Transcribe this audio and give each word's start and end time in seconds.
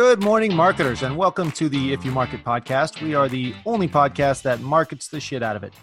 Good 0.00 0.22
morning, 0.22 0.56
marketers, 0.56 1.02
and 1.02 1.14
welcome 1.14 1.52
to 1.52 1.68
the 1.68 1.92
If 1.92 2.06
You 2.06 2.10
Market 2.10 2.42
podcast. 2.42 3.02
We 3.02 3.14
are 3.14 3.28
the 3.28 3.54
only 3.66 3.86
podcast 3.86 4.40
that 4.44 4.62
markets 4.62 5.08
the 5.08 5.20
shit 5.20 5.42
out 5.42 5.56
of 5.56 5.62
it. 5.62 5.74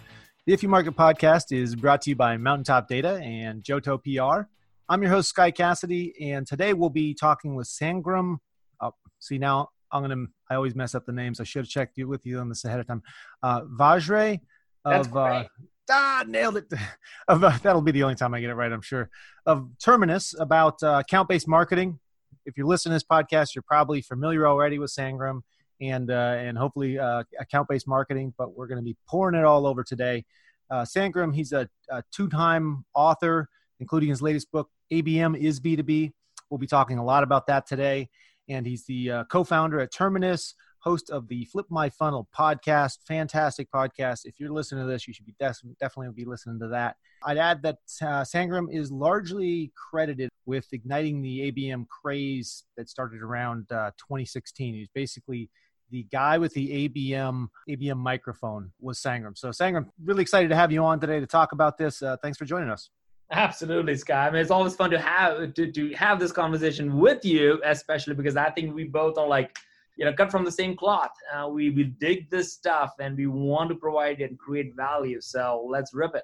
The 0.44 0.52
If 0.52 0.60
You 0.60 0.68
Market 0.68 0.96
podcast 0.96 1.56
is 1.56 1.76
brought 1.76 2.02
to 2.02 2.10
you 2.10 2.16
by 2.16 2.36
Mountaintop 2.36 2.88
Data 2.88 3.20
and 3.22 3.62
Johto 3.62 4.02
PR. 4.02 4.48
I'm 4.88 5.02
your 5.02 5.12
host, 5.12 5.28
Sky 5.28 5.52
Cassidy, 5.52 6.14
and 6.32 6.44
today 6.48 6.74
we'll 6.74 6.90
be 6.90 7.14
talking 7.14 7.54
with 7.54 7.68
Sangram. 7.68 8.38
Oh, 8.80 8.90
see, 9.20 9.38
now 9.38 9.68
I'm 9.92 10.02
going 10.02 10.26
to, 10.26 10.32
I 10.50 10.56
always 10.56 10.74
mess 10.74 10.96
up 10.96 11.06
the 11.06 11.12
names. 11.12 11.38
I 11.38 11.44
should 11.44 11.60
have 11.60 11.68
checked 11.68 11.96
with 11.98 12.26
you 12.26 12.40
on 12.40 12.48
this 12.48 12.64
ahead 12.64 12.80
of 12.80 12.88
time. 12.88 13.04
Uh, 13.40 13.60
Vajre 13.78 14.40
of, 14.84 15.16
uh, 15.16 15.44
ah, 15.92 16.24
nailed 16.26 16.56
it. 16.56 16.64
of, 17.28 17.44
uh, 17.44 17.56
that'll 17.62 17.82
be 17.82 17.92
the 17.92 18.02
only 18.02 18.16
time 18.16 18.34
I 18.34 18.40
get 18.40 18.50
it 18.50 18.54
right, 18.54 18.72
I'm 18.72 18.82
sure. 18.82 19.10
Of 19.46 19.68
Terminus 19.78 20.34
about 20.36 20.82
uh, 20.82 21.02
account 21.04 21.28
based 21.28 21.46
marketing 21.46 22.00
if 22.44 22.56
you're 22.56 22.66
listening 22.66 22.90
to 22.90 22.96
this 22.96 23.04
podcast, 23.04 23.54
you're 23.54 23.62
probably 23.62 24.00
familiar 24.00 24.46
already 24.46 24.78
with 24.78 24.90
Sangram 24.90 25.40
and 25.80 26.10
uh, 26.10 26.36
and 26.38 26.58
hopefully 26.58 26.98
uh, 26.98 27.22
account-based 27.40 27.86
marketing. 27.86 28.34
But 28.36 28.56
we're 28.56 28.66
going 28.66 28.78
to 28.78 28.84
be 28.84 28.96
pouring 29.06 29.38
it 29.38 29.44
all 29.44 29.66
over 29.66 29.84
today. 29.84 30.24
Uh, 30.70 30.82
Sangram, 30.82 31.34
he's 31.34 31.52
a, 31.52 31.68
a, 31.88 32.02
two-time 32.12 32.84
author, 32.94 33.48
including 33.80 34.10
his 34.10 34.20
latest 34.20 34.52
book, 34.52 34.68
ABM 34.92 35.36
is 35.38 35.60
B2B. 35.60 36.12
We'll 36.50 36.58
be 36.58 36.66
talking 36.66 36.98
a 36.98 37.04
lot 37.04 37.22
about 37.22 37.46
that 37.46 37.66
today. 37.66 38.08
And 38.48 38.66
he's 38.66 38.84
the 38.84 39.10
uh, 39.10 39.24
co-founder 39.24 39.80
at 39.80 39.92
Terminus, 39.92 40.54
host 40.88 41.10
of 41.10 41.28
the 41.28 41.44
Flip 41.44 41.66
My 41.68 41.90
Funnel 41.90 42.26
podcast. 42.34 43.00
Fantastic 43.06 43.70
podcast. 43.70 44.20
If 44.24 44.40
you're 44.40 44.50
listening 44.50 44.86
to 44.86 44.90
this, 44.90 45.06
you 45.06 45.12
should 45.12 45.26
be 45.26 45.34
definitely 45.38 46.08
be 46.14 46.24
listening 46.24 46.58
to 46.60 46.68
that. 46.68 46.96
I'd 47.22 47.36
add 47.36 47.60
that 47.62 47.76
uh, 48.00 48.22
Sangram 48.22 48.74
is 48.74 48.90
largely 48.90 49.70
credited 49.76 50.30
with 50.46 50.66
igniting 50.72 51.20
the 51.20 51.52
ABM 51.52 51.86
craze 51.88 52.64
that 52.78 52.88
started 52.88 53.20
around 53.20 53.70
uh, 53.70 53.90
2016. 53.98 54.76
He's 54.76 54.88
basically 54.94 55.50
the 55.90 56.06
guy 56.10 56.38
with 56.38 56.54
the 56.54 56.88
ABM 56.88 57.48
ABM 57.68 57.98
microphone 57.98 58.72
was 58.80 58.98
Sangram. 58.98 59.36
So 59.36 59.50
Sangram, 59.50 59.90
really 60.02 60.22
excited 60.22 60.48
to 60.48 60.56
have 60.56 60.72
you 60.72 60.82
on 60.82 61.00
today 61.00 61.20
to 61.20 61.26
talk 61.26 61.52
about 61.52 61.76
this. 61.76 62.00
Uh, 62.02 62.16
thanks 62.22 62.38
for 62.38 62.46
joining 62.46 62.70
us. 62.70 62.88
Absolutely, 63.30 63.94
Scott. 63.94 64.28
I 64.28 64.30
mean, 64.30 64.40
it's 64.40 64.50
always 64.50 64.74
fun 64.74 64.88
to 64.92 64.98
have 64.98 65.52
to, 65.52 65.70
to 65.70 65.92
have 65.92 66.18
this 66.18 66.32
conversation 66.32 66.98
with 66.98 67.26
you, 67.26 67.60
especially 67.62 68.14
because 68.14 68.38
I 68.38 68.48
think 68.48 68.74
we 68.74 68.84
both 68.84 69.18
are 69.18 69.28
like 69.28 69.58
you 69.98 70.04
know 70.04 70.12
cut 70.12 70.30
from 70.30 70.44
the 70.44 70.52
same 70.52 70.76
cloth. 70.76 71.10
Uh, 71.34 71.48
we 71.48 71.70
we 71.70 71.84
dig 71.84 72.30
this 72.30 72.52
stuff 72.52 72.94
and 73.00 73.16
we 73.16 73.26
want 73.26 73.68
to 73.68 73.74
provide 73.74 74.20
and 74.20 74.38
create 74.38 74.74
value. 74.74 75.20
So 75.20 75.66
let's 75.68 75.92
rip 75.92 76.14
it. 76.14 76.22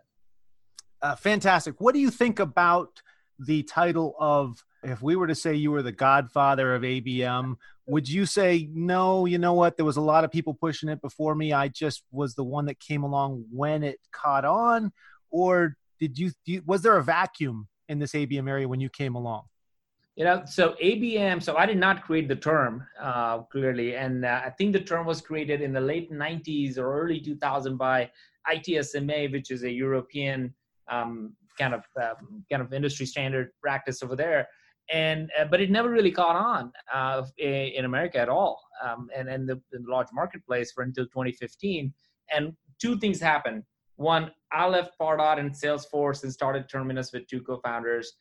Uh, 1.02 1.16
fantastic. 1.16 1.80
What 1.80 1.92
do 1.92 2.00
you 2.00 2.10
think 2.10 2.38
about 2.38 3.02
the 3.38 3.64
title 3.64 4.14
of 4.18 4.64
if 4.84 5.02
we 5.02 5.16
were 5.16 5.26
to 5.26 5.34
say 5.34 5.54
you 5.54 5.72
were 5.72 5.82
the 5.82 5.90
godfather 5.90 6.72
of 6.76 6.82
abm 6.82 7.56
would 7.86 8.08
you 8.08 8.26
say 8.26 8.68
no 8.72 9.26
you 9.26 9.38
know 9.38 9.54
what? 9.54 9.76
There 9.76 9.84
was 9.84 9.96
a 9.96 10.00
lot 10.00 10.22
of 10.22 10.30
people 10.30 10.54
pushing 10.54 10.88
it 10.88 11.02
before 11.02 11.34
me. 11.34 11.52
I 11.52 11.66
just 11.66 12.04
was 12.12 12.36
the 12.36 12.44
one 12.44 12.66
that 12.66 12.78
came 12.78 13.02
along 13.02 13.44
when 13.50 13.82
it 13.82 13.98
caught 14.12 14.44
on 14.44 14.92
or 15.30 15.76
did 15.98 16.16
you 16.16 16.30
was 16.64 16.82
there 16.82 16.96
a 16.96 17.02
vacuum 17.02 17.66
in 17.88 17.98
this 17.98 18.12
abm 18.12 18.48
area 18.48 18.68
when 18.68 18.80
you 18.80 18.88
came 18.88 19.16
along 19.16 19.46
you 20.16 20.24
know, 20.24 20.42
so 20.46 20.76
ABM, 20.82 21.42
so 21.42 21.56
I 21.56 21.66
did 21.66 21.78
not 21.78 22.04
create 22.04 22.28
the 22.28 22.36
term 22.36 22.86
uh, 23.00 23.38
clearly. 23.42 23.96
And 23.96 24.24
uh, 24.24 24.42
I 24.44 24.50
think 24.50 24.72
the 24.72 24.80
term 24.80 25.06
was 25.06 25.20
created 25.20 25.60
in 25.60 25.72
the 25.72 25.80
late 25.80 26.12
90s 26.12 26.78
or 26.78 27.02
early 27.02 27.20
2000 27.20 27.76
by 27.76 28.10
ITSMA, 28.48 29.32
which 29.32 29.50
is 29.50 29.64
a 29.64 29.70
European 29.70 30.54
um, 30.88 31.34
kind 31.58 31.74
of 31.74 31.84
uh, 32.00 32.14
kind 32.50 32.62
of 32.62 32.72
industry 32.72 33.06
standard 33.06 33.50
practice 33.60 34.02
over 34.02 34.14
there. 34.14 34.46
And 34.92 35.30
uh, 35.40 35.46
but 35.46 35.60
it 35.60 35.70
never 35.70 35.90
really 35.90 36.12
caught 36.12 36.36
on 36.36 36.70
uh, 36.92 37.22
in 37.38 37.86
America 37.86 38.18
at 38.18 38.28
all, 38.28 38.60
um, 38.84 39.08
and 39.16 39.30
and 39.30 39.48
the, 39.48 39.58
the 39.72 39.82
large 39.88 40.08
marketplace 40.12 40.72
for 40.72 40.84
until 40.84 41.06
2015. 41.06 41.92
And 42.30 42.52
two 42.78 42.98
things 42.98 43.18
happened. 43.18 43.62
One, 43.96 44.30
I 44.52 44.68
left 44.68 44.92
Pardot 45.00 45.38
and 45.38 45.50
Salesforce 45.52 46.22
and 46.22 46.30
started 46.30 46.68
Terminus 46.68 47.12
with 47.12 47.26
two 47.28 47.40
co-founders 47.40 48.12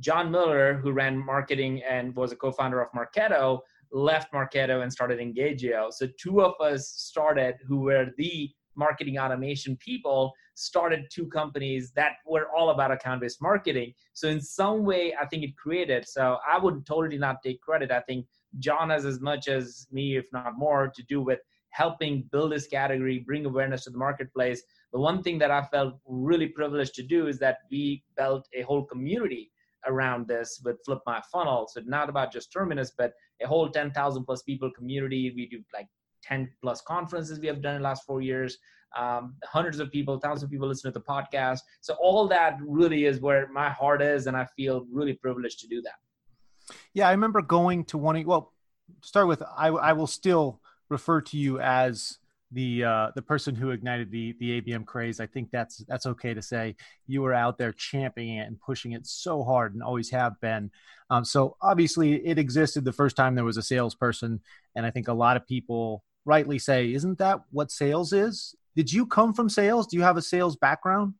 John 0.00 0.30
Miller, 0.30 0.74
who 0.74 0.92
ran 0.92 1.18
marketing 1.18 1.82
and 1.88 2.14
was 2.16 2.32
a 2.32 2.36
co-founder 2.36 2.80
of 2.80 2.88
Marketo, 2.92 3.60
left 3.92 4.32
Marketo 4.32 4.82
and 4.82 4.92
started 4.92 5.18
Engagio. 5.18 5.92
So 5.92 6.08
two 6.18 6.42
of 6.42 6.54
us 6.60 6.88
started, 6.88 7.56
who 7.66 7.80
were 7.80 8.06
the 8.16 8.50
marketing 8.74 9.18
automation 9.18 9.76
people, 9.76 10.32
started 10.54 11.06
two 11.10 11.26
companies 11.28 11.92
that 11.92 12.12
were 12.26 12.48
all 12.56 12.70
about 12.70 12.90
account-based 12.90 13.42
marketing. 13.42 13.92
So 14.14 14.28
in 14.28 14.40
some 14.40 14.84
way, 14.84 15.14
I 15.20 15.26
think 15.26 15.44
it 15.44 15.56
created. 15.56 16.08
So 16.08 16.38
I 16.50 16.58
would 16.58 16.86
totally 16.86 17.18
not 17.18 17.42
take 17.42 17.60
credit. 17.60 17.90
I 17.90 18.00
think 18.00 18.26
John 18.58 18.90
has 18.90 19.04
as 19.04 19.20
much 19.20 19.48
as 19.48 19.86
me, 19.90 20.16
if 20.16 20.26
not 20.32 20.58
more, 20.58 20.90
to 20.94 21.02
do 21.04 21.20
with 21.20 21.40
helping 21.70 22.28
build 22.30 22.52
this 22.52 22.66
category, 22.66 23.18
bring 23.18 23.46
awareness 23.46 23.84
to 23.84 23.90
the 23.90 23.98
marketplace. 23.98 24.62
The 24.92 25.00
one 25.00 25.22
thing 25.22 25.38
that 25.38 25.50
I 25.50 25.62
felt 25.62 25.94
really 26.06 26.48
privileged 26.48 26.94
to 26.96 27.02
do 27.02 27.28
is 27.28 27.38
that 27.38 27.58
we 27.70 28.04
built 28.16 28.46
a 28.54 28.62
whole 28.62 28.84
community 28.84 29.51
around 29.86 30.28
this 30.28 30.60
with 30.64 30.76
Flip 30.84 31.00
My 31.06 31.20
Funnel. 31.32 31.68
So 31.70 31.80
not 31.84 32.08
about 32.08 32.32
just 32.32 32.52
Terminus, 32.52 32.92
but 32.96 33.12
a 33.42 33.46
whole 33.46 33.68
10,000 33.68 34.24
plus 34.24 34.42
people 34.42 34.70
community. 34.76 35.32
We 35.34 35.48
do 35.48 35.62
like 35.74 35.88
10 36.22 36.50
plus 36.62 36.80
conferences 36.82 37.40
we 37.40 37.46
have 37.48 37.62
done 37.62 37.76
in 37.76 37.82
the 37.82 37.88
last 37.88 38.04
four 38.04 38.20
years. 38.20 38.58
Um, 38.96 39.36
hundreds 39.44 39.78
of 39.78 39.90
people, 39.90 40.18
thousands 40.18 40.44
of 40.44 40.50
people 40.50 40.68
listen 40.68 40.92
to 40.92 40.98
the 40.98 41.04
podcast. 41.04 41.60
So 41.80 41.94
all 41.94 42.28
that 42.28 42.58
really 42.64 43.06
is 43.06 43.20
where 43.20 43.48
my 43.48 43.70
heart 43.70 44.02
is, 44.02 44.26
and 44.26 44.36
I 44.36 44.46
feel 44.56 44.86
really 44.92 45.14
privileged 45.14 45.60
to 45.60 45.66
do 45.66 45.80
that. 45.82 46.74
Yeah, 46.92 47.08
I 47.08 47.12
remember 47.12 47.42
going 47.42 47.84
to 47.86 47.98
one. 47.98 48.22
Well, 48.24 48.52
start 49.00 49.28
with 49.28 49.42
I, 49.56 49.68
I 49.68 49.92
will 49.94 50.06
still 50.06 50.60
refer 50.88 51.22
to 51.22 51.38
you 51.38 51.58
as 51.58 52.18
the 52.52 52.84
uh, 52.84 53.10
the 53.14 53.22
person 53.22 53.54
who 53.54 53.70
ignited 53.70 54.10
the 54.10 54.34
the 54.38 54.60
ABM 54.60 54.84
craze. 54.84 55.20
I 55.20 55.26
think 55.26 55.50
that's 55.50 55.78
that's 55.88 56.06
okay 56.06 56.34
to 56.34 56.42
say. 56.42 56.76
You 57.06 57.22
were 57.22 57.34
out 57.34 57.58
there 57.58 57.72
championing 57.72 58.38
it 58.38 58.46
and 58.46 58.60
pushing 58.60 58.92
it 58.92 59.06
so 59.06 59.42
hard, 59.42 59.74
and 59.74 59.82
always 59.82 60.10
have 60.10 60.40
been. 60.40 60.70
Um, 61.10 61.24
so 61.24 61.56
obviously, 61.60 62.26
it 62.26 62.38
existed 62.38 62.84
the 62.84 62.92
first 62.92 63.16
time 63.16 63.34
there 63.34 63.44
was 63.44 63.56
a 63.56 63.62
salesperson, 63.62 64.40
and 64.76 64.86
I 64.86 64.90
think 64.90 65.08
a 65.08 65.12
lot 65.12 65.36
of 65.36 65.46
people 65.46 66.04
rightly 66.24 66.58
say, 66.58 66.92
"Isn't 66.92 67.18
that 67.18 67.40
what 67.50 67.70
sales 67.70 68.12
is?" 68.12 68.54
Did 68.76 68.92
you 68.92 69.06
come 69.06 69.34
from 69.34 69.48
sales? 69.48 69.86
Do 69.86 69.96
you 69.96 70.02
have 70.02 70.16
a 70.16 70.22
sales 70.22 70.56
background? 70.56 71.14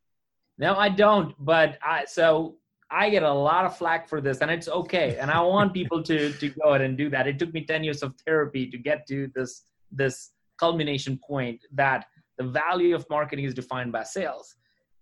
No, 0.59 0.75
I 0.75 0.88
don't. 0.88 1.34
But 1.38 1.78
I 1.82 2.04
so 2.04 2.56
I 2.91 3.09
get 3.09 3.22
a 3.22 3.32
lot 3.32 3.64
of 3.64 3.76
flack 3.76 4.09
for 4.09 4.20
this, 4.20 4.38
and 4.38 4.50
it's 4.50 4.69
okay. 4.69 5.16
And 5.19 5.31
I 5.31 5.41
want 5.41 5.72
people 5.72 6.03
to 6.03 6.32
to 6.32 6.49
go 6.50 6.70
ahead 6.70 6.82
and 6.82 6.97
do 6.97 7.09
that. 7.10 7.26
It 7.26 7.38
took 7.38 7.53
me 7.54 7.64
ten 7.64 7.82
years 7.82 8.03
of 8.03 8.14
therapy 8.26 8.70
to 8.70 8.76
get 8.76 9.06
to 9.09 9.31
this 9.34 9.64
this 9.91 10.31
culmination 10.62 11.19
point 11.31 11.59
that 11.73 12.06
the 12.39 12.45
value 12.45 12.95
of 12.95 13.05
marketing 13.11 13.45
is 13.45 13.55
defined 13.55 13.91
by 13.91 14.05
sales. 14.05 14.55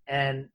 And 0.07 0.47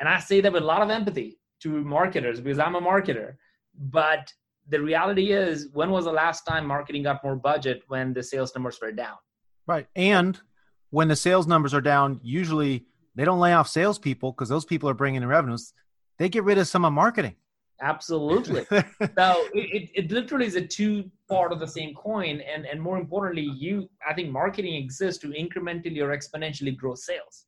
and 0.00 0.08
I 0.08 0.18
say 0.18 0.40
that 0.40 0.52
with 0.52 0.62
a 0.62 0.66
lot 0.66 0.82
of 0.82 0.90
empathy 0.90 1.38
to 1.62 1.68
marketers 1.98 2.40
because 2.40 2.58
I'm 2.58 2.74
a 2.74 2.80
marketer. 2.80 3.34
But 3.78 4.32
the 4.68 4.80
reality 4.80 5.32
is, 5.32 5.68
when 5.72 5.90
was 5.90 6.06
the 6.06 6.12
last 6.12 6.42
time 6.44 6.66
marketing 6.66 7.02
got 7.02 7.22
more 7.22 7.36
budget 7.36 7.82
when 7.88 8.14
the 8.14 8.22
sales 8.22 8.54
numbers 8.54 8.78
were 8.80 8.92
down? 8.92 9.18
Right. 9.66 9.86
And 9.94 10.40
when 10.90 11.08
the 11.08 11.16
sales 11.16 11.46
numbers 11.46 11.74
are 11.74 11.80
down, 11.80 12.20
usually 12.22 12.86
they 13.14 13.24
don't 13.24 13.40
lay 13.40 13.52
off 13.52 13.68
salespeople 13.68 14.32
because 14.32 14.48
those 14.48 14.64
people 14.64 14.88
are 14.88 14.94
bringing 14.94 15.22
in 15.22 15.28
revenues. 15.28 15.72
They 16.18 16.28
get 16.28 16.44
rid 16.44 16.58
of 16.58 16.66
some 16.66 16.84
of 16.84 16.92
marketing. 16.92 17.36
Absolutely. 17.82 18.64
so 18.70 19.46
it, 19.52 19.90
it 19.94 20.12
literally 20.12 20.46
is 20.46 20.56
a 20.56 20.66
two 20.66 21.10
part 21.28 21.52
of 21.52 21.60
the 21.60 21.66
same 21.66 21.94
coin. 21.94 22.40
And, 22.40 22.66
and 22.66 22.80
more 22.80 22.98
importantly, 22.98 23.50
you, 23.56 23.88
I 24.08 24.14
think 24.14 24.30
marketing 24.30 24.74
exists 24.74 25.20
to 25.22 25.28
incrementally 25.28 26.00
or 26.00 26.16
exponentially 26.16 26.76
grow 26.76 26.94
sales. 26.94 27.46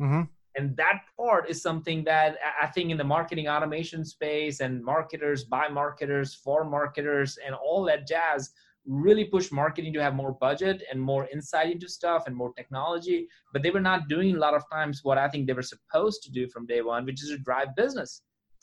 Mm-hmm. 0.00 0.22
And 0.56 0.74
that 0.76 1.02
part 1.18 1.50
is 1.50 1.60
something 1.60 2.02
that 2.04 2.36
I 2.60 2.66
think 2.68 2.90
in 2.90 2.96
the 2.96 3.04
marketing 3.04 3.46
automation 3.46 4.04
space 4.04 4.60
and 4.60 4.82
marketers 4.82 5.44
by 5.44 5.68
marketers 5.68 6.34
for 6.34 6.64
marketers 6.64 7.38
and 7.44 7.54
all 7.54 7.84
that 7.84 8.08
jazz 8.08 8.52
really 8.86 9.24
push 9.24 9.50
marketing 9.50 9.92
to 9.92 10.02
have 10.02 10.14
more 10.14 10.32
budget 10.32 10.82
and 10.90 11.00
more 11.00 11.28
insight 11.32 11.72
into 11.72 11.88
stuff 11.88 12.26
and 12.26 12.34
more 12.34 12.52
technology. 12.54 13.28
But 13.52 13.62
they 13.62 13.70
were 13.70 13.80
not 13.80 14.08
doing 14.08 14.36
a 14.36 14.38
lot 14.38 14.54
of 14.54 14.62
times 14.70 15.00
what 15.02 15.18
I 15.18 15.28
think 15.28 15.46
they 15.46 15.52
were 15.52 15.62
supposed 15.62 16.22
to 16.22 16.30
do 16.30 16.48
from 16.48 16.66
day 16.66 16.80
one, 16.80 17.04
which 17.04 17.22
is 17.22 17.30
to 17.30 17.38
drive 17.38 17.76
business. 17.76 18.22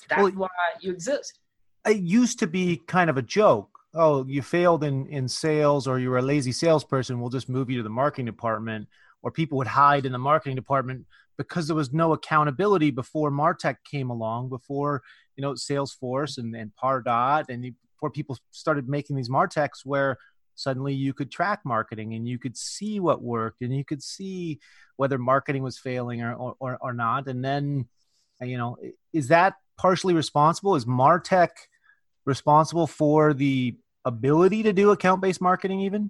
That's 0.10 0.22
well, 0.22 0.32
why 0.32 0.50
you 0.82 0.92
exist. 0.92 1.40
It 1.86 1.98
used 1.98 2.40
to 2.40 2.48
be 2.48 2.78
kind 2.88 3.10
of 3.10 3.18
a 3.18 3.22
joke. 3.22 3.70
Oh, 3.94 4.26
you 4.26 4.42
failed 4.42 4.84
in 4.84 5.08
in 5.08 5.28
sales, 5.28 5.88
or 5.88 6.00
you 6.00 6.10
were 6.10 6.18
a 6.18 6.24
lazy 6.24 6.52
salesperson. 6.52 7.20
We'll 7.20 7.30
just 7.30 7.50
move 7.50 7.70
you 7.70 7.78
to 7.78 7.84
the 7.84 7.90
marketing 7.90 8.26
department, 8.26 8.88
or 9.22 9.32
people 9.32 9.58
would 9.60 9.68
hide 9.68 10.06
in 10.06 10.12
the 10.12 10.18
marketing 10.18 10.56
department 10.56 11.06
because 11.38 11.68
there 11.68 11.76
was 11.76 11.94
no 11.94 12.14
accountability 12.14 12.92
before 12.92 13.32
Martech 13.32 13.78
came 13.90 14.10
along, 14.10 14.50
before 14.50 15.04
you 15.36 15.42
know 15.42 15.54
Salesforce 15.54 16.38
and, 16.38 16.56
and 16.56 16.72
Pardot, 16.82 17.50
and 17.50 17.74
before 17.96 18.10
people 18.10 18.38
started 18.52 18.90
making 18.90 19.16
these 19.16 19.30
Martechs 19.30 19.86
where 19.86 20.18
suddenly 20.56 20.94
you 20.94 21.14
could 21.14 21.32
track 21.32 21.62
marketing 21.66 22.14
and 22.14 22.28
you 22.28 22.38
could 22.38 22.58
see 22.58 23.00
what 23.00 23.22
worked 23.22 23.62
and 23.62 23.76
you 23.76 23.84
could 23.84 24.04
see 24.04 24.60
whether 24.98 25.18
marketing 25.18 25.64
was 25.64 25.78
failing 25.78 26.22
or, 26.22 26.56
or, 26.60 26.78
or 26.80 26.94
not. 26.94 27.28
And 27.28 27.44
then, 27.44 27.88
you 28.42 28.58
know, 28.58 28.78
is 29.12 29.30
that 29.30 29.56
partially 29.78 30.14
responsible? 30.14 30.76
Is 30.76 30.86
Martech 30.86 31.50
responsible 32.26 32.88
for 32.88 33.34
the 33.34 33.76
ability 34.06 34.64
to 34.64 34.74
do 34.74 34.92
account 34.92 35.22
based 35.22 35.42
marketing 35.42 35.82
even? 35.82 36.10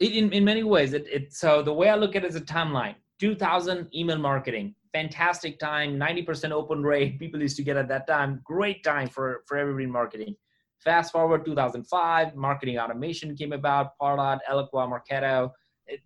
In, 0.00 0.32
in 0.32 0.44
many 0.44 0.62
ways. 0.62 0.92
It, 0.92 1.06
it, 1.10 1.32
so 1.32 1.62
the 1.62 1.72
way 1.72 1.88
I 1.88 1.94
look 1.94 2.16
at 2.16 2.24
it 2.24 2.28
is 2.28 2.36
a 2.36 2.40
timeline 2.40 2.94
2000 3.18 3.88
email 3.94 4.18
marketing, 4.18 4.74
fantastic 4.92 5.58
time, 5.58 5.98
90% 5.98 6.50
open 6.50 6.82
rate. 6.82 7.18
People 7.18 7.40
used 7.40 7.56
to 7.56 7.62
get 7.62 7.76
at 7.76 7.88
that 7.88 8.06
time. 8.06 8.40
Great 8.44 8.84
time 8.84 9.08
for, 9.08 9.42
for 9.46 9.56
everybody 9.56 9.84
in 9.84 9.90
marketing. 9.90 10.36
Fast 10.78 11.12
forward 11.12 11.44
2005, 11.44 12.36
marketing 12.36 12.78
automation 12.78 13.34
came 13.34 13.52
about, 13.52 13.98
Pardot, 14.00 14.38
Eloqua, 14.48 14.86
Marketo. 14.86 15.50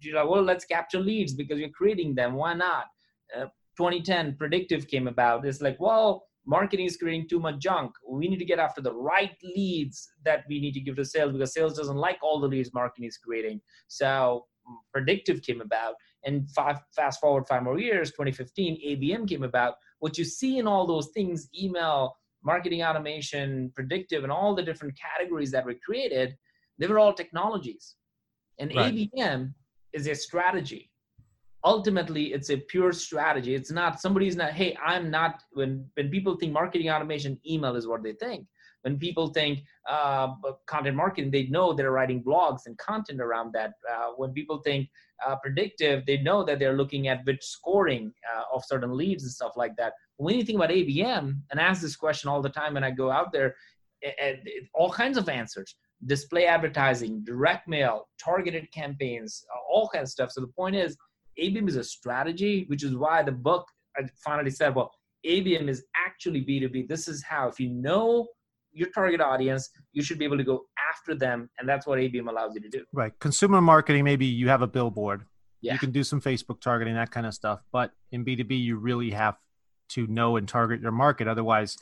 You're 0.00 0.16
like, 0.16 0.30
well, 0.30 0.42
let's 0.42 0.64
capture 0.64 1.00
leads 1.00 1.34
because 1.34 1.58
you're 1.58 1.70
creating 1.70 2.14
them. 2.14 2.34
Why 2.34 2.54
not? 2.54 2.86
Uh, 3.36 3.46
2010, 3.76 4.36
predictive 4.36 4.86
came 4.86 5.08
about. 5.08 5.44
It's 5.44 5.60
like, 5.60 5.78
well, 5.80 6.26
marketing 6.46 6.86
is 6.86 6.96
creating 6.96 7.28
too 7.28 7.40
much 7.40 7.58
junk. 7.58 7.92
We 8.08 8.28
need 8.28 8.38
to 8.38 8.44
get 8.44 8.58
after 8.58 8.80
the 8.80 8.94
right 8.94 9.36
leads 9.42 10.08
that 10.24 10.44
we 10.48 10.60
need 10.60 10.74
to 10.74 10.80
give 10.80 10.96
to 10.96 11.04
sales 11.04 11.32
because 11.32 11.52
sales 11.52 11.76
doesn't 11.76 11.96
like 11.96 12.18
all 12.22 12.40
the 12.40 12.48
leads 12.48 12.72
marketing 12.72 13.08
is 13.08 13.18
creating. 13.18 13.60
So 13.88 14.46
mm, 14.68 14.74
predictive 14.92 15.42
came 15.42 15.60
about. 15.60 15.94
And 16.24 16.50
five, 16.50 16.78
fast 16.94 17.20
forward 17.20 17.46
five 17.48 17.62
more 17.62 17.78
years, 17.78 18.10
2015, 18.10 18.80
ABM 18.86 19.28
came 19.28 19.42
about. 19.42 19.74
What 20.00 20.18
you 20.18 20.24
see 20.24 20.58
in 20.58 20.66
all 20.66 20.86
those 20.86 21.08
things, 21.14 21.48
email, 21.58 22.14
marketing 22.42 22.82
automation, 22.82 23.70
predictive, 23.74 24.22
and 24.22 24.32
all 24.32 24.54
the 24.54 24.62
different 24.62 24.98
categories 24.98 25.50
that 25.52 25.64
were 25.64 25.76
created, 25.84 26.36
they 26.78 26.86
were 26.86 26.98
all 26.98 27.12
technologies. 27.12 27.96
And 28.58 28.74
right. 28.74 28.94
ABM 28.94 29.52
is 29.92 30.06
a 30.06 30.14
strategy 30.14 30.89
ultimately 31.64 32.32
it's 32.32 32.50
a 32.50 32.56
pure 32.56 32.92
strategy. 32.92 33.54
It's 33.54 33.70
not 33.70 34.00
somebody's 34.00 34.36
not 34.36 34.52
hey 34.52 34.76
i'm 34.84 35.10
not 35.10 35.42
when 35.52 35.86
when 35.94 36.08
people 36.10 36.36
think 36.36 36.52
marketing 36.52 36.90
automation 36.90 37.38
email 37.48 37.76
is 37.76 37.86
what 37.86 38.02
they 38.02 38.12
think. 38.12 38.46
When 38.82 38.98
people 38.98 39.28
think 39.28 39.58
uh, 39.88 40.28
content 40.66 40.96
marketing 40.96 41.30
they 41.30 41.46
know 41.46 41.72
they're 41.72 41.92
writing 41.92 42.22
blogs 42.24 42.60
and 42.66 42.78
content 42.78 43.20
around 43.20 43.52
that. 43.52 43.72
Uh, 43.90 44.12
when 44.16 44.32
people 44.32 44.58
think 44.58 44.88
uh, 45.26 45.36
predictive 45.36 46.06
they 46.06 46.18
know 46.18 46.42
that 46.44 46.58
they're 46.58 46.76
looking 46.76 47.08
at 47.08 47.24
which 47.24 47.42
scoring 47.42 48.12
uh, 48.34 48.44
of 48.54 48.64
certain 48.64 48.96
leads 48.96 49.22
and 49.24 49.32
stuff 49.32 49.52
like 49.56 49.76
that. 49.76 49.92
When 50.16 50.36
you 50.36 50.44
think 50.44 50.56
about 50.56 50.70
abm 50.70 51.40
and 51.50 51.60
ask 51.60 51.82
this 51.82 51.96
question 51.96 52.30
all 52.30 52.42
the 52.42 52.48
time 52.48 52.74
when 52.74 52.84
i 52.84 52.90
go 52.90 53.10
out 53.10 53.32
there 53.32 53.54
and 54.18 54.38
all 54.74 54.90
kinds 54.90 55.18
of 55.18 55.28
answers. 55.28 55.74
Display 56.06 56.46
advertising 56.46 57.22
direct 57.24 57.68
mail 57.68 58.08
targeted 58.18 58.72
campaigns 58.72 59.44
all 59.70 59.90
kinds 59.92 60.08
of 60.08 60.12
stuff. 60.12 60.32
So 60.32 60.40
the 60.40 60.46
point 60.46 60.74
is 60.74 60.96
ABM 61.40 61.68
is 61.68 61.76
a 61.76 61.84
strategy, 61.84 62.64
which 62.68 62.84
is 62.84 62.94
why 62.94 63.22
the 63.22 63.32
book 63.32 63.66
I 63.96 64.02
finally 64.24 64.50
said, 64.50 64.74
well, 64.74 64.92
ABM 65.26 65.68
is 65.68 65.84
actually 65.96 66.42
B2B. 66.42 66.88
This 66.88 67.08
is 67.08 67.22
how, 67.22 67.48
if 67.48 67.58
you 67.58 67.68
know 67.68 68.28
your 68.72 68.88
target 68.90 69.20
audience, 69.20 69.68
you 69.92 70.02
should 70.02 70.18
be 70.18 70.24
able 70.24 70.38
to 70.38 70.44
go 70.44 70.64
after 70.90 71.14
them. 71.14 71.50
And 71.58 71.68
that's 71.68 71.86
what 71.86 71.98
ABM 71.98 72.28
allows 72.28 72.54
you 72.54 72.60
to 72.60 72.68
do. 72.68 72.84
Right. 72.92 73.12
Consumer 73.18 73.60
marketing, 73.60 74.04
maybe 74.04 74.26
you 74.26 74.48
have 74.48 74.62
a 74.62 74.66
billboard. 74.66 75.24
Yeah. 75.60 75.74
You 75.74 75.78
can 75.78 75.90
do 75.90 76.04
some 76.04 76.20
Facebook 76.20 76.60
targeting, 76.60 76.94
that 76.94 77.10
kind 77.10 77.26
of 77.26 77.34
stuff. 77.34 77.62
But 77.72 77.92
in 78.12 78.24
B2B, 78.24 78.62
you 78.62 78.76
really 78.76 79.10
have 79.10 79.36
to 79.90 80.06
know 80.06 80.36
and 80.36 80.48
target 80.48 80.80
your 80.80 80.92
market. 80.92 81.28
Otherwise, 81.28 81.76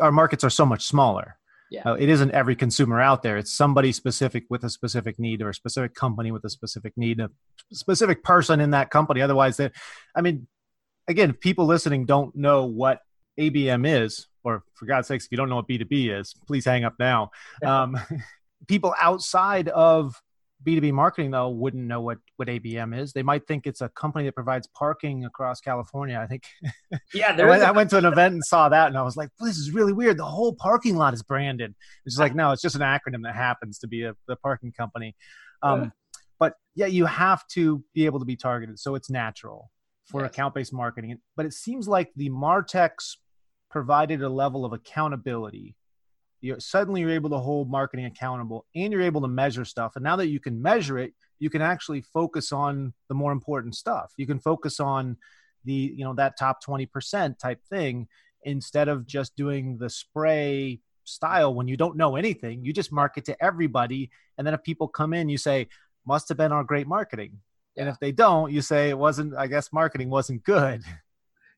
our 0.00 0.12
markets 0.12 0.42
are 0.42 0.50
so 0.50 0.66
much 0.66 0.84
smaller. 0.84 1.36
Yeah. 1.70 1.82
Uh, 1.84 1.94
it 1.94 2.08
isn't 2.08 2.30
every 2.30 2.54
consumer 2.54 3.00
out 3.00 3.22
there. 3.22 3.36
It's 3.36 3.52
somebody 3.52 3.92
specific 3.92 4.44
with 4.48 4.64
a 4.64 4.70
specific 4.70 5.18
need 5.18 5.42
or 5.42 5.50
a 5.50 5.54
specific 5.54 5.94
company 5.94 6.30
with 6.30 6.44
a 6.44 6.50
specific 6.50 6.92
need, 6.96 7.20
a 7.20 7.30
specific 7.72 8.22
person 8.22 8.60
in 8.60 8.70
that 8.70 8.90
company. 8.90 9.20
Otherwise, 9.20 9.56
that, 9.56 9.72
I 10.14 10.20
mean, 10.20 10.46
again, 11.08 11.30
if 11.30 11.40
people 11.40 11.66
listening 11.66 12.06
don't 12.06 12.34
know 12.36 12.66
what 12.66 13.00
ABM 13.38 14.04
is, 14.04 14.28
or 14.44 14.62
for 14.74 14.86
God's 14.86 15.08
sakes, 15.08 15.24
if 15.26 15.32
you 15.32 15.36
don't 15.36 15.48
know 15.48 15.56
what 15.56 15.68
B2B 15.68 16.18
is, 16.18 16.34
please 16.46 16.64
hang 16.64 16.84
up 16.84 16.94
now. 16.98 17.30
Um, 17.64 17.98
people 18.68 18.94
outside 19.00 19.68
of 19.68 20.14
B2B 20.66 20.92
marketing 20.92 21.30
though 21.30 21.48
wouldn't 21.48 21.84
know 21.84 22.00
what 22.00 22.18
what 22.36 22.48
ABM 22.48 22.98
is. 22.98 23.12
They 23.12 23.22
might 23.22 23.46
think 23.46 23.66
it's 23.66 23.80
a 23.80 23.88
company 23.90 24.24
that 24.24 24.34
provides 24.34 24.66
parking 24.74 25.24
across 25.24 25.60
California. 25.60 26.18
I 26.20 26.26
think. 26.26 26.44
Yeah, 27.14 27.36
I, 27.38 27.44
went, 27.44 27.76
went, 27.76 27.90
to 27.90 27.98
an 27.98 28.04
event 28.04 28.34
and 28.34 28.44
saw 28.44 28.68
that, 28.68 28.88
and 28.88 28.96
I 28.96 29.02
was 29.02 29.16
like, 29.16 29.28
well, 29.38 29.48
"This 29.48 29.58
is 29.58 29.72
really 29.72 29.92
weird. 29.92 30.18
The 30.18 30.24
whole 30.24 30.54
parking 30.54 30.96
lot 30.96 31.14
is 31.14 31.22
branded." 31.22 31.74
It's 32.04 32.18
like, 32.18 32.34
no, 32.34 32.52
it's 32.52 32.62
just 32.62 32.74
an 32.74 32.82
acronym 32.82 33.22
that 33.22 33.34
happens 33.34 33.78
to 33.80 33.88
be 33.88 34.02
a 34.02 34.14
the 34.28 34.36
parking 34.36 34.72
company. 34.72 35.14
Um, 35.62 35.82
yeah. 35.82 35.88
But 36.38 36.54
yeah, 36.74 36.86
you 36.86 37.06
have 37.06 37.46
to 37.48 37.82
be 37.94 38.06
able 38.06 38.18
to 38.18 38.24
be 38.24 38.36
targeted, 38.36 38.78
so 38.78 38.94
it's 38.94 39.10
natural 39.10 39.70
for 40.06 40.22
yes. 40.22 40.30
account 40.30 40.54
based 40.54 40.72
marketing. 40.72 41.18
But 41.36 41.46
it 41.46 41.54
seems 41.54 41.88
like 41.88 42.10
the 42.16 42.30
Martechs 42.30 43.16
provided 43.70 44.22
a 44.22 44.28
level 44.28 44.64
of 44.64 44.72
accountability 44.72 45.74
you 46.40 46.56
suddenly 46.58 47.00
you're 47.00 47.10
able 47.10 47.30
to 47.30 47.38
hold 47.38 47.70
marketing 47.70 48.06
accountable 48.06 48.66
and 48.74 48.92
you're 48.92 49.02
able 49.02 49.20
to 49.22 49.28
measure 49.28 49.64
stuff. 49.64 49.92
And 49.96 50.02
now 50.02 50.16
that 50.16 50.28
you 50.28 50.40
can 50.40 50.60
measure 50.60 50.98
it 50.98 51.12
you 51.38 51.50
can 51.50 51.62
actually 51.62 52.00
focus 52.00 52.52
on 52.52 52.92
the 53.08 53.14
more 53.14 53.32
important 53.32 53.74
stuff. 53.74 54.12
You 54.16 54.26
can 54.26 54.38
focus 54.38 54.80
on 54.80 55.16
the 55.64 55.94
you 55.96 56.04
know 56.04 56.14
that 56.14 56.38
top 56.38 56.64
20% 56.64 57.38
type 57.38 57.60
thing 57.68 58.08
instead 58.42 58.88
of 58.88 59.06
just 59.06 59.34
doing 59.36 59.78
the 59.78 59.90
spray 59.90 60.80
style 61.04 61.54
when 61.54 61.68
you 61.68 61.76
don't 61.76 61.96
know 61.96 62.16
anything. 62.16 62.64
You 62.64 62.72
just 62.72 62.92
market 62.92 63.24
to 63.26 63.44
everybody. 63.44 64.10
And 64.38 64.46
then 64.46 64.54
if 64.54 64.62
people 64.62 64.88
come 64.88 65.12
in 65.12 65.28
you 65.28 65.38
say 65.38 65.68
must 66.06 66.28
have 66.28 66.38
been 66.38 66.52
our 66.52 66.64
great 66.64 66.86
marketing. 66.86 67.40
Yeah. 67.74 67.82
and 67.82 67.90
if 67.90 67.98
they 68.00 68.12
don't 68.12 68.52
you 68.52 68.62
say 68.62 68.88
it 68.88 68.98
wasn't 68.98 69.34
i 69.36 69.46
guess 69.46 69.72
marketing 69.72 70.10
wasn't 70.10 70.44
good. 70.44 70.82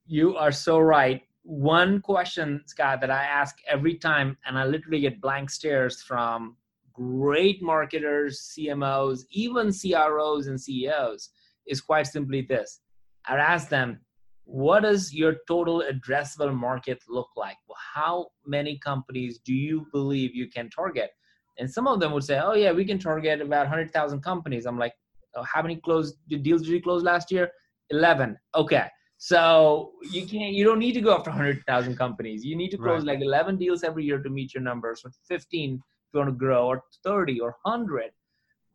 You 0.06 0.36
are 0.36 0.52
so 0.52 0.78
right 0.78 1.22
one 1.48 2.02
question, 2.02 2.62
Scott, 2.66 3.00
that 3.00 3.10
I 3.10 3.24
ask 3.24 3.56
every 3.66 3.94
time, 3.94 4.36
and 4.44 4.58
I 4.58 4.66
literally 4.66 5.00
get 5.00 5.18
blank 5.18 5.48
stares 5.48 6.02
from 6.02 6.58
great 6.92 7.62
marketers, 7.62 8.52
CMOs, 8.52 9.22
even 9.30 9.72
CROs 9.72 10.48
and 10.48 10.60
CEOs, 10.60 11.30
is 11.66 11.80
quite 11.80 12.06
simply 12.06 12.42
this. 12.42 12.80
I 13.26 13.36
ask 13.36 13.70
them, 13.70 14.00
what 14.44 14.80
does 14.80 15.14
your 15.14 15.36
total 15.48 15.82
addressable 15.90 16.54
market 16.54 17.02
look 17.08 17.28
like? 17.34 17.56
Well, 17.66 17.78
how 17.94 18.26
many 18.44 18.78
companies 18.84 19.40
do 19.42 19.54
you 19.54 19.86
believe 19.90 20.34
you 20.34 20.50
can 20.50 20.68
target? 20.68 21.12
And 21.58 21.70
some 21.70 21.88
of 21.88 21.98
them 21.98 22.12
would 22.12 22.24
say, 22.24 22.38
oh, 22.38 22.52
yeah, 22.52 22.72
we 22.72 22.84
can 22.84 22.98
target 22.98 23.40
about 23.40 23.68
100,000 23.68 24.20
companies. 24.20 24.66
I'm 24.66 24.78
like, 24.78 24.92
oh, 25.34 25.44
how 25.44 25.62
many 25.62 25.76
closed 25.76 26.16
deals 26.28 26.60
did 26.60 26.70
you 26.70 26.82
close 26.82 27.02
last 27.02 27.32
year? 27.32 27.50
11. 27.88 28.36
Okay. 28.54 28.86
So 29.20 29.94
you 30.12 30.26
can't, 30.26 30.54
you 30.54 30.64
don't 30.64 30.78
need 30.78 30.92
to 30.92 31.00
go 31.00 31.12
after 31.12 31.30
100,000 31.30 31.96
companies. 31.96 32.44
You 32.44 32.54
need 32.54 32.70
to 32.70 32.78
close 32.78 33.04
right. 33.04 33.18
like 33.18 33.20
11 33.20 33.56
deals 33.56 33.82
every 33.82 34.04
year 34.04 34.22
to 34.22 34.30
meet 34.30 34.54
your 34.54 34.62
numbers, 34.62 35.02
or 35.04 35.10
15 35.26 35.74
if 35.74 35.80
you 36.14 36.18
want 36.20 36.30
to 36.30 36.36
grow, 36.36 36.68
or 36.68 36.84
30 37.04 37.40
or 37.40 37.56
100. 37.62 38.10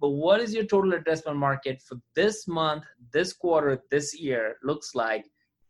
But 0.01 0.09
what 0.09 0.41
is 0.41 0.53
your 0.53 0.65
total 0.65 0.91
addressable 0.91 1.37
market 1.37 1.81
for 1.81 1.97
this 2.13 2.45
month, 2.45 2.83
this 3.13 3.31
quarter, 3.31 3.81
this 3.89 4.19
year 4.19 4.57
looks 4.63 4.93
like? 4.95 5.23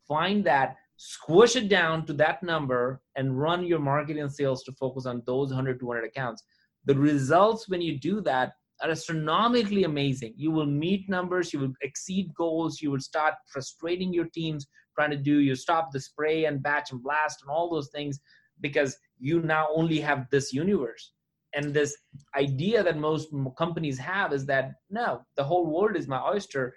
Find 0.08 0.44
that, 0.46 0.76
squish 0.98 1.56
it 1.56 1.70
down 1.70 2.08
to 2.08 2.14
that 2.14 2.42
number, 2.42 3.00
and 3.16 3.40
run 3.40 3.64
your 3.64 3.80
marketing 3.80 4.24
and 4.24 4.34
sales 4.34 4.64
to 4.64 4.72
focus 4.72 5.06
on 5.06 5.22
those 5.28 5.50
100, 5.50 5.80
200 5.80 6.04
accounts. 6.04 6.44
The 6.86 6.96
results 6.96 7.70
when 7.70 7.80
you 7.80 8.00
do 8.00 8.22
that 8.22 8.54
are 8.82 8.90
astronomically 8.90 9.84
amazing. 9.84 10.34
You 10.36 10.52
will 10.52 10.66
meet 10.66 11.10
numbers, 11.10 11.54
you 11.54 11.60
will 11.60 11.74
exceed 11.82 12.34
goals, 12.36 12.82
you 12.82 12.92
will 12.92 13.00
start 13.00 13.36
frustrating 13.48 14.14
your 14.14 14.26
teams 14.34 14.68
trying 14.96 15.12
to 15.12 15.18
do, 15.18 15.40
you 15.40 15.56
stop 15.56 15.92
the 15.92 16.00
spray 16.00 16.46
and 16.46 16.62
batch 16.62 16.92
and 16.92 17.02
blast 17.02 17.42
and 17.42 17.50
all 17.50 17.70
those 17.70 17.90
things 17.90 18.20
because 18.62 18.96
you 19.20 19.42
now 19.42 19.68
only 19.74 20.00
have 20.00 20.28
this 20.30 20.54
universe. 20.54 21.14
And 21.56 21.74
this 21.74 21.96
idea 22.36 22.84
that 22.84 22.98
most 22.98 23.30
companies 23.58 23.98
have 24.00 24.34
is 24.34 24.46
that 24.48 24.72
no, 24.90 25.22
the 25.36 25.44
whole 25.44 25.68
world 25.68 25.96
is 25.96 26.08
my 26.08 26.22
oyster. 26.22 26.74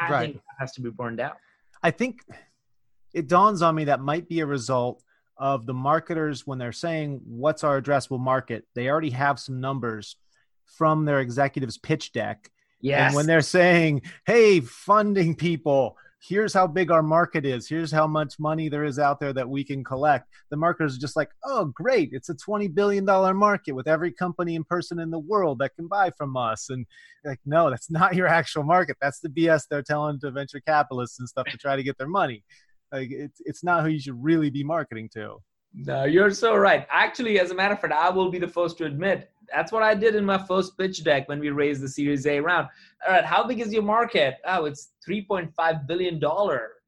I 0.00 0.10
right. 0.10 0.20
think 0.20 0.34
that 0.36 0.60
has 0.60 0.72
to 0.72 0.80
be 0.80 0.90
burned 0.90 1.20
out. 1.20 1.36
I 1.82 1.90
think 1.90 2.20
it 3.12 3.26
dawns 3.26 3.60
on 3.60 3.74
me 3.74 3.84
that 3.84 4.00
might 4.00 4.28
be 4.28 4.40
a 4.40 4.46
result 4.46 5.02
of 5.36 5.66
the 5.66 5.74
marketers 5.74 6.46
when 6.46 6.58
they're 6.58 6.70
saying 6.70 7.20
what's 7.24 7.64
our 7.64 7.80
addressable 7.80 8.20
market, 8.20 8.66
they 8.74 8.88
already 8.88 9.10
have 9.10 9.40
some 9.40 9.60
numbers 9.60 10.16
from 10.76 11.04
their 11.04 11.20
executives 11.20 11.78
pitch 11.78 12.12
deck. 12.12 12.50
Yes. 12.80 13.08
And 13.08 13.16
when 13.16 13.26
they're 13.26 13.42
saying, 13.42 14.02
hey, 14.26 14.60
funding 14.60 15.34
people, 15.34 15.96
here's 16.22 16.52
how 16.52 16.66
big 16.66 16.90
our 16.90 17.02
market 17.02 17.44
is. 17.44 17.68
Here's 17.68 17.90
how 17.90 18.06
much 18.06 18.38
money 18.38 18.68
there 18.68 18.84
is 18.84 18.98
out 18.98 19.20
there 19.20 19.32
that 19.32 19.48
we 19.48 19.64
can 19.64 19.82
collect. 19.82 20.28
The 20.50 20.56
marketers 20.56 20.96
are 20.96 21.00
just 21.00 21.16
like, 21.16 21.30
oh, 21.44 21.66
great. 21.66 22.10
It's 22.12 22.28
a 22.28 22.34
$20 22.34 22.74
billion 22.74 23.04
market 23.04 23.72
with 23.72 23.88
every 23.88 24.12
company 24.12 24.56
and 24.56 24.66
person 24.66 24.98
in 24.98 25.10
the 25.10 25.18
world 25.18 25.58
that 25.58 25.74
can 25.76 25.88
buy 25.88 26.10
from 26.16 26.36
us. 26.36 26.68
And 26.70 26.86
like, 27.24 27.40
no, 27.46 27.70
that's 27.70 27.90
not 27.90 28.14
your 28.14 28.26
actual 28.26 28.62
market. 28.62 28.96
That's 29.00 29.20
the 29.20 29.28
BS 29.28 29.64
they're 29.68 29.82
telling 29.82 30.20
to 30.20 30.30
venture 30.30 30.60
capitalists 30.60 31.18
and 31.18 31.28
stuff 31.28 31.46
to 31.50 31.58
try 31.58 31.76
to 31.76 31.82
get 31.82 31.98
their 31.98 32.08
money. 32.08 32.44
Like, 32.92 33.08
it's, 33.10 33.40
it's 33.44 33.64
not 33.64 33.82
who 33.82 33.88
you 33.88 34.00
should 34.00 34.22
really 34.22 34.50
be 34.50 34.64
marketing 34.64 35.08
to. 35.14 35.36
No, 35.72 36.04
you're 36.04 36.32
so 36.32 36.56
right. 36.56 36.86
Actually, 36.90 37.38
as 37.38 37.50
a 37.50 37.54
matter 37.54 37.74
of 37.74 37.80
fact, 37.80 37.94
I 37.94 38.10
will 38.10 38.30
be 38.30 38.38
the 38.38 38.48
first 38.48 38.76
to 38.78 38.86
admit 38.86 39.30
that's 39.54 39.72
what 39.72 39.82
I 39.82 39.94
did 39.94 40.14
in 40.14 40.24
my 40.24 40.38
first 40.38 40.76
pitch 40.78 41.02
deck 41.04 41.28
when 41.28 41.40
we 41.40 41.50
raised 41.50 41.82
the 41.82 41.88
Series 41.88 42.26
A 42.26 42.40
round. 42.40 42.68
All 43.06 43.14
right, 43.14 43.24
how 43.24 43.46
big 43.46 43.60
is 43.60 43.72
your 43.72 43.82
market? 43.82 44.36
Oh, 44.44 44.64
it's 44.64 44.92
$3.5 45.08 45.86
billion 45.86 46.20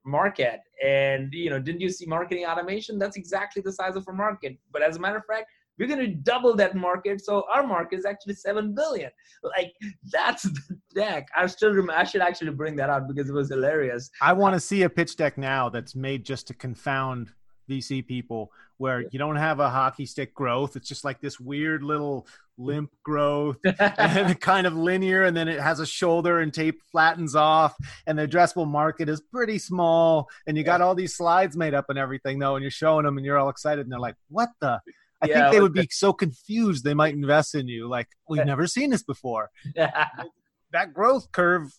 market. 0.04 0.60
And, 0.84 1.32
you 1.32 1.50
know, 1.50 1.58
didn't 1.58 1.80
you 1.80 1.90
see 1.90 2.06
marketing 2.06 2.44
automation? 2.46 2.98
That's 2.98 3.16
exactly 3.16 3.62
the 3.62 3.72
size 3.72 3.96
of 3.96 4.06
a 4.08 4.12
market. 4.12 4.58
But 4.72 4.82
as 4.82 4.96
a 4.96 5.00
matter 5.00 5.18
of 5.18 5.24
fact, 5.26 5.46
we're 5.78 5.88
going 5.88 6.00
to 6.00 6.14
double 6.14 6.54
that 6.54 6.76
market 6.76 7.24
so 7.24 7.44
our 7.52 7.66
market 7.66 7.98
is 7.98 8.04
actually 8.04 8.34
7 8.34 8.74
billion 8.74 9.10
like 9.42 9.72
that's 10.10 10.42
the 10.42 10.78
deck 10.94 11.28
i 11.36 11.46
still 11.46 11.70
remember 11.70 11.94
i 11.94 12.04
should 12.04 12.20
actually 12.20 12.50
bring 12.50 12.76
that 12.76 12.90
out 12.90 13.08
because 13.08 13.28
it 13.28 13.32
was 13.32 13.48
hilarious 13.48 14.10
i 14.20 14.32
want 14.32 14.54
to 14.54 14.60
see 14.60 14.82
a 14.82 14.90
pitch 14.90 15.16
deck 15.16 15.38
now 15.38 15.68
that's 15.68 15.94
made 15.94 16.24
just 16.24 16.46
to 16.46 16.54
confound 16.54 17.30
vc 17.68 18.06
people 18.06 18.52
where 18.76 19.04
you 19.10 19.18
don't 19.18 19.36
have 19.36 19.60
a 19.60 19.70
hockey 19.70 20.04
stick 20.04 20.34
growth 20.34 20.76
it's 20.76 20.88
just 20.88 21.04
like 21.04 21.20
this 21.20 21.40
weird 21.40 21.82
little 21.82 22.26
limp 22.58 22.90
growth 23.02 23.56
and 23.98 24.40
kind 24.40 24.66
of 24.66 24.74
linear 24.74 25.24
and 25.24 25.36
then 25.36 25.48
it 25.48 25.60
has 25.60 25.80
a 25.80 25.86
shoulder 25.86 26.40
and 26.40 26.52
tape 26.52 26.80
flattens 26.90 27.34
off 27.34 27.74
and 28.06 28.18
the 28.18 28.26
addressable 28.26 28.68
market 28.68 29.08
is 29.08 29.20
pretty 29.20 29.58
small 29.58 30.28
and 30.46 30.56
you 30.56 30.62
got 30.62 30.80
all 30.80 30.94
these 30.94 31.16
slides 31.16 31.56
made 31.56 31.74
up 31.74 31.86
and 31.88 31.98
everything 31.98 32.38
though 32.38 32.54
and 32.56 32.62
you're 32.62 32.70
showing 32.70 33.04
them 33.04 33.16
and 33.16 33.24
you're 33.24 33.38
all 33.38 33.48
excited 33.48 33.84
and 33.84 33.92
they're 33.92 33.98
like 33.98 34.16
what 34.28 34.50
the 34.60 34.80
I 35.22 35.28
yeah, 35.28 35.34
think 35.34 35.52
they 35.52 35.60
would 35.60 35.72
be 35.72 35.86
so 35.90 36.12
confused 36.12 36.82
they 36.82 36.94
might 36.94 37.14
invest 37.14 37.54
in 37.54 37.68
you. 37.68 37.88
Like, 37.88 38.08
we've 38.28 38.44
never 38.44 38.66
seen 38.66 38.90
this 38.90 39.04
before. 39.04 39.50
that 39.76 40.92
growth 40.92 41.30
curve 41.30 41.72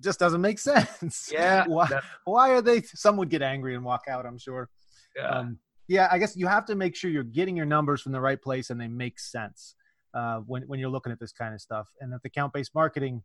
just 0.00 0.18
doesn't 0.18 0.40
make 0.40 0.58
sense. 0.58 1.30
Yeah. 1.32 1.64
why, 1.68 2.00
why 2.24 2.50
are 2.50 2.60
they? 2.60 2.82
Some 2.82 3.16
would 3.18 3.30
get 3.30 3.42
angry 3.42 3.76
and 3.76 3.84
walk 3.84 4.06
out, 4.08 4.26
I'm 4.26 4.36
sure. 4.36 4.68
Yeah. 5.14 5.28
Um, 5.28 5.58
yeah, 5.90 6.06
I 6.08 6.18
guess 6.18 6.36
you 6.36 6.46
have 6.46 6.66
to 6.66 6.76
make 6.76 6.94
sure 6.94 7.10
you're 7.10 7.24
getting 7.24 7.56
your 7.56 7.66
numbers 7.66 8.00
from 8.00 8.12
the 8.12 8.20
right 8.20 8.40
place 8.40 8.70
and 8.70 8.80
they 8.80 8.86
make 8.86 9.18
sense 9.18 9.74
uh, 10.14 10.38
when, 10.46 10.62
when 10.68 10.78
you're 10.78 10.88
looking 10.88 11.10
at 11.10 11.18
this 11.18 11.32
kind 11.32 11.52
of 11.52 11.60
stuff. 11.60 11.88
And 12.00 12.14
at 12.14 12.22
the 12.22 12.28
account 12.28 12.52
based 12.52 12.76
marketing, 12.76 13.24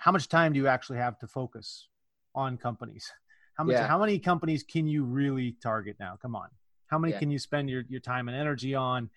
how 0.00 0.10
much 0.10 0.28
time 0.28 0.52
do 0.52 0.58
you 0.58 0.66
actually 0.66 0.98
have 0.98 1.16
to 1.20 1.28
focus 1.28 1.86
on 2.34 2.56
companies? 2.56 3.08
How 3.56 3.62
much? 3.62 3.74
Yeah. 3.74 3.86
How 3.86 4.00
many 4.00 4.18
companies 4.18 4.64
can 4.64 4.88
you 4.88 5.04
really 5.04 5.54
target 5.62 5.94
now? 6.00 6.18
Come 6.20 6.34
on. 6.34 6.48
How 6.88 6.98
many 6.98 7.12
yeah. 7.12 7.20
can 7.20 7.30
you 7.30 7.38
spend 7.38 7.70
your, 7.70 7.84
your 7.88 8.00
time 8.00 8.26
and 8.26 8.36
energy 8.36 8.74
on? 8.74 9.08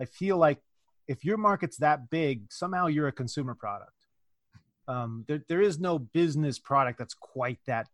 I 0.00 0.04
feel 0.04 0.36
like 0.36 0.60
if 1.08 1.24
your 1.24 1.38
market's 1.38 1.78
that 1.78 2.08
big, 2.08 2.52
somehow 2.52 2.86
you're 2.86 3.08
a 3.08 3.12
consumer 3.12 3.56
product. 3.56 4.06
Um, 4.86 5.24
there, 5.26 5.42
there 5.48 5.60
is 5.60 5.80
no 5.80 5.98
business 5.98 6.60
product 6.60 7.00
that's 7.00 7.14
quite 7.14 7.58
that 7.66 7.88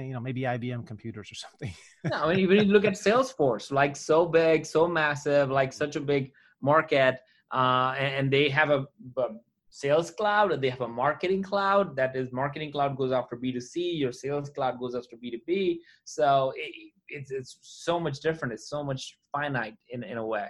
you 0.00 0.12
know 0.12 0.20
maybe 0.20 0.42
IBM 0.42 0.86
computers 0.86 1.30
or 1.30 1.34
something. 1.46 1.72
no, 2.04 2.24
I 2.24 2.28
mean, 2.30 2.40
even 2.40 2.66
you 2.66 2.72
look 2.72 2.84
at 2.84 2.94
Salesforce, 2.94 3.70
like 3.70 3.96
so 3.96 4.26
big, 4.26 4.66
so 4.66 4.86
massive, 4.86 5.50
like 5.50 5.72
such 5.72 5.96
a 5.96 6.00
big 6.00 6.32
market, 6.60 7.18
uh, 7.52 7.94
and, 7.98 8.32
they 8.32 8.48
have 8.48 8.70
a, 8.70 8.86
a, 9.18 9.24
sales 9.70 10.10
cloud, 10.10 10.52
and 10.52 10.62
they 10.62 10.70
have 10.70 10.80
a 10.80 10.88
marketing 10.88 11.42
cloud. 11.42 11.96
That 11.96 12.16
is, 12.16 12.32
marketing 12.32 12.72
cloud 12.72 12.96
goes 12.96 13.12
after 13.12 13.36
B 13.36 13.52
two 13.52 13.60
C. 13.60 13.92
Your 13.92 14.12
sales 14.12 14.50
cloud 14.50 14.78
goes 14.78 14.94
after 14.94 15.16
B 15.16 15.30
two 15.30 15.40
B. 15.46 15.80
So 16.04 16.52
it, 16.56 16.72
it's 17.08 17.30
it's 17.30 17.58
so 17.62 18.00
much 18.00 18.20
different. 18.20 18.54
It's 18.54 18.68
so 18.68 18.82
much 18.82 19.18
finite 19.32 19.76
in 19.90 20.02
in 20.02 20.18
a 20.18 20.26
way. 20.26 20.48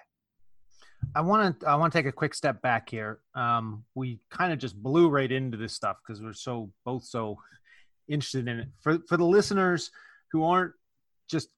I 1.15 1.21
want 1.21 1.61
to 1.61 1.69
I 1.69 1.75
want 1.75 1.93
to 1.93 1.99
take 1.99 2.07
a 2.07 2.13
quick 2.13 2.35
step 2.35 2.63
back 2.63 2.89
here. 2.89 3.21
Um, 3.35 3.85
we 3.95 4.21
kind 4.31 4.53
of 4.53 4.59
just 4.59 4.81
blew 4.81 5.09
right 5.09 5.31
into 5.31 5.57
this 5.57 5.73
stuff 5.73 5.97
because 6.07 6.23
we're 6.23 6.33
so 6.33 6.71
both 6.85 7.05
so 7.05 7.39
interested 8.09 8.49
in 8.49 8.61
it. 8.61 8.69
For 8.81 8.99
for 9.09 9.17
the 9.17 9.25
listeners 9.25 9.91
who 10.31 10.45
aren't 10.45 10.73
just 11.29 11.49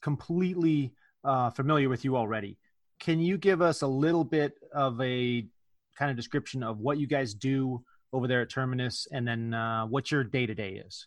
completely 0.00 0.92
uh, 1.24 1.50
familiar 1.50 1.88
with 1.88 2.04
you 2.04 2.16
already, 2.16 2.58
can 2.98 3.20
you 3.20 3.38
give 3.38 3.60
us 3.62 3.82
a 3.82 3.86
little 3.86 4.24
bit 4.24 4.54
of 4.72 5.00
a 5.00 5.46
kind 5.98 6.10
of 6.10 6.16
description 6.16 6.62
of 6.62 6.78
what 6.78 6.98
you 6.98 7.06
guys 7.06 7.34
do 7.34 7.82
over 8.12 8.26
there 8.26 8.42
at 8.42 8.50
Terminus, 8.50 9.06
and 9.12 9.26
then 9.26 9.54
uh, 9.54 9.86
what 9.86 10.10
your 10.10 10.24
day 10.24 10.46
to 10.46 10.54
day 10.54 10.82
is? 10.86 11.06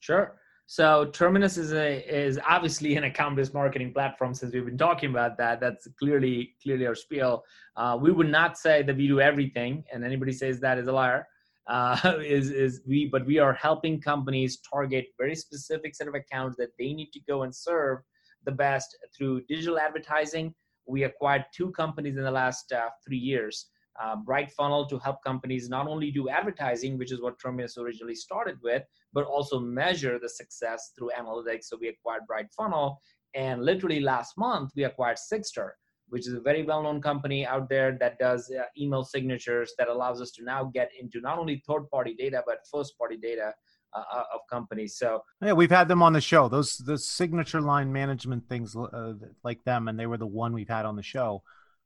Sure. 0.00 0.36
So 0.66 1.06
Terminus 1.06 1.58
is 1.58 1.72
a 1.72 2.02
is 2.08 2.38
obviously 2.48 2.96
an 2.96 3.04
account-based 3.04 3.52
marketing 3.52 3.92
platform. 3.92 4.32
Since 4.32 4.54
we've 4.54 4.64
been 4.64 4.78
talking 4.78 5.10
about 5.10 5.36
that, 5.38 5.60
that's 5.60 5.86
clearly 5.98 6.54
clearly 6.62 6.86
our 6.86 6.94
spiel. 6.94 7.44
Uh, 7.76 7.98
we 8.00 8.10
would 8.10 8.30
not 8.30 8.56
say 8.56 8.82
that 8.82 8.96
we 8.96 9.06
do 9.06 9.20
everything, 9.20 9.84
and 9.92 10.04
anybody 10.04 10.32
says 10.32 10.60
that 10.60 10.78
is 10.78 10.86
a 10.86 10.92
liar. 10.92 11.26
Uh, 11.68 11.96
is 12.24 12.50
is 12.50 12.80
we 12.86 13.06
but 13.06 13.24
we 13.24 13.38
are 13.38 13.52
helping 13.52 14.00
companies 14.00 14.58
target 14.68 15.06
very 15.18 15.34
specific 15.34 15.94
set 15.94 16.08
of 16.08 16.14
accounts 16.14 16.56
that 16.56 16.70
they 16.78 16.92
need 16.92 17.10
to 17.12 17.20
go 17.28 17.42
and 17.44 17.54
serve 17.54 17.98
the 18.44 18.52
best 18.52 18.96
through 19.16 19.40
digital 19.48 19.78
advertising. 19.78 20.54
We 20.86 21.04
acquired 21.04 21.44
two 21.54 21.70
companies 21.70 22.16
in 22.16 22.24
the 22.24 22.30
last 22.30 22.72
uh, 22.72 22.88
three 23.06 23.18
years 23.18 23.66
uh, 24.00 24.16
Bright 24.16 24.50
Funnel 24.52 24.86
to 24.86 24.98
help 24.98 25.22
companies 25.24 25.68
not 25.68 25.86
only 25.86 26.10
do 26.10 26.28
advertising, 26.28 26.98
which 26.98 27.12
is 27.12 27.20
what 27.20 27.38
Terminus 27.38 27.76
originally 27.78 28.14
started 28.14 28.58
with, 28.62 28.82
but 29.12 29.24
also 29.24 29.58
measure 29.60 30.18
the 30.18 30.28
success 30.28 30.92
through 30.96 31.10
analytics. 31.18 31.64
So 31.64 31.76
we 31.80 31.88
acquired 31.88 32.26
Bright 32.26 32.46
Funnel, 32.56 32.98
and 33.34 33.64
literally 33.64 34.00
last 34.00 34.36
month 34.38 34.70
we 34.76 34.84
acquired 34.84 35.18
Sigstr, 35.18 35.70
which 36.12 36.26
is 36.26 36.34
a 36.34 36.40
very 36.40 36.62
well-known 36.62 37.00
company 37.00 37.46
out 37.46 37.70
there 37.70 37.96
that 37.98 38.18
does 38.18 38.50
uh, 38.50 38.64
email 38.78 39.02
signatures 39.02 39.72
that 39.78 39.88
allows 39.88 40.20
us 40.20 40.30
to 40.30 40.44
now 40.44 40.62
get 40.62 40.90
into 41.00 41.22
not 41.22 41.38
only 41.38 41.62
third-party 41.66 42.14
data 42.14 42.42
but 42.44 42.58
first-party 42.70 43.16
data 43.16 43.54
uh, 43.94 44.04
uh 44.16 44.24
of 44.34 44.40
companies. 44.50 44.96
So 44.96 45.22
yeah, 45.40 45.54
we've 45.54 45.70
had 45.70 45.88
them 45.88 46.02
on 46.02 46.12
the 46.12 46.20
show. 46.20 46.48
Those 46.48 46.76
the 46.76 46.98
signature 46.98 47.62
line 47.62 47.90
management 47.90 48.46
things 48.46 48.76
uh, 48.76 49.14
like 49.42 49.64
them, 49.64 49.88
and 49.88 49.98
they 49.98 50.06
were 50.06 50.18
the 50.18 50.26
one 50.26 50.52
we've 50.52 50.68
had 50.68 50.84
on 50.84 50.96
the 50.96 51.02
show. 51.02 51.42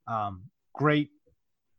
Um, 0.09 0.43
great 0.73 1.11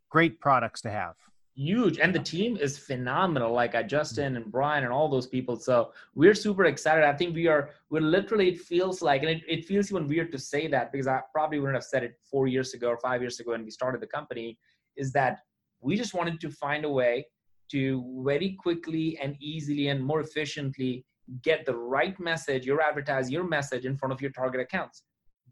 great 0.09 0.39
products 0.39 0.81
to 0.81 0.89
have 0.89 1.15
huge 1.57 1.97
and 1.97 2.13
the 2.13 2.19
team 2.19 2.55
is 2.55 2.77
phenomenal 2.77 3.51
like 3.51 3.73
uh, 3.73 3.81
justin 3.81 4.35
and 4.35 4.51
brian 4.51 4.83
and 4.83 4.93
all 4.93 5.09
those 5.09 5.25
people 5.25 5.55
so 5.55 5.91
we're 6.13 6.35
super 6.35 6.65
excited. 6.65 7.03
I 7.03 7.13
think 7.13 7.33
we 7.33 7.47
are 7.47 7.71
we're 7.89 8.01
literally 8.01 8.49
it 8.49 8.61
feels 8.61 9.01
like 9.01 9.23
and 9.23 9.31
it, 9.31 9.41
it 9.47 9.65
feels 9.65 9.91
even 9.91 10.07
weird 10.07 10.31
to 10.33 10.37
say 10.37 10.67
that 10.67 10.91
because 10.91 11.07
i 11.07 11.19
probably 11.33 11.59
wouldn't 11.59 11.75
have 11.75 11.83
said 11.83 12.03
it 12.03 12.13
four 12.29 12.45
years 12.45 12.75
ago 12.75 12.89
or 12.89 12.97
five 12.97 13.21
years 13.21 13.39
ago 13.39 13.51
when 13.51 13.65
we 13.65 13.71
started 13.71 14.01
the 14.01 14.07
company 14.07 14.57
is 14.95 15.11
that 15.13 15.39
we 15.81 15.95
just 15.97 16.13
wanted 16.13 16.39
to 16.41 16.49
find 16.51 16.85
a 16.85 16.89
way 16.89 17.25
to 17.71 18.21
very 18.23 18.55
quickly 18.59 19.17
and 19.21 19.35
easily 19.39 19.87
and 19.89 20.03
more 20.03 20.21
efficiently 20.21 21.05
get 21.41 21.65
the 21.65 21.75
right 21.75 22.19
message 22.19 22.65
your 22.65 22.81
advertise 22.81 23.29
your 23.29 23.43
message 23.43 23.85
in 23.85 23.97
front 23.97 24.13
of 24.13 24.21
your 24.21 24.31
target 24.31 24.61
accounts. 24.61 25.03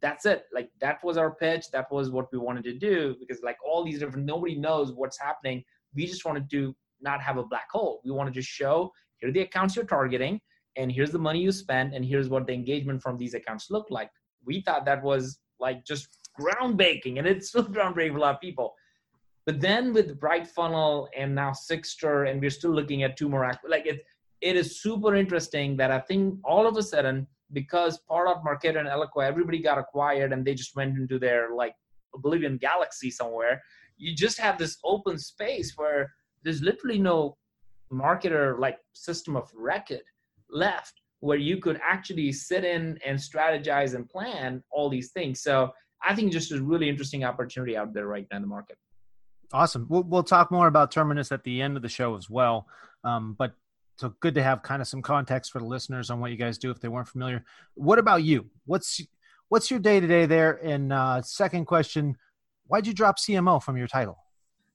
That's 0.02 0.26
it. 0.26 0.44
Like 0.54 0.70
that 0.82 1.04
was 1.04 1.18
our 1.18 1.36
pitch. 1.36 1.72
That 1.72 1.92
was 1.92 2.12
what 2.12 2.32
we 2.32 2.38
wanted 2.38 2.64
to 2.66 2.74
do 2.78 3.16
because 3.20 3.42
like 3.44 3.58
all 3.66 3.84
these 3.84 4.00
different 4.00 4.26
nobody 4.26 4.56
knows 4.56 4.94
what's 4.94 5.20
happening 5.20 5.64
we 5.96 6.06
just 6.06 6.26
wanted 6.26 6.50
to 6.50 6.76
not 7.02 7.22
have 7.22 7.38
a 7.38 7.44
black 7.44 7.68
hole 7.72 8.02
we 8.04 8.12
wanted 8.12 8.34
to 8.34 8.42
show 8.42 8.92
here 9.18 9.30
are 9.30 9.32
the 9.34 9.42
accounts 9.42 9.76
you're 9.76 9.86
targeting 9.86 10.40
and 10.78 10.92
here's 10.92 11.12
the 11.12 11.20
money 11.20 11.40
you 11.40 11.52
spend 11.52 11.94
and 11.94 12.06
here's 12.06 12.30
what 12.30 12.46
the 12.48 12.54
engagement 12.54 13.02
from 13.02 13.18
these 13.18 13.34
accounts 13.34 13.70
look 13.70 13.88
like 13.90 14.10
we 14.46 14.62
thought 14.62 14.86
that 14.86 15.02
was 15.04 15.40
like 15.60 15.84
just 15.86 16.08
groundbreaking 16.40 17.18
and 17.18 17.28
it's 17.28 17.48
still 17.50 17.66
groundbreaking 17.66 18.12
for 18.12 18.18
a 18.18 18.22
lot 18.22 18.36
of 18.36 18.42
people 18.42 18.74
but 19.46 19.62
then 19.62 19.94
with 19.94 20.20
bright 20.20 20.48
funnel 20.48 21.08
and 21.16 21.34
now 21.34 21.52
Sigstr 21.52 22.30
and 22.30 22.42
we're 22.42 22.50
still 22.50 22.72
looking 22.72 23.04
at 23.04 23.18
two 23.18 23.30
more 23.30 23.52
like 23.68 23.86
it 23.86 24.04
it 24.42 24.56
is 24.56 24.82
super 24.82 25.16
interesting 25.16 25.78
that 25.78 25.92
i 25.92 26.00
think 26.00 26.38
all 26.44 26.68
of 26.68 26.78
a 26.78 26.84
sudden 26.84 27.28
because 27.54 28.00
part 28.00 28.28
of 28.28 28.44
Marketo 28.44 28.80
and 28.80 28.88
Eloqua, 28.88 29.26
everybody 29.26 29.60
got 29.60 29.78
acquired 29.78 30.34
and 30.34 30.46
they 30.46 30.54
just 30.54 30.76
went 30.76 30.98
into 30.98 31.20
their 31.20 31.56
like 31.56 31.74
oblivion 32.14 32.58
galaxy 32.58 33.12
somewhere. 33.12 33.62
You 33.98 34.16
just 34.16 34.40
have 34.40 34.58
this 34.58 34.78
open 34.84 35.18
space 35.18 35.74
where 35.76 36.14
there's 36.44 36.62
literally 36.62 37.00
no 37.00 37.38
marketer 37.92 38.60
like 38.60 38.80
system 38.94 39.36
of 39.36 39.50
record 39.56 40.02
left 40.50 41.02
where 41.20 41.38
you 41.38 41.58
could 41.58 41.80
actually 41.84 42.32
sit 42.32 42.64
in 42.64 43.00
and 43.06 43.18
strategize 43.18 43.96
and 43.96 44.08
plan 44.10 44.64
all 44.72 44.90
these 44.90 45.12
things. 45.12 45.42
So 45.42 45.72
I 46.04 46.14
think 46.14 46.32
just 46.32 46.52
a 46.52 46.62
really 46.62 46.90
interesting 46.90 47.24
opportunity 47.24 47.76
out 47.76 47.94
there 47.94 48.08
right 48.08 48.28
now 48.30 48.38
in 48.38 48.42
the 48.44 48.48
market. 48.48 48.78
Awesome. 49.54 49.86
We'll, 49.90 50.04
we'll 50.04 50.24
talk 50.24 50.52
more 50.52 50.68
about 50.68 50.92
Terminus 50.92 51.32
at 51.32 51.44
the 51.44 51.62
end 51.62 51.78
of 51.78 51.84
the 51.84 51.90
show 51.90 52.16
as 52.16 52.30
well. 52.30 52.68
Um, 53.04 53.36
but 53.38 53.54
so 53.98 54.14
good 54.20 54.36
to 54.36 54.44
have 54.44 54.62
kind 54.62 54.82
of 54.82 54.88
some 54.88 55.02
context 55.02 55.52
for 55.52 55.60
the 55.60 55.66
listeners 55.66 56.10
on 56.10 56.20
what 56.20 56.32
you 56.32 56.38
guys 56.38 56.58
do 56.58 56.70
if 56.70 56.80
they 56.80 56.90
weren't 56.90 57.08
familiar. 57.08 57.46
What 57.76 57.98
about 57.98 58.24
you? 58.24 58.50
What's 58.66 59.02
what's 59.50 59.72
your 59.72 59.80
day 59.80 60.00
to 60.00 60.08
day 60.08 60.26
there? 60.26 60.60
And 60.64 60.92
uh, 60.92 61.22
second 61.22 61.66
question, 61.66 62.18
why'd 62.68 62.88
you 62.88 62.94
drop 62.94 63.18
CMO 63.20 63.62
from 63.62 63.78
your 63.78 63.88
title? 63.88 64.18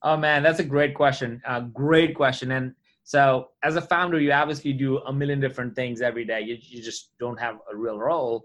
Oh 0.03 0.17
man, 0.17 0.43
that's 0.43 0.61
a 0.61 0.65
great 0.65 0.95
question. 0.95 1.43
Uh, 1.47 1.61
great 1.61 2.15
question. 2.15 2.53
And 2.53 2.75
so 3.05 3.49
as 3.63 3.77
a 3.77 3.81
founder, 3.83 4.21
you 4.21 4.33
obviously 4.33 4.73
do 4.73 4.99
a 4.99 5.13
million 5.13 5.41
different 5.41 5.75
things 5.75 6.01
every 6.01 6.25
day. 6.25 6.41
You, 6.41 6.57
you 6.61 6.83
just 6.83 7.11
don't 7.19 7.39
have 7.39 7.57
a 7.71 7.77
real 7.77 7.99
role. 7.99 8.45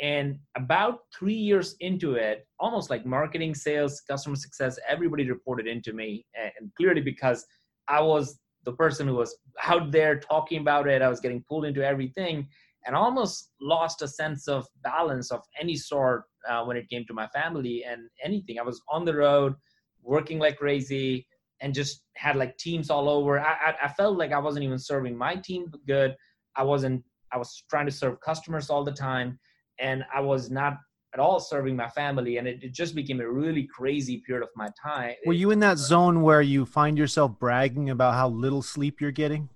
And 0.00 0.38
about 0.56 1.00
three 1.16 1.34
years 1.34 1.74
into 1.80 2.14
it, 2.14 2.46
almost 2.58 2.90
like 2.90 3.06
marketing, 3.06 3.54
sales, 3.54 4.02
customer 4.02 4.36
success, 4.36 4.78
everybody 4.88 5.28
reported 5.30 5.66
into 5.66 5.92
me. 5.92 6.26
And 6.34 6.70
clearly 6.76 7.00
because 7.00 7.46
I 7.88 8.00
was 8.00 8.38
the 8.66 8.72
person 8.72 9.06
who 9.06 9.14
was 9.14 9.38
out 9.64 9.90
there 9.90 10.18
talking 10.18 10.60
about 10.60 10.86
it. 10.86 11.00
I 11.00 11.08
was 11.08 11.20
getting 11.20 11.42
pulled 11.48 11.64
into 11.64 11.86
everything 11.86 12.48
and 12.84 12.94
almost 12.94 13.50
lost 13.60 14.02
a 14.02 14.08
sense 14.08 14.48
of 14.48 14.66
balance 14.82 15.30
of 15.30 15.40
any 15.58 15.76
sort 15.76 16.24
uh, 16.48 16.64
when 16.64 16.76
it 16.76 16.88
came 16.88 17.04
to 17.06 17.14
my 17.14 17.26
family 17.28 17.84
and 17.84 18.08
anything. 18.22 18.58
I 18.58 18.62
was 18.62 18.82
on 18.88 19.04
the 19.04 19.14
road, 19.14 19.54
working 20.02 20.38
like 20.38 20.58
crazy, 20.58 21.26
and 21.60 21.74
just 21.74 22.02
had 22.16 22.36
like 22.36 22.56
teams 22.58 22.90
all 22.90 23.08
over. 23.08 23.40
I, 23.40 23.52
I, 23.52 23.74
I 23.84 23.88
felt 23.88 24.16
like 24.18 24.32
I 24.32 24.38
wasn't 24.38 24.64
even 24.64 24.78
serving 24.78 25.16
my 25.16 25.36
team 25.36 25.72
good. 25.86 26.14
I 26.56 26.62
wasn't. 26.62 27.02
I 27.32 27.38
was 27.38 27.64
trying 27.68 27.86
to 27.86 27.92
serve 27.92 28.20
customers 28.20 28.70
all 28.70 28.84
the 28.84 28.92
time, 28.92 29.38
and 29.78 30.04
I 30.14 30.20
was 30.20 30.50
not 30.50 30.78
at 31.16 31.20
all 31.20 31.40
serving 31.40 31.74
my 31.74 31.88
family 31.88 32.36
and 32.36 32.46
it, 32.46 32.62
it 32.62 32.74
just 32.74 32.94
became 32.94 33.20
a 33.20 33.30
really 33.30 33.66
crazy 33.66 34.22
period 34.26 34.42
of 34.42 34.50
my 34.54 34.68
time 34.82 35.14
were 35.24 35.32
you 35.32 35.50
in 35.50 35.58
that 35.58 35.78
zone 35.78 36.20
where 36.20 36.42
you 36.42 36.66
find 36.66 36.98
yourself 36.98 37.38
bragging 37.38 37.88
about 37.88 38.12
how 38.12 38.28
little 38.28 38.60
sleep 38.60 39.00
you're 39.00 39.10
getting 39.10 39.48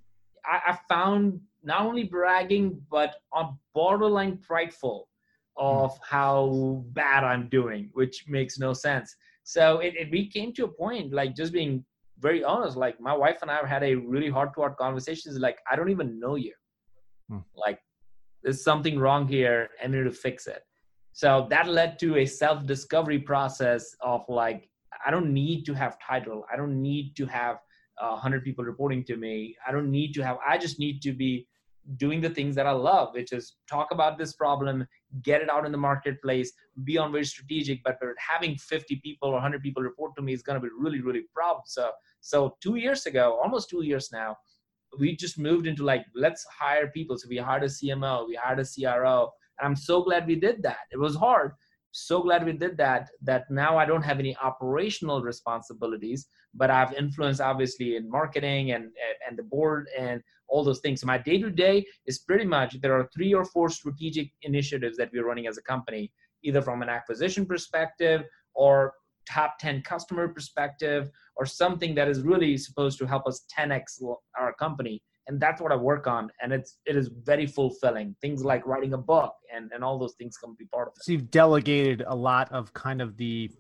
i, 0.47 0.73
I 0.73 0.79
found 0.89 1.39
not 1.63 1.83
only 1.83 2.05
bragging 2.05 2.81
but 2.91 3.17
on 3.31 3.59
borderline 3.75 4.39
prideful 4.39 5.10
of 5.57 5.99
how 6.03 6.83
bad 6.93 7.25
i'm 7.25 7.49
doing 7.49 7.91
which 7.93 8.25
makes 8.29 8.59
no 8.59 8.73
sense. 8.73 9.15
So 9.43 9.81
it, 9.81 9.95
it 9.97 10.11
we 10.11 10.29
came 10.29 10.53
to 10.55 10.65
a 10.65 10.69
point 10.69 11.13
like 11.13 11.35
just 11.35 11.53
being 11.53 11.85
very 12.21 12.45
honest 12.45 12.77
like 12.77 13.01
my 13.01 13.15
wife 13.15 13.39
and 13.43 13.51
i 13.51 13.67
had 13.67 13.83
a 13.83 13.95
really 13.95 14.29
hard 14.29 14.51
to 14.55 14.61
heart 14.61 14.77
conversations 14.77 15.39
like 15.39 15.59
i 15.71 15.77
don't 15.77 15.91
even 15.91 16.21
know 16.21 16.37
you. 16.37 16.53
Hmm. 17.29 17.39
like 17.55 17.79
there's 18.43 18.63
something 18.65 18.99
wrong 18.99 19.29
here 19.29 19.69
and 19.83 19.93
need 19.93 20.05
to 20.05 20.13
fix 20.13 20.47
it. 20.47 20.63
So 21.13 21.47
that 21.51 21.69
led 21.69 21.99
to 21.99 22.17
a 22.17 22.27
self 22.27 22.67
discovery 22.67 23.19
process 23.19 23.95
of 24.01 24.25
like 24.29 24.69
i 25.05 25.11
don't 25.11 25.33
need 25.33 25.65
to 25.67 25.75
have 25.75 25.99
title. 25.99 26.45
I 26.53 26.57
don't 26.57 26.81
need 26.81 27.17
to 27.17 27.27
have 27.27 27.57
uh, 28.01 28.11
100 28.11 28.45
people 28.45 28.65
reporting 28.65 29.05
to 29.05 29.17
me. 29.17 29.57
I 29.67 29.73
don't 29.73 29.91
need 29.91 30.13
to 30.15 30.23
have 30.23 30.39
i 30.47 30.57
just 30.59 30.79
need 30.79 31.03
to 31.03 31.13
be 31.13 31.47
doing 31.97 32.21
the 32.21 32.31
things 32.31 32.55
that 32.55 32.67
i 32.67 32.71
love 32.71 33.15
which 33.15 33.33
is 33.33 33.57
talk 33.69 33.91
about 33.91 34.19
this 34.19 34.33
problem 34.35 34.87
get 35.23 35.43
it 35.43 35.51
out 35.51 35.67
in 35.67 35.73
the 35.73 35.79
marketplace 35.79 36.53
be 36.85 36.97
on 36.99 37.13
very 37.13 37.25
strategic 37.25 37.83
but 37.83 37.99
having 38.19 38.57
50 38.57 38.97
people 38.97 39.29
or 39.29 39.35
100 39.35 39.63
people 39.63 39.83
report 39.83 40.15
to 40.17 40.23
me 40.23 40.33
is 40.33 40.43
going 40.43 40.61
to 40.61 40.67
be 40.67 40.73
really 40.79 41.01
really 41.01 41.23
problem. 41.35 41.63
So 41.67 41.91
so 42.21 42.57
two 42.63 42.77
years 42.77 43.07
ago 43.07 43.39
almost 43.43 43.69
two 43.69 43.83
years 43.83 44.11
now 44.13 44.37
we 44.99 45.15
just 45.15 45.39
moved 45.39 45.67
into 45.67 45.85
like 45.85 46.05
let's 46.15 46.45
hire 46.45 46.89
people. 46.89 47.17
So 47.19 47.29
we 47.29 47.37
hired 47.39 47.65
a 47.65 47.67
cmo 47.67 48.27
we 48.27 48.35
hired 48.35 48.61
a 48.61 48.65
cro 48.65 49.31
and 49.59 49.67
i'm 49.67 49.77
so 49.77 50.03
glad 50.03 50.27
we 50.27 50.37
did 50.37 50.63
that. 50.63 50.87
It 50.93 50.99
was 50.99 51.17
hard. 51.17 51.53
So 51.93 52.23
glad 52.23 52.45
we 52.45 52.53
did 52.53 52.77
that 52.77 53.11
that 53.23 53.51
now 53.51 53.77
i 53.77 53.85
don't 53.85 54.03
have 54.03 54.21
any 54.21 54.37
operational 54.37 55.23
responsibilities 55.23 56.29
but 56.55 56.71
i've 56.71 56.93
influence 56.93 57.41
obviously 57.41 57.97
in 57.97 58.09
marketing 58.09 58.71
and 58.71 58.85
and 59.27 59.37
the 59.37 59.43
board 59.43 59.89
and 59.99 60.23
all 60.51 60.65
those 60.65 60.81
things. 60.81 61.01
So 61.01 61.07
my 61.07 61.19
day 61.19 61.39
to 61.39 61.51
day 61.51 61.87
is 62.07 62.19
pretty 62.19 62.45
much 62.45 62.81
there 62.81 62.99
are 62.99 63.09
three 63.15 63.33
or 63.33 63.45
four 63.45 63.69
strategic 63.71 64.31
initiatives 64.43 64.97
that 64.99 65.11
we're 65.13 65.27
running 65.27 65.47
as 65.47 65.59
a 65.59 65.63
company 65.63 66.13
either 66.43 66.63
from 66.63 66.83
an 66.83 66.89
acquisition 66.89 67.45
perspective 67.47 68.23
or 68.55 68.95
top 69.29 69.59
10 69.61 69.83
customer 69.83 70.29
perspective 70.29 71.11
or 71.37 71.47
something 71.47 71.95
that 71.95 72.09
is 72.09 72.23
really 72.23 72.57
supposed 72.57 72.99
to 72.99 73.07
help 73.07 73.27
us 73.27 73.45
10x 73.57 74.03
our 74.39 74.55
company. 74.55 75.03
And 75.27 75.39
that's 75.39 75.61
what 75.61 75.71
i 75.71 75.77
work 75.77 76.09
on 76.09 76.29
and 76.43 76.53
it's 76.53 76.79
it 76.87 76.97
is 76.97 77.09
very 77.23 77.47
fulfilling. 77.47 78.17
Things 78.21 78.45
like 78.45 78.67
writing 78.67 78.95
a 78.95 78.99
book 78.99 79.33
and 79.55 79.71
and 79.73 79.85
all 79.85 79.99
those 79.99 80.15
things 80.19 80.37
can 80.37 80.57
be 80.59 80.65
part 80.67 80.89
of 80.89 80.95
it. 80.97 81.05
So 81.05 81.13
you've 81.13 81.31
delegated 81.31 82.03
a 82.07 82.17
lot 82.17 82.51
of 82.51 82.73
kind 82.73 83.01
of 83.01 83.17
the 83.17 83.51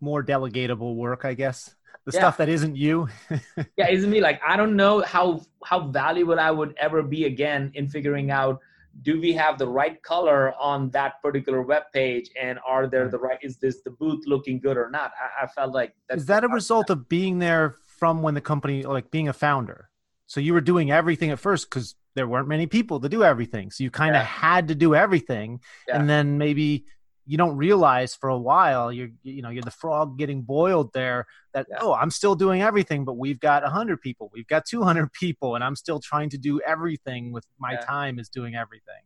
more 0.00 0.22
delegatable 0.22 0.94
work 0.94 1.24
i 1.24 1.34
guess 1.34 1.74
the 2.04 2.12
yeah. 2.12 2.20
stuff 2.20 2.36
that 2.38 2.48
isn't 2.48 2.76
you 2.76 3.08
yeah 3.76 3.88
isn't 3.88 4.10
me 4.10 4.20
like 4.20 4.40
i 4.46 4.56
don't 4.56 4.74
know 4.74 5.02
how 5.02 5.40
how 5.64 5.80
valuable 5.88 6.40
i 6.40 6.50
would 6.50 6.74
ever 6.78 7.02
be 7.02 7.24
again 7.24 7.70
in 7.74 7.88
figuring 7.88 8.30
out 8.30 8.60
do 9.02 9.20
we 9.20 9.32
have 9.32 9.58
the 9.58 9.66
right 9.66 10.02
color 10.02 10.54
on 10.54 10.90
that 10.90 11.22
particular 11.22 11.62
web 11.62 11.84
page 11.92 12.30
and 12.40 12.58
are 12.66 12.86
there 12.86 13.08
the 13.08 13.18
right 13.18 13.38
is 13.42 13.58
this 13.58 13.82
the 13.82 13.90
booth 13.90 14.26
looking 14.26 14.58
good 14.58 14.76
or 14.76 14.90
not 14.90 15.12
i, 15.20 15.44
I 15.44 15.46
felt 15.46 15.74
like 15.74 15.94
is 16.10 16.26
that 16.26 16.44
a 16.44 16.48
result 16.48 16.90
of 16.90 17.08
being 17.08 17.38
there 17.38 17.76
from 17.98 18.22
when 18.22 18.34
the 18.34 18.40
company 18.40 18.82
like 18.84 19.10
being 19.10 19.28
a 19.28 19.32
founder 19.32 19.90
so 20.26 20.40
you 20.40 20.54
were 20.54 20.60
doing 20.60 20.90
everything 20.90 21.30
at 21.30 21.38
first 21.38 21.68
because 21.68 21.94
there 22.14 22.26
weren't 22.26 22.48
many 22.48 22.66
people 22.66 23.00
to 23.00 23.08
do 23.08 23.22
everything 23.22 23.70
so 23.70 23.84
you 23.84 23.90
kind 23.90 24.16
of 24.16 24.22
yeah. 24.22 24.26
had 24.26 24.68
to 24.68 24.74
do 24.74 24.94
everything 24.94 25.60
yeah. 25.86 25.98
and 25.98 26.08
then 26.08 26.38
maybe 26.38 26.86
you 27.28 27.36
don't 27.36 27.56
realize 27.56 28.14
for 28.14 28.30
a 28.30 28.38
while 28.38 28.90
you're 28.90 29.10
you 29.22 29.42
know 29.42 29.50
you're 29.50 29.62
the 29.62 29.70
frog 29.70 30.18
getting 30.18 30.40
boiled 30.40 30.90
there 30.94 31.26
that 31.52 31.66
yeah. 31.68 31.76
oh 31.80 31.94
i'm 31.94 32.10
still 32.10 32.34
doing 32.34 32.62
everything 32.62 33.04
but 33.04 33.18
we've 33.18 33.38
got 33.38 33.62
100 33.62 34.00
people 34.00 34.30
we've 34.32 34.48
got 34.48 34.64
200 34.64 35.12
people 35.24 35.54
and 35.54 35.62
i'm 35.62 35.76
still 35.76 36.00
trying 36.00 36.30
to 36.30 36.38
do 36.38 36.60
everything 36.66 37.30
with 37.30 37.46
my 37.58 37.72
yeah. 37.72 37.80
time 37.80 38.18
is 38.18 38.28
doing 38.28 38.56
everything 38.56 39.02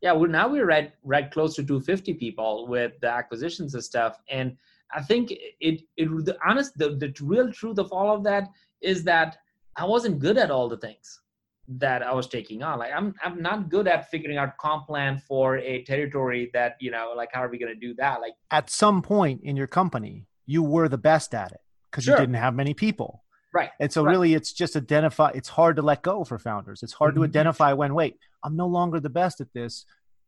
yeah 0.00 0.12
well 0.12 0.30
now 0.30 0.48
we're 0.48 0.66
right 0.66 0.92
right 1.04 1.30
close 1.30 1.54
to 1.54 1.62
250 1.62 2.14
people 2.14 2.66
with 2.66 2.92
the 3.00 3.08
acquisitions 3.08 3.74
and 3.74 3.84
stuff 3.84 4.18
and 4.30 4.56
i 4.94 5.02
think 5.02 5.30
it 5.60 5.82
it 5.96 6.08
the 6.24 6.36
honest 6.46 6.76
the, 6.78 6.96
the 6.96 7.14
real 7.20 7.52
truth 7.52 7.78
of 7.78 7.92
all 7.92 8.14
of 8.16 8.24
that 8.24 8.48
is 8.80 9.04
that 9.04 9.36
i 9.76 9.84
wasn't 9.84 10.18
good 10.18 10.38
at 10.38 10.50
all 10.50 10.68
the 10.68 10.78
things 10.78 11.20
that 11.68 12.02
I 12.02 12.12
was 12.12 12.26
taking 12.28 12.62
on. 12.62 12.78
Like 12.78 12.92
I'm 12.94 13.14
I'm 13.24 13.42
not 13.42 13.68
good 13.68 13.88
at 13.88 14.10
figuring 14.10 14.38
out 14.38 14.56
comp 14.58 14.86
plan 14.86 15.18
for 15.18 15.58
a 15.58 15.82
territory 15.84 16.50
that, 16.52 16.76
you 16.80 16.90
know, 16.90 17.12
like 17.16 17.30
how 17.32 17.42
are 17.42 17.48
we 17.48 17.58
gonna 17.58 17.74
do 17.74 17.94
that? 17.94 18.20
Like 18.20 18.34
at 18.50 18.70
some 18.70 19.02
point 19.02 19.40
in 19.42 19.56
your 19.56 19.66
company, 19.66 20.26
you 20.46 20.62
were 20.62 20.88
the 20.88 20.98
best 20.98 21.34
at 21.34 21.52
it 21.52 21.60
because 21.90 22.04
sure. 22.04 22.14
you 22.14 22.20
didn't 22.20 22.36
have 22.36 22.54
many 22.54 22.74
people. 22.74 23.24
Right. 23.52 23.70
And 23.80 23.92
so 23.92 24.04
right. 24.04 24.10
really 24.10 24.34
it's 24.34 24.52
just 24.52 24.76
identify 24.76 25.30
it's 25.34 25.48
hard 25.48 25.76
to 25.76 25.82
let 25.82 26.02
go 26.02 26.24
for 26.24 26.38
founders. 26.38 26.82
It's 26.82 26.92
hard 26.92 27.14
mm-hmm. 27.14 27.22
to 27.22 27.28
identify 27.28 27.72
when 27.72 27.94
wait, 27.94 28.18
I'm 28.44 28.56
no 28.56 28.66
longer 28.66 29.00
the 29.00 29.10
best 29.10 29.40
at 29.40 29.52
this. 29.52 29.84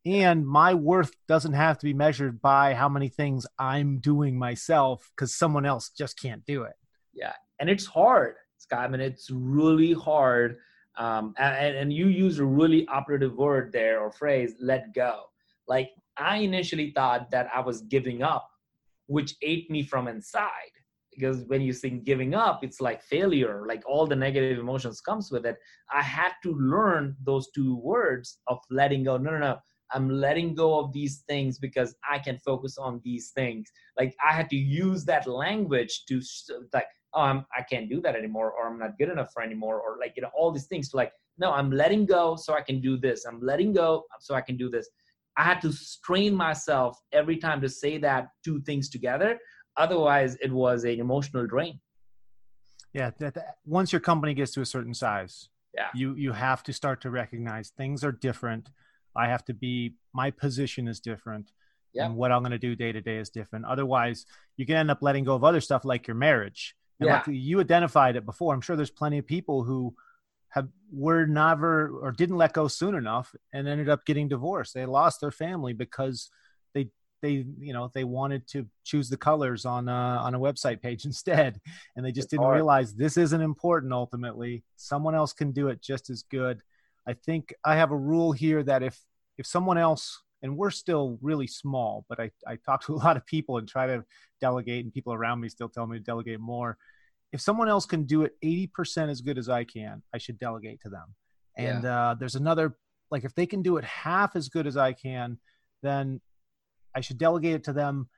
And 0.06 0.46
my 0.46 0.74
worth 0.74 1.12
doesn't 1.26 1.52
have 1.52 1.78
to 1.78 1.84
be 1.84 1.92
measured 1.92 2.40
by 2.40 2.74
how 2.74 2.88
many 2.88 3.08
things 3.08 3.46
I'm 3.58 3.98
doing 3.98 4.38
myself 4.38 5.10
because 5.14 5.34
someone 5.34 5.66
else 5.66 5.90
just 5.90 6.18
can't 6.18 6.44
do 6.46 6.62
it. 6.62 6.74
Yeah. 7.12 7.34
And 7.60 7.68
it's 7.68 7.84
hard, 7.84 8.36
Scott. 8.58 8.84
I 8.84 8.88
mean, 8.88 9.00
it's 9.00 9.28
really 9.30 9.92
hard 9.92 10.56
um, 10.98 11.32
and, 11.38 11.76
and 11.76 11.92
you 11.92 12.08
use 12.08 12.38
a 12.40 12.44
really 12.44 12.86
operative 12.88 13.36
word 13.36 13.72
there 13.72 14.00
or 14.00 14.10
phrase 14.10 14.54
let 14.60 14.92
go. 14.94 15.22
Like 15.66 15.90
i 16.20 16.38
initially 16.38 16.90
thought 16.90 17.30
that 17.30 17.48
i 17.54 17.60
was 17.60 17.82
giving 17.82 18.22
up 18.22 18.50
which 19.06 19.34
ate 19.40 19.70
me 19.70 19.82
from 19.82 20.06
inside. 20.08 20.74
Because 21.10 21.44
when 21.46 21.62
you 21.62 21.72
think 21.72 22.04
giving 22.04 22.34
up 22.34 22.62
it's 22.62 22.80
like 22.80 23.02
failure 23.02 23.64
like 23.66 23.82
all 23.86 24.06
the 24.06 24.16
negative 24.16 24.58
emotions 24.58 25.00
comes 25.00 25.30
with 25.32 25.46
it. 25.46 25.56
I 25.92 26.02
had 26.02 26.32
to 26.44 26.52
learn 26.54 27.16
those 27.24 27.50
two 27.54 27.76
words 27.76 28.38
of 28.46 28.58
letting 28.70 29.04
go. 29.04 29.16
No 29.16 29.30
no 29.30 29.38
no. 29.38 29.58
I'm 29.92 30.10
letting 30.10 30.54
go 30.54 30.78
of 30.78 30.92
these 30.92 31.24
things 31.28 31.58
because 31.58 31.94
i 32.08 32.18
can 32.18 32.38
focus 32.38 32.76
on 32.78 33.00
these 33.04 33.30
things. 33.30 33.70
Like 33.98 34.14
i 34.24 34.32
had 34.32 34.48
to 34.50 34.56
use 34.56 35.04
that 35.06 35.26
language 35.26 36.04
to 36.08 36.20
like 36.72 36.86
oh 37.14 37.20
I'm, 37.20 37.46
i 37.56 37.62
can't 37.62 37.88
do 37.88 38.00
that 38.02 38.14
anymore 38.16 38.52
or 38.52 38.68
i'm 38.68 38.78
not 38.78 38.98
good 38.98 39.08
enough 39.08 39.32
for 39.32 39.42
anymore 39.42 39.80
or 39.80 39.98
like 39.98 40.14
you 40.16 40.22
know 40.22 40.30
all 40.36 40.50
these 40.50 40.66
things 40.66 40.90
to 40.90 40.96
like 40.96 41.12
no 41.38 41.52
i'm 41.52 41.70
letting 41.70 42.06
go 42.06 42.36
so 42.36 42.54
i 42.54 42.60
can 42.60 42.80
do 42.80 42.96
this. 42.96 43.24
I'm 43.24 43.40
letting 43.40 43.72
go 43.72 44.04
so 44.20 44.34
i 44.34 44.40
can 44.40 44.56
do 44.56 44.68
this. 44.68 44.88
I 45.36 45.44
had 45.44 45.60
to 45.62 45.72
strain 45.72 46.34
myself 46.34 46.98
every 47.12 47.36
time 47.36 47.60
to 47.60 47.68
say 47.68 47.96
that 47.98 48.30
two 48.44 48.60
things 48.62 48.88
together. 48.88 49.38
Otherwise 49.76 50.36
it 50.42 50.52
was 50.52 50.82
an 50.82 50.98
emotional 50.98 51.46
drain. 51.46 51.78
Yeah 52.92 53.10
that, 53.18 53.34
that, 53.34 53.56
once 53.64 53.92
your 53.92 54.00
company 54.00 54.34
gets 54.34 54.52
to 54.52 54.60
a 54.60 54.66
certain 54.66 54.94
size 54.94 55.48
yeah. 55.74 55.88
you 55.94 56.14
you 56.14 56.32
have 56.32 56.62
to 56.64 56.72
start 56.72 57.00
to 57.02 57.10
recognize 57.10 57.70
things 57.70 58.04
are 58.04 58.12
different. 58.12 58.70
I 59.16 59.28
have 59.28 59.44
to 59.46 59.54
be 59.54 59.94
my 60.12 60.30
position 60.30 60.88
is 60.88 61.00
different 61.00 61.50
yeah. 61.94 62.04
and 62.04 62.16
what 62.16 62.32
i'm 62.32 62.42
going 62.42 62.52
to 62.52 62.58
do 62.58 62.74
day 62.74 62.92
to 62.92 63.00
day 63.00 63.16
is 63.16 63.30
different. 63.30 63.64
Otherwise 63.64 64.26
you 64.56 64.66
can 64.66 64.76
end 64.76 64.90
up 64.90 65.02
letting 65.02 65.24
go 65.24 65.34
of 65.34 65.44
other 65.44 65.60
stuff 65.60 65.84
like 65.84 66.06
your 66.06 66.16
marriage 66.16 66.74
and 67.00 67.08
yeah. 67.08 67.14
like 67.16 67.26
you 67.28 67.60
identified 67.60 68.16
it 68.16 68.26
before. 68.26 68.54
I'm 68.54 68.60
sure 68.60 68.76
there's 68.76 68.90
plenty 68.90 69.18
of 69.18 69.26
people 69.26 69.62
who 69.62 69.94
have 70.50 70.68
were 70.90 71.26
never 71.26 71.88
or 71.88 72.12
didn't 72.12 72.36
let 72.36 72.52
go 72.52 72.68
soon 72.68 72.94
enough 72.94 73.34
and 73.52 73.68
ended 73.68 73.88
up 73.88 74.04
getting 74.06 74.28
divorced. 74.28 74.74
They 74.74 74.86
lost 74.86 75.20
their 75.20 75.30
family 75.30 75.72
because 75.72 76.30
they 76.74 76.90
they 77.22 77.44
you 77.58 77.72
know 77.72 77.90
they 77.94 78.04
wanted 78.04 78.46
to 78.48 78.66
choose 78.84 79.08
the 79.08 79.16
colors 79.16 79.64
on 79.64 79.88
a, 79.88 79.92
on 79.92 80.34
a 80.34 80.40
website 80.40 80.80
page 80.80 81.04
instead, 81.04 81.60
and 81.96 82.04
they 82.04 82.12
just 82.12 82.26
it's 82.26 82.30
didn't 82.32 82.44
hard. 82.44 82.56
realize 82.56 82.94
this 82.94 83.16
isn't 83.16 83.40
important. 83.40 83.92
Ultimately, 83.92 84.64
someone 84.76 85.14
else 85.14 85.32
can 85.32 85.52
do 85.52 85.68
it 85.68 85.82
just 85.82 86.10
as 86.10 86.22
good. 86.22 86.60
I 87.06 87.14
think 87.14 87.54
I 87.64 87.76
have 87.76 87.90
a 87.90 87.96
rule 87.96 88.32
here 88.32 88.62
that 88.62 88.82
if 88.82 88.98
if 89.36 89.46
someone 89.46 89.78
else 89.78 90.22
and 90.42 90.56
we're 90.56 90.70
still 90.70 91.18
really 91.20 91.46
small, 91.46 92.04
but 92.08 92.20
I, 92.20 92.30
I 92.46 92.56
talk 92.56 92.82
to 92.86 92.94
a 92.94 92.96
lot 92.96 93.16
of 93.16 93.26
people 93.26 93.58
and 93.58 93.68
try 93.68 93.86
to 93.86 94.04
delegate, 94.40 94.84
and 94.84 94.92
people 94.92 95.12
around 95.12 95.40
me 95.40 95.48
still 95.48 95.68
tell 95.68 95.86
me 95.86 95.98
to 95.98 96.04
delegate 96.04 96.40
more. 96.40 96.76
If 97.32 97.40
someone 97.40 97.68
else 97.68 97.84
can 97.84 98.04
do 98.04 98.22
it 98.22 98.32
80% 98.42 99.10
as 99.10 99.20
good 99.20 99.38
as 99.38 99.48
I 99.48 99.64
can, 99.64 100.02
I 100.14 100.18
should 100.18 100.38
delegate 100.38 100.80
to 100.82 100.88
them. 100.88 101.14
And 101.56 101.84
yeah. 101.84 102.10
uh, 102.10 102.14
there's 102.14 102.36
another, 102.36 102.76
like, 103.10 103.24
if 103.24 103.34
they 103.34 103.46
can 103.46 103.62
do 103.62 103.76
it 103.76 103.84
half 103.84 104.36
as 104.36 104.48
good 104.48 104.66
as 104.66 104.76
I 104.76 104.92
can, 104.92 105.38
then 105.82 106.20
I 106.94 107.00
should 107.00 107.18
delegate 107.18 107.54
it 107.54 107.64
to 107.64 107.72
them 107.72 108.08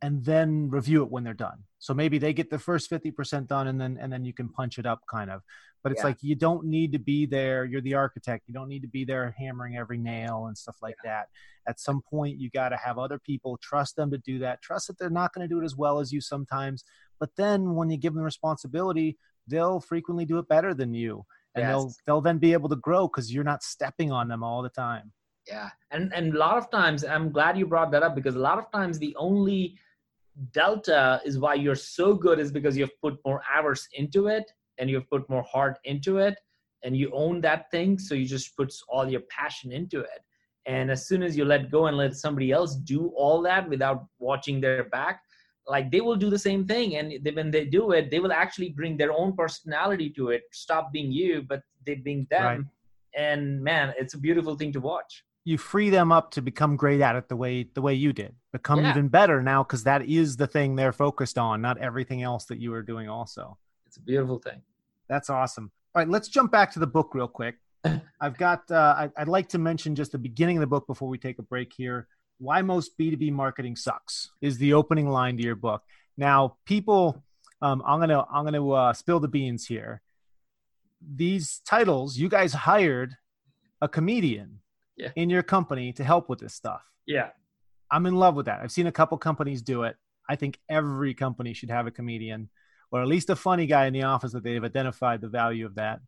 and 0.00 0.24
then 0.24 0.70
review 0.70 1.02
it 1.02 1.10
when 1.10 1.24
they're 1.24 1.34
done. 1.34 1.64
So 1.78 1.94
maybe 1.94 2.18
they 2.18 2.32
get 2.32 2.50
the 2.50 2.58
first 2.58 2.90
50% 2.90 3.46
done 3.46 3.66
and 3.68 3.80
then 3.80 3.98
and 4.00 4.12
then 4.12 4.24
you 4.24 4.32
can 4.32 4.48
punch 4.48 4.78
it 4.78 4.86
up 4.86 5.00
kind 5.10 5.30
of. 5.30 5.42
But 5.82 5.92
it's 5.92 6.00
yeah. 6.00 6.06
like 6.06 6.18
you 6.22 6.34
don't 6.34 6.64
need 6.64 6.92
to 6.92 6.98
be 6.98 7.24
there. 7.24 7.64
You're 7.64 7.80
the 7.80 7.94
architect. 7.94 8.44
You 8.48 8.54
don't 8.54 8.68
need 8.68 8.82
to 8.82 8.88
be 8.88 9.04
there 9.04 9.34
hammering 9.38 9.76
every 9.76 9.98
nail 9.98 10.46
and 10.46 10.58
stuff 10.58 10.76
like 10.82 10.96
yeah. 11.04 11.10
that. 11.10 11.28
At 11.68 11.80
some 11.80 12.02
point 12.02 12.38
you 12.38 12.50
got 12.50 12.70
to 12.70 12.76
have 12.76 12.98
other 12.98 13.18
people 13.18 13.58
trust 13.62 13.96
them 13.96 14.10
to 14.10 14.18
do 14.18 14.40
that. 14.40 14.62
Trust 14.62 14.88
that 14.88 14.98
they're 14.98 15.10
not 15.10 15.32
going 15.32 15.48
to 15.48 15.52
do 15.52 15.60
it 15.60 15.64
as 15.64 15.76
well 15.76 16.00
as 16.00 16.12
you 16.12 16.20
sometimes, 16.20 16.84
but 17.20 17.30
then 17.36 17.74
when 17.74 17.90
you 17.90 17.96
give 17.96 18.14
them 18.14 18.22
responsibility, 18.22 19.18
they'll 19.46 19.80
frequently 19.80 20.24
do 20.24 20.38
it 20.38 20.48
better 20.48 20.74
than 20.74 20.94
you. 20.94 21.24
And 21.54 21.62
yes. 21.62 21.70
they'll 21.70 21.92
they'll 22.06 22.20
then 22.20 22.38
be 22.38 22.52
able 22.52 22.68
to 22.68 22.76
grow 22.76 23.08
cuz 23.08 23.32
you're 23.32 23.44
not 23.44 23.62
stepping 23.62 24.12
on 24.12 24.28
them 24.28 24.42
all 24.42 24.62
the 24.62 24.68
time. 24.68 25.12
Yeah, 25.46 25.70
and 25.90 26.12
and 26.12 26.34
a 26.34 26.38
lot 26.38 26.58
of 26.58 26.70
times, 26.70 27.04
I'm 27.04 27.30
glad 27.32 27.56
you 27.56 27.66
brought 27.66 27.90
that 27.92 28.02
up 28.02 28.14
because 28.14 28.34
a 28.34 28.40
lot 28.40 28.58
of 28.58 28.70
times 28.70 28.98
the 28.98 29.16
only 29.16 29.78
delta 30.52 31.20
is 31.24 31.38
why 31.38 31.54
you're 31.54 31.74
so 31.74 32.14
good 32.14 32.38
is 32.38 32.52
because 32.52 32.76
you've 32.76 33.00
put 33.00 33.18
more 33.24 33.42
hours 33.52 33.88
into 33.94 34.28
it 34.28 34.50
and 34.78 34.88
you've 34.88 35.08
put 35.10 35.28
more 35.28 35.42
heart 35.42 35.78
into 35.84 36.18
it 36.18 36.38
and 36.84 36.96
you 36.96 37.10
own 37.12 37.40
that 37.40 37.70
thing. 37.70 37.98
So 37.98 38.14
you 38.14 38.26
just 38.26 38.56
put 38.56 38.72
all 38.88 39.10
your 39.10 39.22
passion 39.22 39.72
into 39.72 40.00
it. 40.00 40.20
And 40.66 40.90
as 40.90 41.08
soon 41.08 41.22
as 41.22 41.36
you 41.36 41.44
let 41.44 41.70
go 41.70 41.86
and 41.86 41.96
let 41.96 42.14
somebody 42.14 42.52
else 42.52 42.76
do 42.76 43.08
all 43.16 43.42
that 43.42 43.68
without 43.68 44.06
watching 44.18 44.60
their 44.60 44.84
back 44.84 45.22
like 45.66 45.90
they 45.90 46.00
will 46.00 46.16
do 46.16 46.30
the 46.30 46.38
same 46.38 46.66
thing. 46.66 46.96
And 46.96 47.12
they, 47.22 47.30
when 47.30 47.50
they 47.50 47.64
do 47.64 47.92
it 47.92 48.10
they 48.10 48.20
will 48.20 48.32
actually 48.32 48.70
bring 48.70 48.96
their 48.96 49.12
own 49.12 49.34
personality 49.34 50.10
to 50.10 50.30
it. 50.30 50.42
Stop 50.52 50.92
being 50.92 51.10
you 51.10 51.42
but 51.42 51.62
they 51.84 51.96
being 51.96 52.26
them. 52.30 52.44
Right. 52.44 52.60
and 53.14 53.62
man 53.62 53.94
it's 53.98 54.14
a 54.14 54.18
beautiful 54.18 54.54
thing 54.54 54.72
to 54.72 54.80
watch 54.80 55.24
you 55.48 55.56
free 55.56 55.88
them 55.88 56.12
up 56.12 56.30
to 56.32 56.42
become 56.42 56.76
great 56.76 57.00
at 57.00 57.16
it 57.16 57.26
the 57.28 57.36
way 57.36 57.66
the 57.74 57.80
way 57.80 57.94
you 57.94 58.12
did. 58.12 58.34
Become 58.52 58.80
yeah. 58.80 58.90
even 58.90 59.08
better 59.08 59.42
now 59.42 59.62
because 59.62 59.82
that 59.84 60.04
is 60.04 60.36
the 60.36 60.46
thing 60.46 60.76
they're 60.76 60.92
focused 60.92 61.38
on 61.38 61.62
not 61.62 61.78
everything 61.78 62.22
else 62.22 62.44
that 62.46 62.58
you 62.58 62.74
are 62.74 62.82
doing 62.82 63.08
also. 63.08 63.56
It's 63.86 63.96
a 63.96 64.02
beautiful 64.02 64.38
thing. 64.38 64.60
That's 65.08 65.30
awesome. 65.30 65.72
All 65.94 66.00
right 66.02 66.08
let's 66.08 66.28
jump 66.28 66.52
back 66.52 66.70
to 66.72 66.78
the 66.78 66.86
book 66.86 67.14
real 67.14 67.28
quick. 67.28 67.56
I've 68.20 68.36
got 68.36 68.70
uh, 68.70 68.94
I, 68.98 69.10
i'd 69.16 69.28
like 69.28 69.48
to 69.50 69.58
mention 69.58 69.94
just 69.94 70.12
the 70.12 70.18
beginning 70.18 70.58
of 70.58 70.60
the 70.60 70.66
book 70.66 70.86
before 70.86 71.08
we 71.08 71.16
take 71.16 71.38
a 71.38 71.42
break 71.42 71.72
here. 71.72 72.08
Why 72.38 72.60
most 72.60 72.98
b2b 72.98 73.32
marketing 73.32 73.74
sucks 73.76 74.30
is 74.42 74.58
the 74.58 74.74
opening 74.74 75.08
line 75.08 75.38
to 75.38 75.42
your 75.42 75.56
book. 75.56 75.82
Now 76.18 76.58
people 76.66 77.24
um, 77.62 77.82
i'm 77.86 78.00
gonna 78.00 78.26
i'm 78.30 78.44
gonna 78.44 78.70
uh, 78.70 78.92
spill 78.92 79.18
the 79.18 79.28
beans 79.28 79.66
here. 79.66 80.02
These 81.00 81.62
titles 81.64 82.18
you 82.18 82.28
guys 82.28 82.52
hired 82.52 83.16
a 83.80 83.88
comedian 83.88 84.60
yeah. 84.98 85.10
in 85.16 85.30
your 85.30 85.42
company 85.42 85.92
to 85.94 86.04
help 86.04 86.28
with 86.28 86.40
this 86.40 86.54
stuff. 86.54 86.82
Yeah. 87.06 87.30
I'm 87.90 88.04
in 88.06 88.16
love 88.16 88.34
with 88.34 88.46
that. 88.46 88.60
I've 88.60 88.72
seen 88.72 88.86
a 88.86 88.92
couple 88.92 89.16
companies 89.16 89.62
do 89.62 89.84
it. 89.84 89.96
I 90.28 90.36
think 90.36 90.58
every 90.68 91.14
company 91.14 91.54
should 91.54 91.70
have 91.70 91.86
a 91.86 91.90
comedian 91.90 92.50
or 92.90 93.02
at 93.02 93.08
least 93.08 93.30
a 93.30 93.36
funny 93.36 93.66
guy 93.66 93.86
in 93.86 93.92
the 93.92 94.02
office 94.02 94.32
that 94.32 94.42
they've 94.42 94.64
identified 94.64 95.20
the 95.20 95.28
value 95.28 95.66
of 95.66 95.74
that. 95.76 96.00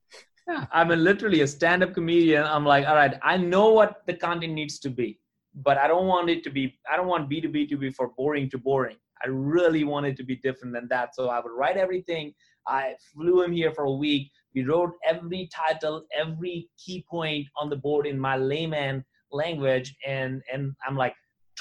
Yeah. 0.49 0.67
I'm 0.73 0.89
literally 0.89 1.43
a 1.43 1.47
stand 1.47 1.83
up 1.83 1.95
comedian. 1.95 2.45
I'm 2.45 2.65
like, 2.65 2.87
all 2.87 2.95
right, 2.95 3.15
I 3.23 3.37
know 3.37 3.71
what 3.71 4.03
the 4.07 4.15
content 4.15 4.53
needs 4.53 4.79
to 4.81 4.91
be, 4.91 5.21
but 5.55 5.79
I 5.79 5.87
don't 5.87 6.07
want 6.07 6.29
it 6.31 6.43
to 6.45 6.51
be, 6.51 6.79
I 6.91 6.97
don't 6.97 7.07
want 7.07 7.31
B2B 7.31 7.69
to 7.69 7.77
be 7.77 7.91
for 7.91 8.09
boring 8.09 8.51
to 8.51 8.59
boring. 8.59 8.97
I 9.25 9.29
really 9.29 9.85
wanted 9.85 10.17
to 10.19 10.25
be 10.25 10.37
different 10.37 10.75
than 10.75 10.89
that. 10.89 11.15
So 11.15 11.29
I 11.29 11.41
would 11.41 11.53
write 11.53 11.77
everything. 11.77 12.33
I 12.67 12.95
flew 13.13 13.43
him 13.43 13.53
here 13.53 13.73
for 13.73 13.85
a 13.85 13.93
week. 13.93 14.31
We 14.55 14.65
wrote 14.65 14.93
every 15.05 15.49
title 15.55 16.05
every 16.17 16.69
key 16.85 17.05
point 17.09 17.47
on 17.57 17.71
the 17.71 17.77
board 17.77 18.07
in 18.07 18.19
my 18.19 18.37
layman 18.37 19.05
language 19.33 19.95
and 20.05 20.43
and 20.53 20.75
i'm 20.85 20.97
like 20.97 21.15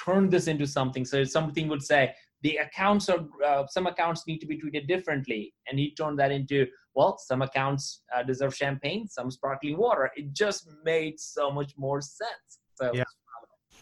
turn 0.04 0.30
this 0.30 0.48
into 0.48 0.68
something. 0.68 1.06
So 1.06 1.24
something 1.24 1.68
would 1.68 1.84
say 1.84 2.14
the 2.42 2.58
accounts 2.58 3.10
are 3.10 3.26
uh, 3.46 3.66
some 3.68 3.88
accounts 3.88 4.26
need 4.28 4.40
to 4.40 4.48
be 4.48 4.58
treated 4.58 4.88
differently. 4.88 5.54
And 5.68 5.78
he 5.78 5.94
turned 5.94 6.20
that 6.20 6.32
into 6.32 6.68
well 6.96 7.18
some 7.18 7.42
accounts 7.42 8.04
uh, 8.16 8.24
deserve 8.24 8.56
champagne 8.56 9.08
some 9.08 9.30
sparkling 9.32 9.78
water. 9.78 10.12
It 10.16 10.34
just 10.34 10.68
made 10.84 11.20
so 11.20 11.52
much 11.52 11.74
more 11.78 12.02
sense. 12.02 12.60
So 12.76 12.92
yeah. 12.94 13.04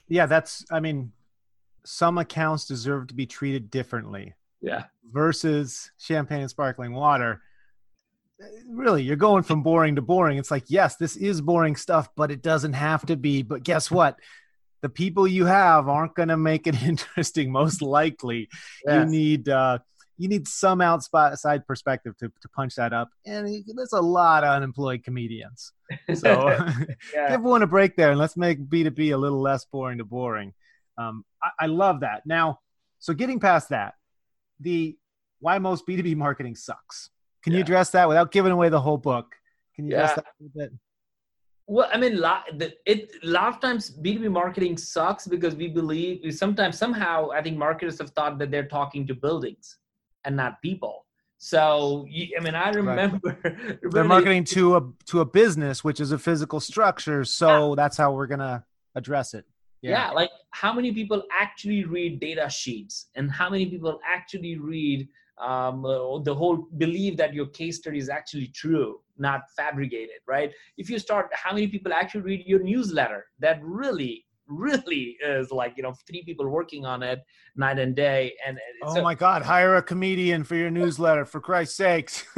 yeah 0.08 0.26
that's 0.26 0.66
i 0.72 0.80
mean 0.80 1.12
some 1.88 2.17
accounts 2.17 2.65
deserve 2.65 3.08
to 3.08 3.13
be 3.13 3.26
treated 3.26 3.71
differently 3.71 4.34
yeah. 4.62 4.84
versus 5.12 5.89
champagne 5.97 6.41
and 6.41 6.50
sparkling 6.50 6.93
water. 6.93 7.41
Really 8.69 9.04
you're 9.04 9.15
going 9.15 9.43
from 9.43 9.63
boring 9.63 9.95
to 9.95 10.02
boring. 10.02 10.38
It's 10.38 10.52
like 10.52 10.65
yes 10.67 10.97
this 10.97 11.15
is 11.15 11.41
boring 11.41 11.76
stuff 11.76 12.10
but 12.15 12.30
it 12.30 12.41
doesn't 12.41 12.73
have 12.73 13.06
to 13.06 13.15
be. 13.15 13.41
But 13.41 13.63
guess 13.63 13.89
what? 13.89 14.19
The 14.82 14.89
people 14.89 15.28
you 15.28 15.45
have 15.45 15.88
aren't 15.88 16.13
going 16.13 16.28
to 16.28 16.38
make 16.38 16.67
it 16.67 16.82
interesting 16.84 17.52
most 17.52 17.82
likely. 17.82 18.50
Yes. 18.86 19.06
you 19.06 19.12
need 19.12 19.50
uh 19.50 19.80
you 20.19 20.28
need 20.28 20.47
some 20.47 20.82
outside 20.82 21.67
perspective 21.67 22.17
to, 22.17 22.28
to 22.41 22.50
punch 22.50 22.73
that 22.76 22.91
up. 22.91 23.10
And 23.28 23.63
there's 23.76 23.93
a 23.93 24.02
lot 24.02 24.43
of 24.43 24.50
unemployed 24.50 25.04
comedians. 25.04 25.73
So 26.15 26.50
yeah. 27.13 27.30
give 27.30 27.43
one 27.43 27.62
a 27.62 27.67
break 27.67 27.95
there 27.95 28.10
and 28.12 28.19
let's 28.19 28.36
make 28.36 28.60
b2b 28.60 29.13
a 29.13 29.17
little 29.17 29.41
less 29.41 29.63
boring 29.65 30.00
to 30.00 30.04
boring 30.04 30.54
um, 30.98 31.24
I, 31.42 31.50
I 31.62 31.66
love 31.68 32.02
that 32.02 32.24
now 32.26 32.60
so 33.00 33.14
getting 33.14 33.40
past 33.40 33.70
that 33.70 33.96
the 34.60 34.98
why 35.40 35.60
most 35.60 35.86
b2b 35.88 36.16
marketing 36.16 36.56
sucks 36.56 37.10
can 37.48 37.54
yeah. 37.54 37.60
you 37.60 37.64
address 37.64 37.92
that 37.92 38.10
without 38.10 38.34
giving 38.34 38.52
away 38.52 38.68
the 38.68 38.82
whole 38.82 38.98
book? 38.98 39.34
Can 39.74 39.86
you 39.86 39.92
yeah. 39.92 40.00
address 40.00 40.16
that 40.16 40.26
a 40.26 40.44
little 40.44 40.60
bit? 40.60 40.74
Well, 41.66 41.90
I 41.94 41.98
mean, 41.98 42.22
it 42.86 43.12
a 43.24 43.28
lot 43.28 43.48
of 43.48 43.62
times 43.62 43.90
B2B 43.90 44.30
marketing 44.30 44.78
sucks 44.78 45.28
because 45.28 45.56
we 45.56 45.70
believe 45.70 46.20
we 46.26 46.32
sometimes 46.32 46.78
somehow 46.78 47.30
I 47.32 47.42
think 47.42 47.58
marketers 47.58 48.00
have 48.00 48.10
thought 48.10 48.38
that 48.40 48.52
they're 48.52 48.68
talking 48.68 49.08
to 49.08 49.16
buildings 49.16 49.78
and 50.26 50.36
not 50.36 50.62
people. 50.62 51.06
So 51.38 52.06
I 52.38 52.42
mean, 52.42 52.54
I 52.54 52.70
remember 52.72 53.38
right. 53.46 53.80
they're 53.92 54.04
marketing 54.04 54.44
to 54.46 54.76
a 54.76 54.82
to 55.06 55.22
a 55.22 55.26
business, 55.26 55.86
which 55.86 56.02
is 56.02 56.12
a 56.12 56.18
physical 56.18 56.60
structure. 56.60 57.24
So 57.24 57.70
yeah. 57.70 57.76
that's 57.76 57.96
how 57.96 58.12
we're 58.12 58.28
gonna 58.28 58.66
address 58.94 59.34
it. 59.34 59.46
Yeah. 59.82 59.92
yeah, 59.92 60.12
like 60.12 60.30
how 60.52 60.74
many 60.74 60.92
people 60.92 61.24
actually 61.32 61.84
read 61.84 62.20
data 62.20 62.50
sheets, 62.50 63.08
and 63.16 63.32
how 63.32 63.50
many 63.50 63.68
people 63.68 64.00
actually 64.06 64.58
read 64.58 65.08
um, 65.38 65.86
uh, 65.86 66.20
the 66.20 66.34
whole 66.34 66.68
believe 66.78 67.16
that 67.18 67.34
your 67.34 67.48
case 67.48 67.78
study 67.78 68.00
is 68.00 68.10
actually 68.10 68.48
true 68.48 69.00
not 69.20 69.42
fabricated 69.56 70.18
right 70.28 70.52
if 70.78 70.90
you 70.90 71.00
start 71.00 71.30
how 71.32 71.54
many 71.54 71.68
people 71.68 71.94
actually 71.94 72.22
read 72.22 72.44
your 72.46 72.62
newsletter 72.62 73.26
that 73.40 73.60
really 73.63 74.26
really 74.48 75.18
is 75.26 75.52
like 75.52 75.74
you 75.78 75.84
know 75.84 75.94
three 76.08 76.24
people 76.24 76.48
working 76.48 76.86
on 76.86 77.04
it 77.04 77.20
night 77.56 77.80
and 77.80 77.96
day 77.96 78.34
and 78.46 78.58
oh 78.84 78.96
so, 78.96 79.02
my 79.02 79.14
god 79.14 79.42
hire 79.42 79.76
a 79.76 79.82
comedian 79.82 80.44
for 80.44 80.56
your 80.56 80.70
newsletter 80.70 81.26
for 81.26 81.40
christ's 81.40 81.76
sakes. 81.76 82.26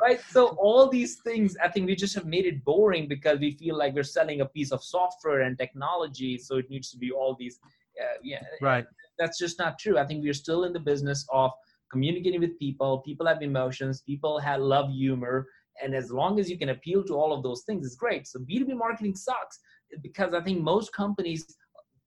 Right? 0.00 0.20
So 0.30 0.48
all 0.60 0.88
these 0.88 1.16
things 1.24 1.56
i 1.62 1.68
think 1.68 1.86
we 1.86 1.96
just 1.96 2.14
have 2.14 2.26
made 2.26 2.46
it 2.46 2.64
boring 2.64 3.08
because 3.08 3.38
we 3.40 3.52
feel 3.52 3.76
like 3.76 3.94
we're 3.94 4.02
selling 4.02 4.40
a 4.40 4.46
piece 4.46 4.72
of 4.72 4.82
software 4.82 5.40
and 5.40 5.58
technology 5.58 6.38
so 6.38 6.56
it 6.56 6.70
needs 6.70 6.90
to 6.90 6.98
be 6.98 7.10
all 7.10 7.36
these 7.38 7.58
uh, 8.00 8.18
yeah 8.22 8.42
right. 8.60 8.84
that's 9.18 9.38
just 9.38 9.58
not 9.58 9.78
true. 9.78 9.98
I 9.98 10.04
think 10.06 10.22
we're 10.22 10.34
still 10.34 10.64
in 10.64 10.72
the 10.72 10.80
business 10.80 11.26
of 11.32 11.50
communicating 11.90 12.40
with 12.40 12.58
people. 12.58 12.98
People 12.98 13.26
have 13.26 13.42
emotions. 13.42 14.02
People 14.02 14.38
have 14.38 14.60
love 14.60 14.90
humor. 14.90 15.46
And 15.82 15.94
as 15.94 16.10
long 16.10 16.40
as 16.40 16.50
you 16.50 16.58
can 16.58 16.70
appeal 16.70 17.04
to 17.04 17.14
all 17.14 17.32
of 17.32 17.42
those 17.42 17.62
things 17.64 17.86
it's 17.86 17.96
great. 17.96 18.26
So 18.26 18.38
b2b 18.40 18.76
marketing 18.76 19.14
sucks 19.14 19.58
because 20.02 20.34
i 20.34 20.40
think 20.40 20.60
most 20.60 20.92
companies 20.92 21.46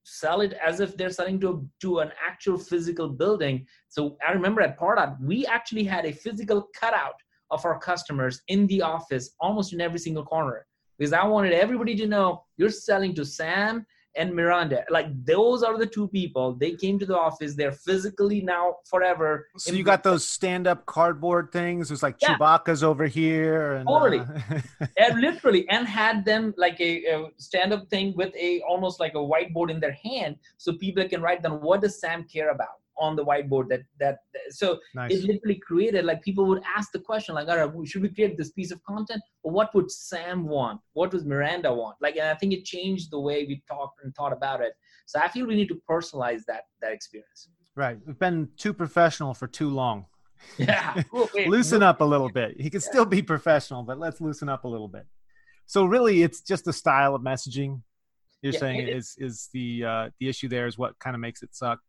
sell 0.03 0.41
it 0.41 0.53
as 0.53 0.79
if 0.79 0.97
they're 0.97 1.09
selling 1.09 1.39
to, 1.39 1.67
to 1.81 1.99
an 1.99 2.11
actual 2.25 2.57
physical 2.57 3.09
building. 3.09 3.65
So 3.89 4.17
i 4.27 4.31
remember 4.31 4.61
at 4.61 4.79
pardot 4.79 5.17
we 5.21 5.45
actually 5.45 5.83
had 5.83 6.05
a 6.05 6.11
physical 6.11 6.67
cutout 6.79 7.15
of 7.51 7.65
our 7.65 7.79
customers 7.79 8.41
in 8.47 8.67
the 8.67 8.81
office 8.81 9.31
almost 9.39 9.73
in 9.73 9.81
every 9.81 9.99
single 9.99 10.23
corner. 10.23 10.65
Because 10.97 11.13
i 11.13 11.23
wanted 11.23 11.53
everybody 11.53 11.95
to 11.95 12.07
know 12.07 12.43
you're 12.57 12.69
selling 12.69 13.13
to 13.15 13.25
sam 13.25 13.85
and 14.15 14.33
Miranda. 14.33 14.83
Like 14.89 15.07
those 15.25 15.63
are 15.63 15.77
the 15.77 15.85
two 15.85 16.07
people. 16.07 16.53
They 16.53 16.71
came 16.71 16.99
to 16.99 17.05
the 17.05 17.17
office. 17.17 17.55
They're 17.55 17.71
physically 17.71 18.41
now 18.41 18.77
forever. 18.85 19.47
So 19.57 19.73
you 19.73 19.83
got 19.83 20.03
those 20.03 20.27
stand-up 20.27 20.85
cardboard 20.85 21.51
things. 21.51 21.89
There's 21.89 22.03
like 22.03 22.17
yeah. 22.21 22.37
Chewbacca's 22.37 22.83
over 22.83 23.05
here. 23.05 23.73
And, 23.75 23.87
totally. 23.87 24.19
Uh... 24.19 24.87
and 24.97 25.21
literally, 25.21 25.67
and 25.69 25.87
had 25.87 26.25
them 26.25 26.53
like 26.57 26.79
a, 26.79 27.05
a, 27.05 27.27
stand-up 27.37 27.89
thing 27.89 28.13
with 28.15 28.35
a 28.35 28.61
almost 28.67 28.99
like 28.99 29.13
a 29.13 29.17
whiteboard 29.17 29.69
in 29.69 29.79
their 29.79 29.97
hand, 30.03 30.37
so 30.57 30.73
people 30.73 31.07
can 31.07 31.21
write 31.21 31.43
down 31.43 31.61
what 31.61 31.81
does 31.81 31.99
Sam 31.99 32.23
care 32.23 32.49
about 32.49 32.79
on 32.99 33.15
the 33.15 33.23
whiteboard 33.23 33.69
that 33.69 33.81
that 33.99 34.19
so 34.49 34.79
nice. 34.93 35.11
it 35.11 35.23
literally 35.23 35.59
created 35.65 36.05
like 36.05 36.21
people 36.21 36.45
would 36.45 36.61
ask 36.77 36.91
the 36.91 36.99
question 36.99 37.35
like 37.35 37.47
all 37.47 37.57
right 37.57 37.87
should 37.87 38.01
we 38.01 38.09
create 38.09 38.37
this 38.37 38.51
piece 38.51 38.71
of 38.71 38.83
content? 38.83 39.21
Or 39.43 39.51
what 39.51 39.73
would 39.73 39.89
sam 39.89 40.45
want? 40.47 40.81
What 40.93 41.11
does 41.11 41.25
miranda 41.25 41.73
want? 41.73 41.97
Like 42.01 42.15
and 42.17 42.27
i 42.27 42.35
think 42.35 42.53
it 42.53 42.65
changed 42.65 43.11
the 43.11 43.19
way 43.19 43.45
we 43.45 43.63
talked 43.67 44.03
and 44.03 44.13
thought 44.15 44.33
about 44.33 44.61
it. 44.61 44.73
So 45.05 45.19
i 45.19 45.27
feel 45.27 45.47
we 45.47 45.55
need 45.55 45.69
to 45.69 45.81
personalize 45.89 46.43
that 46.47 46.63
that 46.81 46.91
experience. 46.91 47.49
Right. 47.75 47.97
We've 48.05 48.19
been 48.19 48.49
too 48.57 48.73
professional 48.73 49.33
for 49.33 49.47
too 49.47 49.69
long. 49.69 50.05
Yeah. 50.57 51.03
Loosen 51.47 51.83
up 51.83 51.99
a 51.99 52.05
little 52.05 52.29
bit. 52.29 52.55
He 52.59 52.69
can 52.69 52.79
yeah. 52.79 52.89
still 52.89 53.05
be 53.05 53.21
professional 53.21 53.83
but 53.83 53.99
let's 53.99 54.21
loosen 54.21 54.47
up 54.47 54.63
a 54.63 54.67
little 54.69 54.87
bit. 54.87 55.05
So 55.65 55.83
really 55.83 56.23
it's 56.23 56.39
just 56.41 56.63
the 56.63 56.71
style 56.71 57.13
of 57.13 57.21
messaging 57.21 57.81
you're 58.41 58.53
yeah, 58.53 58.59
saying 58.59 58.87
is. 58.87 59.15
is 59.17 59.49
the 59.53 59.83
uh, 59.83 60.09
the 60.19 60.29
issue 60.29 60.47
there 60.47 60.67
is 60.67 60.77
what 60.77 60.97
kind 60.99 61.15
of 61.15 61.19
makes 61.19 61.43
it 61.43 61.53
suck 61.53 61.79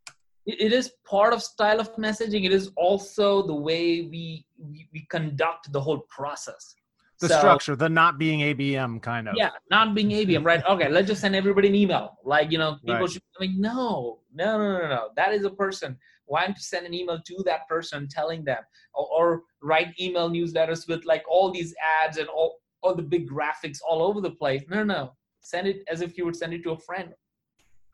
it 0.46 0.72
is 0.72 0.92
part 1.05 1.33
of 1.33 1.42
style 1.42 1.81
of 1.81 1.94
messaging. 1.96 2.44
It 2.44 2.53
is 2.53 2.70
also 2.76 3.46
the 3.46 3.55
way 3.55 4.03
we 4.03 4.46
we, 4.59 4.88
we 4.92 5.07
conduct 5.11 5.72
the 5.72 5.81
whole 5.81 6.00
process. 6.09 6.74
The 7.20 7.29
so, 7.29 7.38
structure 7.38 7.76
the 7.76 7.88
not 7.88 8.18
being 8.18 8.40
abm 8.40 9.03
kind 9.03 9.29
of. 9.29 9.35
Yeah 9.37 9.50
not 9.70 9.94
being 9.94 10.09
abm 10.09 10.44
right? 10.44 10.64
Okay 10.64 10.88
let's 10.88 11.07
just 11.07 11.20
send 11.20 11.37
everybody 11.37 11.68
an 11.68 11.74
email. 11.74 12.16
Like 12.24 12.50
you 12.50 12.59
know 12.59 12.76
people 12.81 13.00
right. 13.00 13.11
should 13.11 13.22
i 13.38 13.42
mean 13.42 13.61
no 13.61 14.20
no 14.35 14.59
no 14.59 14.79
no 14.79 14.88
no 14.88 15.09
that 15.16 15.35
is 15.35 15.44
a 15.44 15.50
person. 15.50 15.98
Why 16.24 16.46
don't 16.46 16.57
you 16.57 16.62
send 16.62 16.87
an 16.87 16.94
email 16.94 17.20
to 17.20 17.42
that 17.44 17.66
person 17.68 18.07
telling 18.09 18.44
them? 18.44 18.62
Or, 18.94 19.09
or 19.12 19.42
write 19.62 19.88
email 20.00 20.31
newsletters 20.31 20.88
with 20.88 21.05
like 21.05 21.24
all 21.29 21.50
these 21.50 21.74
ads 22.03 22.16
and 22.16 22.29
all 22.29 22.61
all 22.83 22.94
the 22.94 23.03
big 23.03 23.29
graphics 23.29 23.79
all 23.87 24.03
over 24.03 24.22
the 24.22 24.31
place. 24.31 24.62
No 24.68 24.83
no. 24.83 25.12
Send 25.42 25.66
it 25.66 25.83
as 25.88 26.00
if 26.00 26.16
you 26.16 26.24
would 26.24 26.37
send 26.37 26.55
it 26.55 26.62
to 26.62 26.70
a 26.70 26.79
friend 26.79 27.12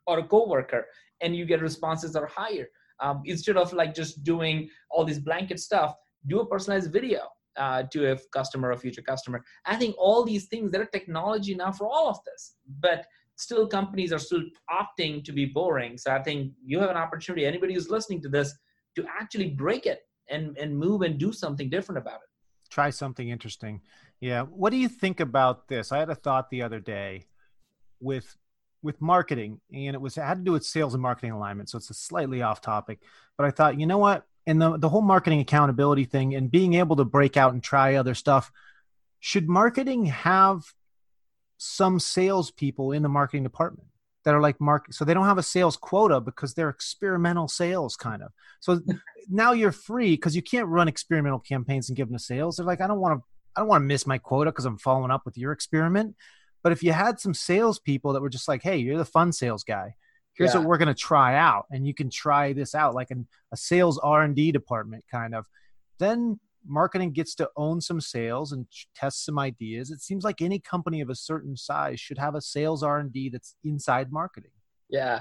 or 0.06 0.20
a 0.20 0.24
coworker 0.24 0.86
and 1.20 1.34
you 1.36 1.44
get 1.44 1.60
responses 1.60 2.12
that 2.12 2.22
are 2.22 2.32
higher. 2.34 2.68
Um, 3.00 3.22
instead 3.26 3.58
of 3.58 3.72
like 3.74 3.94
just 3.94 4.24
doing 4.24 4.70
all 4.90 5.04
this 5.04 5.18
blanket 5.18 5.60
stuff 5.60 5.94
do 6.26 6.40
a 6.40 6.46
personalized 6.46 6.92
video 6.92 7.20
uh, 7.56 7.82
to 7.92 8.12
a 8.12 8.18
customer 8.32 8.70
or 8.70 8.76
future 8.76 9.02
customer. 9.02 9.44
I 9.64 9.76
think 9.76 9.94
all 9.98 10.24
these 10.24 10.46
things 10.46 10.70
there 10.70 10.82
are 10.82 10.86
technology 10.86 11.54
now 11.54 11.72
for 11.72 11.86
all 11.86 12.08
of 12.08 12.18
this 12.24 12.54
but 12.80 13.06
still 13.36 13.66
companies 13.66 14.12
are 14.12 14.18
still 14.18 14.42
opting 14.70 15.22
to 15.24 15.32
be 15.32 15.44
boring. 15.44 15.98
So 15.98 16.10
i 16.12 16.22
think 16.22 16.52
you 16.64 16.80
have 16.80 16.90
an 16.90 16.96
opportunity 16.96 17.44
anybody 17.44 17.74
who's 17.74 17.90
listening 17.90 18.22
to 18.22 18.28
this 18.28 18.54
to 18.96 19.04
actually 19.20 19.50
break 19.50 19.86
it 19.86 20.00
and 20.30 20.56
and 20.58 20.76
move 20.76 21.02
and 21.02 21.18
do 21.18 21.32
something 21.32 21.68
different 21.70 21.98
about 21.98 22.20
it. 22.24 22.30
Try 22.70 22.90
something 22.90 23.28
interesting. 23.28 23.82
Yeah. 24.20 24.42
What 24.42 24.70
do 24.70 24.76
you 24.76 24.88
think 24.88 25.20
about 25.20 25.68
this? 25.68 25.92
I 25.92 25.98
had 25.98 26.10
a 26.10 26.14
thought 26.14 26.50
the 26.50 26.62
other 26.62 26.80
day 26.80 27.26
with 28.00 28.36
with 28.86 29.00
marketing 29.02 29.60
and 29.72 29.94
it 29.94 30.00
was 30.00 30.16
it 30.16 30.22
had 30.22 30.38
to 30.38 30.44
do 30.44 30.52
with 30.52 30.64
sales 30.64 30.94
and 30.94 31.02
marketing 31.02 31.32
alignment 31.32 31.68
so 31.68 31.76
it's 31.76 31.90
a 31.90 31.94
slightly 31.94 32.40
off 32.40 32.60
topic 32.60 33.00
but 33.36 33.44
i 33.44 33.50
thought 33.50 33.78
you 33.78 33.86
know 33.86 33.98
what? 33.98 34.24
And 34.46 34.62
the, 34.62 34.78
the 34.78 34.88
whole 34.88 35.02
marketing 35.02 35.40
accountability 35.40 36.04
thing 36.04 36.34
and 36.34 36.50
being 36.50 36.74
able 36.74 36.96
to 36.96 37.04
break 37.04 37.36
out 37.36 37.52
and 37.52 37.62
try 37.62 37.96
other 37.96 38.14
stuff 38.14 38.52
should 39.18 39.48
marketing 39.48 40.06
have 40.06 40.62
some 41.58 41.98
salespeople 41.98 42.92
in 42.92 43.02
the 43.02 43.08
marketing 43.08 43.42
department 43.42 43.88
that 44.24 44.34
are 44.34 44.40
like 44.40 44.60
market 44.60 44.94
so 44.94 45.04
they 45.04 45.14
don't 45.14 45.24
have 45.24 45.38
a 45.38 45.42
sales 45.42 45.76
quota 45.76 46.20
because 46.20 46.54
they're 46.54 46.68
experimental 46.68 47.48
sales 47.48 47.96
kind 47.96 48.22
of. 48.22 48.30
So 48.60 48.80
now 49.28 49.52
you're 49.52 49.72
free 49.72 50.12
because 50.12 50.36
you 50.36 50.42
can't 50.42 50.68
run 50.68 50.86
experimental 50.86 51.40
campaigns 51.40 51.88
and 51.88 51.96
give 51.96 52.08
them 52.08 52.16
to 52.16 52.22
sales. 52.22 52.56
They're 52.56 52.66
like 52.66 52.80
i 52.80 52.86
don't 52.86 53.00
want 53.00 53.18
to 53.18 53.24
i 53.56 53.60
don't 53.60 53.68
want 53.68 53.82
to 53.82 53.86
miss 53.86 54.06
my 54.06 54.18
quota 54.18 54.52
because 54.52 54.64
i'm 54.64 54.78
following 54.78 55.10
up 55.10 55.24
with 55.24 55.36
your 55.36 55.50
experiment 55.50 56.14
but 56.66 56.72
if 56.72 56.82
you 56.82 56.90
had 56.90 57.20
some 57.20 57.32
salespeople 57.32 58.12
that 58.12 58.20
were 58.20 58.28
just 58.28 58.48
like, 58.48 58.60
"Hey, 58.60 58.76
you're 58.76 58.98
the 58.98 59.04
fun 59.04 59.30
sales 59.30 59.62
guy. 59.62 59.94
Here's 60.34 60.52
yeah. 60.52 60.58
what 60.58 60.66
we're 60.66 60.78
going 60.78 60.88
to 60.88 60.94
try 60.94 61.36
out, 61.36 61.66
and 61.70 61.86
you 61.86 61.94
can 61.94 62.10
try 62.10 62.52
this 62.54 62.74
out," 62.74 62.92
like 62.92 63.12
an, 63.12 63.28
a 63.52 63.56
sales 63.56 63.98
R 63.98 64.22
and 64.22 64.34
D 64.34 64.50
department 64.50 65.04
kind 65.08 65.32
of, 65.32 65.46
then 66.00 66.40
marketing 66.66 67.12
gets 67.12 67.36
to 67.36 67.48
own 67.56 67.80
some 67.80 68.00
sales 68.00 68.50
and 68.50 68.66
test 68.96 69.24
some 69.24 69.38
ideas. 69.38 69.92
It 69.92 70.00
seems 70.00 70.24
like 70.24 70.42
any 70.42 70.58
company 70.58 71.00
of 71.00 71.08
a 71.08 71.14
certain 71.14 71.56
size 71.56 72.00
should 72.00 72.18
have 72.18 72.34
a 72.34 72.40
sales 72.40 72.82
R 72.82 72.98
and 72.98 73.12
D 73.12 73.28
that's 73.28 73.54
inside 73.62 74.10
marketing. 74.10 74.50
Yeah, 74.90 75.20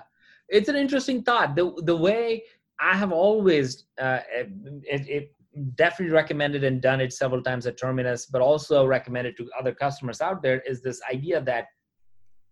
it's 0.50 0.68
an 0.68 0.76
interesting 0.76 1.22
thought. 1.22 1.56
The 1.56 1.72
the 1.84 1.96
way 1.96 2.42
I 2.80 2.98
have 2.98 3.12
always 3.12 3.84
uh, 4.02 4.22
it, 4.32 5.08
it, 5.08 5.36
definitely 5.76 6.14
recommended 6.14 6.64
and 6.64 6.82
done 6.82 7.02
it 7.02 7.14
several 7.14 7.42
times 7.42 7.66
at 7.66 7.78
Terminus, 7.78 8.26
but 8.26 8.42
also 8.42 8.86
recommended 8.86 9.38
to 9.38 9.50
other 9.58 9.74
customers 9.74 10.22
out 10.22 10.42
there 10.42 10.62
is 10.62 10.82
this 10.82 11.02
idea 11.12 11.42
that 11.42 11.68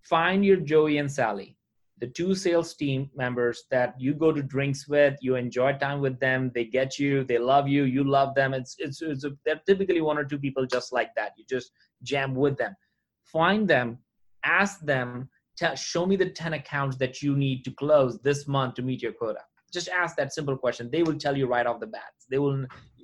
find 0.01 0.45
your 0.45 0.57
Joey 0.57 0.97
and 0.97 1.11
Sally, 1.11 1.57
the 1.99 2.07
two 2.07 2.35
sales 2.35 2.73
team 2.75 3.09
members 3.15 3.63
that 3.71 3.95
you 3.99 4.13
go 4.13 4.31
to 4.31 4.41
drinks 4.41 4.87
with, 4.87 5.17
you 5.21 5.35
enjoy 5.35 5.73
time 5.73 6.01
with 6.01 6.19
them, 6.19 6.51
they 6.53 6.65
get 6.65 6.97
you, 6.99 7.23
they 7.23 7.37
love 7.37 7.67
you, 7.67 7.83
you 7.83 8.03
love 8.03 8.35
them. 8.35 8.53
It's 8.53 8.75
it's, 8.79 9.01
it's 9.01 9.23
a, 9.23 9.31
they're 9.45 9.61
typically 9.65 10.01
one 10.01 10.17
or 10.17 10.25
two 10.25 10.39
people 10.39 10.65
just 10.65 10.91
like 10.91 11.11
that. 11.15 11.31
You 11.37 11.45
just 11.49 11.71
jam 12.03 12.35
with 12.35 12.57
them. 12.57 12.75
Find 13.23 13.67
them, 13.67 13.99
ask 14.43 14.79
them, 14.81 15.29
tell, 15.57 15.75
show 15.75 16.05
me 16.05 16.15
the 16.15 16.29
10 16.29 16.53
accounts 16.53 16.97
that 16.97 17.21
you 17.21 17.35
need 17.35 17.63
to 17.65 17.71
close 17.71 18.19
this 18.19 18.47
month 18.47 18.75
to 18.75 18.81
meet 18.81 19.01
your 19.01 19.13
quota 19.13 19.39
just 19.73 19.89
ask 19.89 20.15
that 20.15 20.31
simple 20.31 20.55
question 20.55 20.89
they 20.91 21.03
will 21.03 21.17
tell 21.17 21.35
you 21.35 21.47
right 21.47 21.65
off 21.65 21.79
the 21.79 21.87
bat 21.87 22.13
they 22.29 22.37
will 22.37 22.63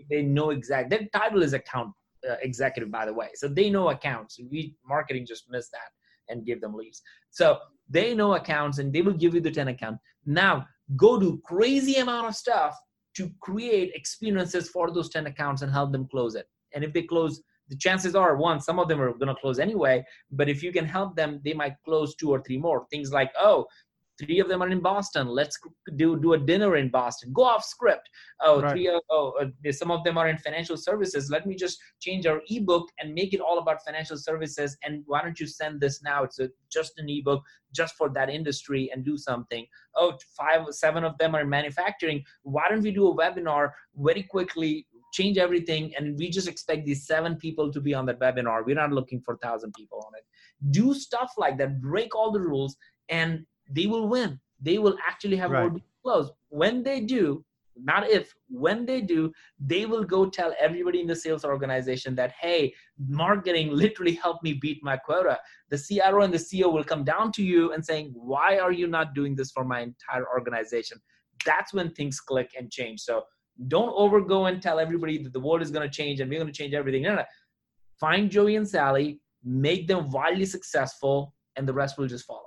they 0.10 0.22
know 0.22 0.50
exact 0.50 0.90
their 0.90 1.08
title 1.14 1.44
is 1.44 1.54
account 1.54 1.92
uh, 2.30 2.36
executive 2.42 2.92
by 2.92 3.06
the 3.06 3.14
way. 3.14 3.30
So 3.36 3.48
they 3.48 3.70
know 3.70 3.90
accounts. 3.90 4.40
We 4.50 4.76
marketing 4.86 5.26
just 5.26 5.50
missed 5.50 5.72
that 5.72 6.34
and 6.34 6.46
give 6.46 6.62
them 6.62 6.74
leads 6.74 7.02
so 7.32 7.58
they 7.90 8.14
know 8.14 8.36
accounts 8.36 8.80
and 8.80 8.94
they 8.94 9.02
will 9.02 9.14
give 9.14 9.34
you 9.34 9.42
the 9.42 9.52
10 9.52 9.70
account. 9.70 9.98
Now 10.26 10.68
go 10.96 11.20
do 11.20 11.42
crazy 11.46 11.96
amount 11.96 12.28
of 12.28 12.36
stuff 12.36 12.76
to 13.16 13.30
create 13.42 13.92
experiences 13.96 14.70
for 14.70 14.92
those 14.92 15.10
10 15.10 15.28
accounts 15.28 15.62
and 15.62 15.72
help 15.72 15.92
them 15.92 16.08
close 16.10 16.36
it. 16.36 16.48
And 16.74 16.84
if 16.84 16.94
they 16.94 17.04
close 17.04 17.42
the 17.70 17.78
chances 17.78 18.16
are 18.16 18.36
one 18.36 18.60
some 18.60 18.80
of 18.80 18.88
them 18.88 19.00
are 19.00 19.14
going 19.14 19.28
to 19.28 19.36
close 19.36 19.60
anyway 19.60 20.04
but 20.32 20.50
if 20.50 20.64
you 20.64 20.72
can 20.72 20.86
help 20.86 21.16
them 21.16 21.40
they 21.46 21.54
might 21.54 21.76
close 21.86 22.16
two 22.16 22.32
or 22.32 22.42
three 22.42 22.58
more. 22.58 22.88
Things 22.90 23.12
like 23.12 23.32
oh 23.40 23.66
three 24.20 24.40
of 24.40 24.48
them 24.48 24.62
are 24.62 24.70
in 24.70 24.82
Boston. 24.82 25.28
Let's 25.28 25.58
do 25.96 26.20
do 26.20 26.34
a 26.34 26.38
dinner 26.38 26.76
in 26.76 26.90
Boston. 26.90 27.32
Go 27.34 27.44
off 27.44 27.64
script. 27.64 28.10
Oh, 28.42 28.62
right. 28.62 28.72
three 28.72 28.88
of, 28.88 29.02
oh, 29.10 29.34
uh, 29.42 29.72
some 29.72 29.92
of 29.92 30.04
them 30.04 30.18
are 30.18 30.28
in 30.28 30.38
financial 30.38 30.78
services. 30.78 31.30
Let 31.32 31.46
me 31.48 31.56
just 31.56 31.80
change 32.02 32.26
our 32.26 32.42
ebook 32.50 32.90
and 33.00 33.14
make 33.14 33.34
it 33.34 33.40
all 33.40 33.60
about 33.60 33.84
financial 33.84 34.18
services. 34.18 34.78
And 34.84 35.04
why 35.08 35.22
don't 35.22 35.40
you 35.40 35.48
send 35.48 35.80
this 35.80 36.04
now? 36.04 36.24
It's 36.24 36.40
a, 36.40 36.50
just 36.72 37.00
an 37.00 37.10
ebook 37.10 37.42
just 37.74 37.96
for 37.96 38.10
that 38.10 38.30
industry 38.30 38.90
and 38.94 39.06
do 39.06 39.18
something. 39.18 39.66
Oh, 39.96 40.18
five, 40.38 40.66
seven 40.72 41.04
of 41.04 41.18
them 41.18 41.36
are 41.36 41.42
in 41.42 41.50
manufacturing. 41.50 42.24
Why 42.44 42.68
don't 42.70 42.82
we 42.82 42.92
do 42.92 43.08
a 43.08 43.16
webinar 43.16 43.72
very 43.96 44.24
quickly? 44.24 44.86
change 45.12 45.40
everything 45.40 45.92
and 45.98 46.16
we 46.20 46.30
just 46.30 46.48
expect 46.48 46.86
these 46.86 47.08
seven 47.08 47.36
people 47.36 47.72
to 47.72 47.82
be 47.82 47.96
on 47.96 48.06
that 48.06 48.20
webinar 48.20 48.64
we're 48.64 48.76
not 48.76 48.92
looking 48.92 49.20
for 49.20 49.36
thousand 49.38 49.74
people 49.74 49.98
on 50.06 50.12
it 50.16 50.24
do 50.70 50.94
stuff 50.94 51.34
like 51.36 51.58
that 51.58 51.82
break 51.82 52.16
all 52.16 52.32
the 52.32 52.40
rules 52.40 52.78
and 53.10 53.44
they 53.70 53.88
will 53.88 54.08
win. 54.08 54.40
They 54.62 54.78
will 54.78 54.98
actually 55.08 55.38
have 55.38 55.52
right. 55.52 55.72
more 55.72 55.82
close. 56.04 56.32
When 56.50 56.84
they 56.84 57.02
do, 57.02 57.44
not 57.82 58.10
if, 58.10 58.34
when 58.50 58.86
they 58.86 59.02
do, 59.02 59.32
they 59.60 59.86
will 59.86 60.04
go 60.04 60.30
tell 60.30 60.54
everybody 60.60 61.02
in 61.02 61.08
the 61.08 61.16
sales 61.16 61.46
organization 61.46 62.16
that, 62.16 62.34
hey, 62.40 62.74
marketing 62.98 63.70
literally 63.72 64.14
helped 64.14 64.44
me 64.44 64.54
beat 64.54 64.84
my 64.84 64.98
quota. 64.98 65.40
The 65.70 65.78
CRO 65.78 66.24
and 66.24 66.34
the 66.34 66.38
CEO 66.38 66.72
will 66.72 66.84
come 66.84 67.04
down 67.04 67.32
to 67.34 67.44
you 67.44 67.72
and 67.74 67.86
saying, 67.86 68.12
why 68.14 68.58
are 68.58 68.72
you 68.72 68.88
not 68.88 69.14
doing 69.14 69.36
this 69.36 69.52
for 69.52 69.64
my 69.64 69.82
entire 69.82 70.28
organization? 70.28 71.00
That's 71.46 71.74
when 71.74 71.92
things 71.92 72.20
click 72.20 72.52
and 72.58 72.70
change. 72.70 73.00
So 73.02 73.24
don't 73.68 73.96
overgo 73.96 74.50
and 74.50 74.62
tell 74.62 74.80
everybody 74.80 75.22
that 75.24 75.34
the 75.34 75.40
world 75.40 75.62
is 75.62 75.72
going 75.72 75.90
to 75.90 75.94
change 75.94 76.20
and 76.20 76.30
we're 76.30 76.40
going 76.40 76.52
to 76.52 76.58
change 76.58 76.74
everything. 76.74 77.04
No, 77.04 77.16
no. 77.16 77.24
Find 78.00 78.30
Joey 78.30 78.56
and 78.56 78.68
Sally, 78.68 79.20
make 79.44 79.88
them 79.88 80.10
wildly 80.10 80.46
successful, 80.46 81.34
and 81.56 81.68
the 81.68 81.74
rest 81.74 81.98
will 81.98 82.08
just 82.08 82.26
follow. 82.26 82.44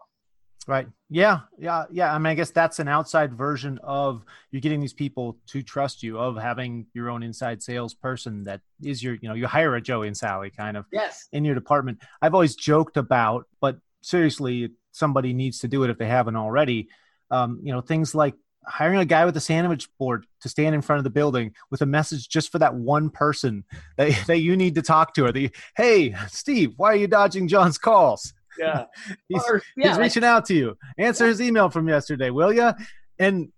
Right. 0.67 0.87
Yeah. 1.11 1.41
Yeah. 1.59 1.85
Yeah. 1.91 2.15
I 2.15 2.19
mean, 2.19 2.27
I 2.27 2.35
guess 2.35 2.51
that's 2.51 2.79
an 2.79 2.89
outside 2.89 3.35
version 3.35 3.79
of 3.83 4.25
you 4.51 4.61
getting 4.61 4.81
these 4.81 4.93
people 4.93 5.39
to 5.49 5.63
trust 5.63 6.03
you, 6.03 6.19
of 6.19 6.37
having 6.37 6.87
your 6.95 7.11
own 7.11 7.23
inside 7.23 7.63
salesperson 7.63 8.45
that 8.45 8.61
is 8.83 9.03
your, 9.03 9.15
you 9.15 9.29
know, 9.29 9.35
you 9.35 9.47
hire 9.47 9.75
a 9.75 9.81
Joey 9.81 10.07
and 10.07 10.17
Sally 10.17 10.51
kind 10.51 10.77
of 10.77 10.87
yes. 10.93 11.29
in 11.33 11.45
your 11.45 11.55
department. 11.55 11.99
I've 12.21 12.35
always 12.35 12.55
joked 12.55 12.97
about, 12.97 13.47
but 13.61 13.79
seriously, 14.03 14.71
somebody 14.93 15.33
needs 15.33 15.61
to 15.61 15.69
do 15.69 15.83
it 15.85 15.91
if 15.91 15.99
they 15.99 16.07
haven't 16.07 16.37
already. 16.37 16.89
Um, 17.31 17.61
you 17.63 17.73
know, 17.73 17.81
things 17.81 18.15
like 18.15 18.35
hiring 18.65 19.01
a 19.01 19.05
guy 19.05 19.25
with 19.25 19.37
a 19.37 19.41
sandwich 19.41 19.89
board 19.99 20.27
to 20.41 20.49
stand 20.49 20.75
in 20.75 20.83
front 20.83 20.99
of 20.99 21.05
the 21.05 21.11
building 21.11 21.55
with 21.71 21.83
a 21.83 21.87
message 21.87 22.29
just 22.29 22.53
for 22.53 22.59
that 22.59 22.75
one 22.75 23.11
person 23.11 23.65
that, 23.97 24.13
that 24.27 24.39
you 24.39 24.57
need 24.57 24.75
to 24.75 24.83
talk 24.83 25.15
to 25.15 25.25
or 25.25 25.33
the 25.33 25.51
hey 25.77 26.15
steve 26.29 26.73
why 26.77 26.93
are 26.93 26.97
you 26.97 27.09
dodging 27.09 27.49
john's 27.49 27.79
calls 27.79 28.33
yeah. 28.59 28.85
he's, 29.29 29.43
or, 29.49 29.63
yeah, 29.77 29.89
he's 29.89 29.97
like, 29.97 30.05
reaching 30.05 30.25
out 30.25 30.45
to 30.47 30.55
you. 30.55 30.77
Answer 30.99 31.25
yeah. 31.25 31.31
his 31.31 31.41
email 31.41 31.71
from 31.71 31.89
yesterday, 31.89 32.31
will 32.31 32.53
you? 32.53 32.73
And 33.19 33.53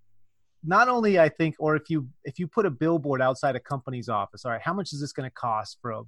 not 0.65 0.89
only 0.89 1.19
I 1.19 1.29
think, 1.29 1.57
or 1.59 1.77
if 1.77 1.91
you 1.91 2.09
if 2.25 2.39
you 2.39 2.49
put 2.49 2.67
a 2.67 2.71
billboard 2.71 3.21
outside 3.21 3.55
a 3.55 3.61
company's 3.61 4.09
office, 4.09 4.45
all 4.45 4.53
right, 4.53 4.61
how 4.61 4.73
much 4.73 4.93
is 4.93 5.01
this 5.01 5.13
going 5.13 5.29
to 5.29 5.35
cost 5.35 5.79
for 5.81 5.91
a 5.93 6.03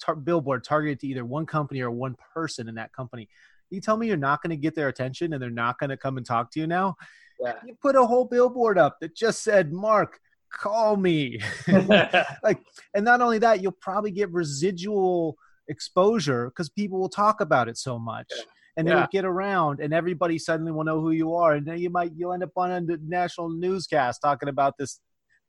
tar- 0.00 0.16
billboard 0.16 0.64
targeted 0.64 1.00
to 1.00 1.06
either 1.06 1.24
one 1.24 1.46
company 1.46 1.80
or 1.80 1.90
one 1.90 2.16
person 2.34 2.68
in 2.68 2.74
that 2.76 2.92
company? 2.92 3.28
You 3.68 3.80
tell 3.80 3.96
me 3.96 4.08
you're 4.08 4.16
not 4.16 4.42
going 4.42 4.50
to 4.50 4.56
get 4.56 4.74
their 4.74 4.88
attention 4.88 5.32
and 5.32 5.42
they're 5.42 5.50
not 5.50 5.78
going 5.78 5.90
to 5.90 5.96
come 5.96 6.16
and 6.16 6.26
talk 6.26 6.50
to 6.52 6.60
you 6.60 6.66
now. 6.66 6.96
Yeah. 7.40 7.54
You 7.64 7.76
put 7.80 7.94
a 7.94 8.04
whole 8.04 8.24
billboard 8.24 8.78
up 8.78 8.96
that 9.00 9.14
just 9.14 9.42
said, 9.42 9.72
"Mark, 9.72 10.18
call 10.50 10.96
me." 10.96 11.38
like, 11.68 12.60
and 12.94 13.04
not 13.04 13.20
only 13.20 13.38
that, 13.38 13.62
you'll 13.62 13.72
probably 13.72 14.10
get 14.10 14.30
residual 14.32 15.36
exposure 15.70 16.50
because 16.50 16.68
people 16.68 16.98
will 16.98 17.08
talk 17.08 17.40
about 17.40 17.68
it 17.68 17.78
so 17.78 17.98
much. 17.98 18.26
Yeah. 18.36 18.42
And 18.76 18.86
yeah. 18.86 18.94
it'll 18.94 19.08
get 19.10 19.24
around, 19.24 19.80
and 19.80 19.92
everybody 19.92 20.38
suddenly 20.38 20.72
will 20.72 20.84
know 20.84 21.00
who 21.00 21.10
you 21.10 21.34
are, 21.34 21.54
and 21.54 21.66
then 21.66 21.78
you 21.78 21.90
might 21.90 22.12
you'll 22.14 22.32
end 22.32 22.44
up 22.44 22.52
on 22.56 22.70
a 22.70 22.80
national 22.80 23.50
newscast 23.50 24.20
talking 24.22 24.48
about 24.48 24.78
this 24.78 25.00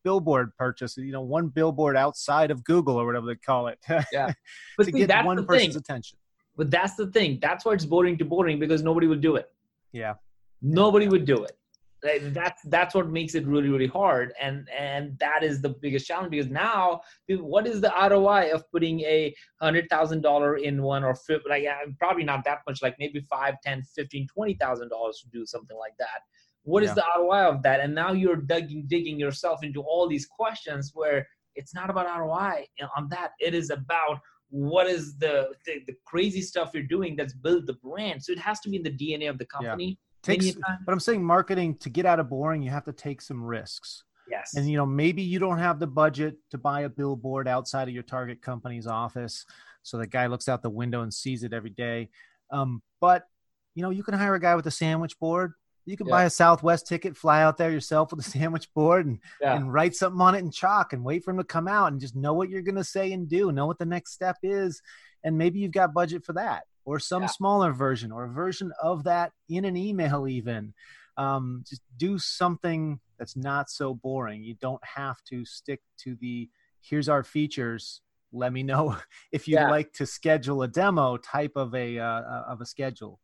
billboard 0.04 0.50
purchase. 0.58 0.98
You 0.98 1.12
know, 1.12 1.22
one 1.22 1.48
billboard 1.48 1.96
outside 1.96 2.50
of 2.50 2.64
Google 2.64 2.98
or 2.98 3.06
whatever 3.06 3.28
they 3.28 3.36
call 3.36 3.68
it. 3.68 3.78
Yeah, 4.12 4.34
but 4.76 4.88
to 4.88 4.92
see, 4.92 5.06
get 5.06 5.24
one 5.24 5.46
person's 5.46 5.76
thing. 5.76 5.78
attention. 5.78 6.18
But 6.58 6.72
that's 6.72 6.96
the 6.96 7.08
thing. 7.08 7.38
That's 7.42 7.64
why 7.64 7.74
it's 7.74 7.86
boring 7.86 8.18
to 8.18 8.26
boring 8.26 8.60
because 8.60 8.82
nobody 8.82 9.08
will 9.08 9.20
do 9.20 9.36
it. 9.36 9.50
Yeah, 9.94 10.16
nobody 10.62 11.08
would 11.08 11.26
do 11.26 11.44
it 11.44 11.56
that's 12.04 12.62
that's 12.64 12.96
what 12.96 13.10
makes 13.10 13.36
it 13.36 13.46
really 13.46 13.70
really 13.70 13.88
hard. 13.88 14.34
And 14.42 14.68
and 14.78 15.18
that 15.20 15.44
is 15.44 15.62
the 15.62 15.70
biggest 15.70 16.08
challenge 16.08 16.32
because 16.32 16.50
now 16.50 17.02
what 17.30 17.68
is 17.68 17.82
the 17.82 17.94
roi 18.10 18.52
of 18.52 18.70
putting 18.72 19.02
a 19.02 19.34
hundred 19.62 19.90
thousand 19.90 20.22
dollar 20.22 20.58
in 20.58 20.82
one 20.82 21.04
or 21.04 21.16
like 21.48 21.66
probably 22.00 22.24
not 22.24 22.44
that 22.46 22.60
much 22.68 22.82
like 22.82 22.96
maybe 23.00 23.22
five 23.30 23.56
ten 23.64 23.84
fifteen 23.84 24.28
twenty 24.28 24.56
thousand 24.56 24.90
dollars 24.90 25.20
to 25.20 25.30
do 25.30 25.46
something 25.46 25.78
like 25.78 25.94
that. 26.00 26.22
What 26.64 26.84
yeah. 26.84 26.90
is 26.90 26.96
the 26.96 27.04
roi 27.18 27.46
of 27.46 27.64
that? 27.64 27.80
And 27.80 27.94
now 27.94 28.12
you're 28.12 28.36
digging 28.36 28.86
digging 28.88 29.20
yourself 29.20 29.64
into 29.64 29.82
all 29.82 30.08
these 30.08 30.26
questions 30.26 30.92
where 30.94 31.28
it's 31.56 31.76
not 31.76 31.90
about 31.90 32.08
roi 32.20 32.66
on 32.96 33.10
that. 33.10 33.32
It 33.40 33.54
is 33.54 33.70
about 33.70 34.20
what 34.50 34.88
is 34.88 35.18
the, 35.18 35.54
the, 35.66 35.82
the 35.88 35.96
crazy 36.06 36.42
stuff 36.42 36.72
you're 36.74 36.84
doing 36.84 37.16
that's 37.16 37.34
built 37.34 37.66
the 37.66 37.74
brand. 37.74 38.24
So 38.24 38.34
it 38.34 38.40
has 38.40 38.60
to 38.62 38.70
be 38.70 38.76
in 38.76 38.84
the 38.84 38.92
dna 38.92 39.30
of 39.30 39.38
the 39.38 39.46
company. 39.46 39.90
yeah. 39.90 39.96
Takes, 40.24 40.52
but 40.86 40.92
i'm 40.92 41.00
saying 41.00 41.24
marketing 41.24 41.76
to 41.78 41.90
get 41.90 42.06
out 42.06 42.20
of 42.20 42.30
boring 42.30 42.62
you 42.62 42.70
have 42.70 42.86
to 42.86 42.94
take 42.94 43.22
some 43.22 43.44
risks. 43.44 44.04
Yes. 44.30 44.54
And 44.56 44.70
you 44.70 44.78
know 44.78 44.86
maybe 44.86 45.22
you 45.22 45.40
don't 45.40 45.58
have 45.58 45.80
the 45.80 45.88
budget 45.88 46.38
to 46.52 46.58
buy 46.58 46.82
a 46.82 46.90
billboard 46.90 47.48
outside 47.48 47.88
of 47.88 47.94
your 47.94 48.04
target 48.04 48.42
company's 48.42 48.88
office 48.88 49.46
so 49.84 49.98
the 49.98 50.08
guy 50.08 50.28
looks 50.28 50.48
out 50.48 50.62
the 50.62 50.70
window 50.70 51.02
and 51.02 51.14
sees 51.14 51.44
it 51.44 51.54
every 51.54 51.70
day. 51.70 52.10
Um, 52.52 52.82
but 53.00 53.28
you 53.76 53.82
know 53.82 53.90
you 53.90 54.04
can 54.04 54.14
hire 54.14 54.36
a 54.36 54.40
guy 54.40 54.56
with 54.56 54.66
a 54.68 54.72
sandwich 54.72 55.18
board. 55.20 55.54
You 55.86 55.98
can 55.98 56.08
yeah. 56.08 56.12
buy 56.12 56.24
a 56.26 56.30
Southwest 56.30 56.88
ticket, 56.88 57.18
fly 57.18 57.42
out 57.42 57.58
there 57.58 57.72
yourself 57.72 58.12
with 58.12 58.26
a 58.26 58.30
sandwich 58.30 58.72
board, 58.74 59.06
and 59.06 59.20
yeah. 59.42 59.56
and 59.56 59.72
write 59.72 59.96
something 59.96 60.22
on 60.22 60.36
it 60.36 60.40
in 60.40 60.52
chalk, 60.52 60.94
and 60.94 61.04
wait 61.04 61.24
for 61.24 61.32
him 61.32 61.38
to 61.38 61.44
come 61.44 61.68
out, 61.68 61.92
and 61.92 62.02
just 62.02 62.16
know 62.16 62.34
what 62.34 62.50
you're 62.50 62.62
going 62.62 62.76
to 62.76 62.84
say 62.84 63.12
and 63.12 63.28
do, 63.28 63.52
know 63.52 63.66
what 63.66 63.80
the 63.80 63.86
next 63.86 64.14
step 64.14 64.38
is, 64.44 64.82
and 65.24 65.38
maybe 65.38 65.60
you've 65.60 65.72
got 65.72 65.94
budget 65.94 66.24
for 66.24 66.34
that, 66.34 66.64
or 66.86 67.00
some 67.00 67.24
yeah. 67.24 67.28
smaller 67.28 67.72
version, 67.72 68.12
or 68.12 68.26
a 68.26 68.30
version 68.30 68.72
of 68.82 69.04
that 69.04 69.32
in 69.50 69.66
an 69.66 69.78
email, 69.78 70.28
even. 70.28 70.74
Um, 71.18 71.64
just 71.68 71.82
do 71.98 72.18
something 72.18 73.00
that's 73.20 73.36
not 73.36 73.70
so 73.70 73.94
boring. 73.94 74.44
You 74.44 74.56
don't 74.56 74.84
have 74.84 75.24
to 75.26 75.46
stick 75.46 75.82
to 76.00 76.16
the 76.16 76.50
here's 76.82 77.10
our 77.10 77.24
features. 77.24 78.02
Let 78.34 78.54
me 78.54 78.64
know 78.64 78.98
if 79.32 79.48
you'd 79.48 79.62
like 79.62 79.94
to 79.94 80.06
schedule 80.06 80.64
a 80.64 80.68
demo 80.68 81.18
type 81.18 81.54
of 81.56 81.76
a 81.76 82.00
uh, 82.00 82.22
of 82.48 82.62
a 82.62 82.66
schedule. 82.66 83.20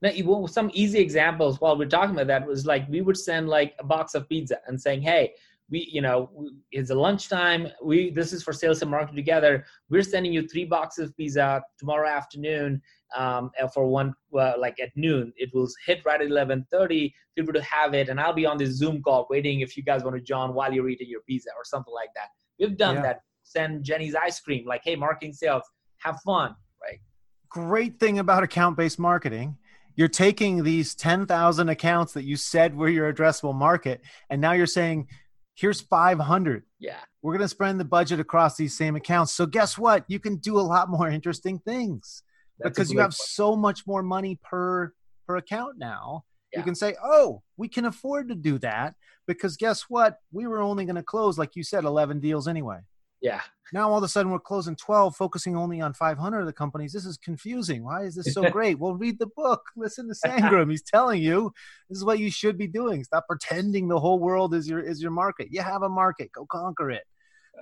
Now, 0.00 0.46
some 0.46 0.70
easy 0.74 1.00
examples 1.00 1.60
while 1.60 1.76
we're 1.76 1.88
talking 1.88 2.14
about 2.14 2.28
that 2.28 2.46
was 2.46 2.66
like 2.66 2.88
we 2.88 3.00
would 3.00 3.16
send 3.16 3.48
like 3.48 3.74
a 3.80 3.84
box 3.84 4.14
of 4.14 4.28
pizza 4.28 4.58
and 4.66 4.80
saying, 4.80 5.02
"Hey, 5.02 5.34
we, 5.70 5.88
you 5.90 6.00
know, 6.00 6.30
it's 6.72 6.90
a 6.90 6.94
lunchtime. 6.94 7.68
We 7.82 8.10
this 8.10 8.32
is 8.32 8.42
for 8.42 8.52
sales 8.52 8.80
and 8.82 8.90
marketing 8.90 9.16
together. 9.16 9.64
We're 9.90 10.02
sending 10.02 10.32
you 10.32 10.48
three 10.48 10.64
boxes 10.64 11.10
of 11.10 11.16
pizza 11.16 11.62
tomorrow 11.78 12.08
afternoon 12.08 12.80
um, 13.16 13.50
uh, 13.60 13.68
for 13.68 13.86
one 13.86 14.14
uh, 14.38 14.54
like 14.58 14.80
at 14.80 14.90
noon. 14.96 15.32
It 15.36 15.50
will 15.52 15.68
hit 15.86 16.00
right 16.04 16.20
at 16.20 16.26
eleven 16.26 16.66
thirty. 16.70 17.14
Feel 17.34 17.44
free 17.44 17.54
to 17.54 17.62
have 17.62 17.94
it, 17.94 18.08
and 18.08 18.18
I'll 18.18 18.32
be 18.32 18.46
on 18.46 18.56
this 18.56 18.70
Zoom 18.70 19.02
call 19.02 19.26
waiting 19.28 19.60
if 19.60 19.76
you 19.76 19.82
guys 19.82 20.04
want 20.04 20.16
to 20.16 20.22
join 20.22 20.54
while 20.54 20.72
you're 20.72 20.88
eating 20.88 21.08
your 21.08 21.20
pizza 21.28 21.50
or 21.56 21.64
something 21.64 21.94
like 21.94 22.10
that. 22.14 22.28
We've 22.58 22.76
done 22.76 22.96
yeah. 22.96 23.02
that. 23.02 23.20
Send 23.42 23.82
Jeni's 23.82 24.14
ice 24.14 24.40
cream. 24.40 24.66
Like, 24.66 24.82
hey, 24.84 24.94
marketing 24.94 25.32
sales, 25.32 25.62
have 25.98 26.20
fun, 26.20 26.54
right? 26.82 27.00
Great 27.48 27.98
thing 27.98 28.18
about 28.18 28.42
account-based 28.42 28.98
marketing 28.98 29.56
you're 29.98 30.06
taking 30.06 30.62
these 30.62 30.94
10,000 30.94 31.68
accounts 31.68 32.12
that 32.12 32.22
you 32.22 32.36
said 32.36 32.76
were 32.76 32.88
your 32.88 33.12
addressable 33.12 33.52
market, 33.52 34.00
and 34.30 34.40
now 34.40 34.52
you're 34.52 34.64
saying, 34.64 35.08
here's 35.58 35.80
500. 35.80 36.62
Yeah. 36.78 36.98
We're 37.20 37.32
going 37.32 37.44
to 37.44 37.48
spread 37.48 37.76
the 37.78 37.84
budget 37.84 38.20
across 38.20 38.56
these 38.56 38.76
same 38.76 38.94
accounts. 38.94 39.32
So 39.32 39.44
guess 39.44 39.76
what? 39.76 40.04
You 40.06 40.20
can 40.20 40.36
do 40.36 40.58
a 40.58 40.62
lot 40.62 40.88
more 40.90 41.08
interesting 41.08 41.58
things 41.58 42.22
That's 42.58 42.70
because 42.70 42.92
you 42.92 43.00
have 43.00 43.10
point. 43.10 43.14
so 43.14 43.56
much 43.56 43.86
more 43.86 44.02
money 44.02 44.38
per 44.42 44.92
per 45.26 45.36
account 45.36 45.76
now. 45.76 46.24
Yeah. 46.52 46.60
You 46.60 46.64
can 46.64 46.74
say, 46.74 46.94
"Oh, 47.02 47.42
we 47.58 47.68
can 47.68 47.84
afford 47.84 48.28
to 48.28 48.34
do 48.34 48.58
that 48.60 48.94
because 49.26 49.58
guess 49.58 49.82
what? 49.88 50.16
We 50.32 50.46
were 50.46 50.60
only 50.60 50.86
going 50.86 50.96
to 50.96 51.02
close 51.02 51.36
like 51.36 51.54
you 51.56 51.62
said 51.62 51.84
11 51.84 52.20
deals 52.20 52.48
anyway." 52.48 52.78
Yeah. 53.20 53.40
Now 53.72 53.90
all 53.90 53.98
of 53.98 54.04
a 54.04 54.08
sudden 54.08 54.32
we're 54.32 54.38
closing 54.38 54.76
12, 54.76 55.16
focusing 55.16 55.56
only 55.56 55.80
on 55.80 55.92
500 55.92 56.40
of 56.40 56.46
the 56.46 56.52
companies. 56.52 56.92
This 56.92 57.04
is 57.04 57.16
confusing. 57.18 57.84
Why 57.84 58.04
is 58.04 58.14
this 58.14 58.32
so 58.32 58.48
great? 58.50 58.78
Well, 58.78 58.94
read 58.94 59.18
the 59.18 59.26
book. 59.26 59.62
Listen 59.76 60.08
to 60.08 60.14
Sangram. 60.14 60.70
He's 60.70 60.82
telling 60.82 61.22
you 61.22 61.52
this 61.88 61.98
is 61.98 62.04
what 62.04 62.18
you 62.18 62.30
should 62.30 62.56
be 62.56 62.66
doing. 62.66 63.04
Stop 63.04 63.26
pretending 63.28 63.88
the 63.88 64.00
whole 64.00 64.18
world 64.18 64.54
is 64.54 64.68
your 64.68 64.80
is 64.80 65.02
your 65.02 65.10
market. 65.10 65.48
You 65.50 65.60
have 65.62 65.82
a 65.82 65.88
market. 65.88 66.32
Go 66.32 66.46
conquer 66.46 66.90
it. 66.90 67.04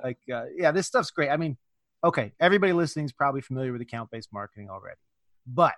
Like, 0.02 0.18
uh, 0.32 0.44
yeah, 0.56 0.72
this 0.72 0.86
stuff's 0.86 1.10
great. 1.10 1.30
I 1.30 1.38
mean, 1.38 1.56
okay, 2.04 2.32
everybody 2.38 2.72
listening 2.72 3.06
is 3.06 3.12
probably 3.12 3.40
familiar 3.40 3.72
with 3.72 3.80
account-based 3.80 4.28
marketing 4.32 4.68
already, 4.68 5.00
but 5.46 5.74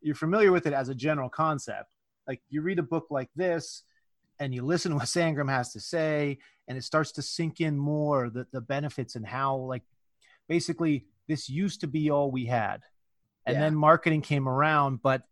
you're 0.00 0.16
familiar 0.16 0.50
with 0.50 0.66
it 0.66 0.72
as 0.72 0.88
a 0.88 0.94
general 0.94 1.28
concept. 1.28 1.88
Like 2.26 2.42
you 2.48 2.60
read 2.60 2.80
a 2.80 2.82
book 2.82 3.06
like 3.10 3.30
this, 3.36 3.84
and 4.38 4.54
you 4.54 4.62
listen 4.62 4.90
to 4.90 4.96
what 4.96 5.06
Sangram 5.06 5.48
has 5.48 5.72
to 5.72 5.80
say, 5.80 6.38
and 6.68 6.76
it 6.76 6.84
starts 6.84 7.12
to 7.12 7.22
sink 7.22 7.60
in 7.60 7.76
more 7.76 8.30
the, 8.30 8.46
the 8.52 8.60
benefits 8.60 9.16
and 9.16 9.26
how 9.26 9.56
like 9.56 9.82
basically 10.48 11.06
this 11.28 11.48
used 11.48 11.80
to 11.80 11.86
be 11.86 12.10
all 12.10 12.30
we 12.30 12.46
had. 12.46 12.82
And 13.46 13.54
yeah. 13.54 13.60
then 13.60 13.74
marketing 13.76 14.22
came 14.22 14.48
around, 14.48 15.00
but 15.02 15.22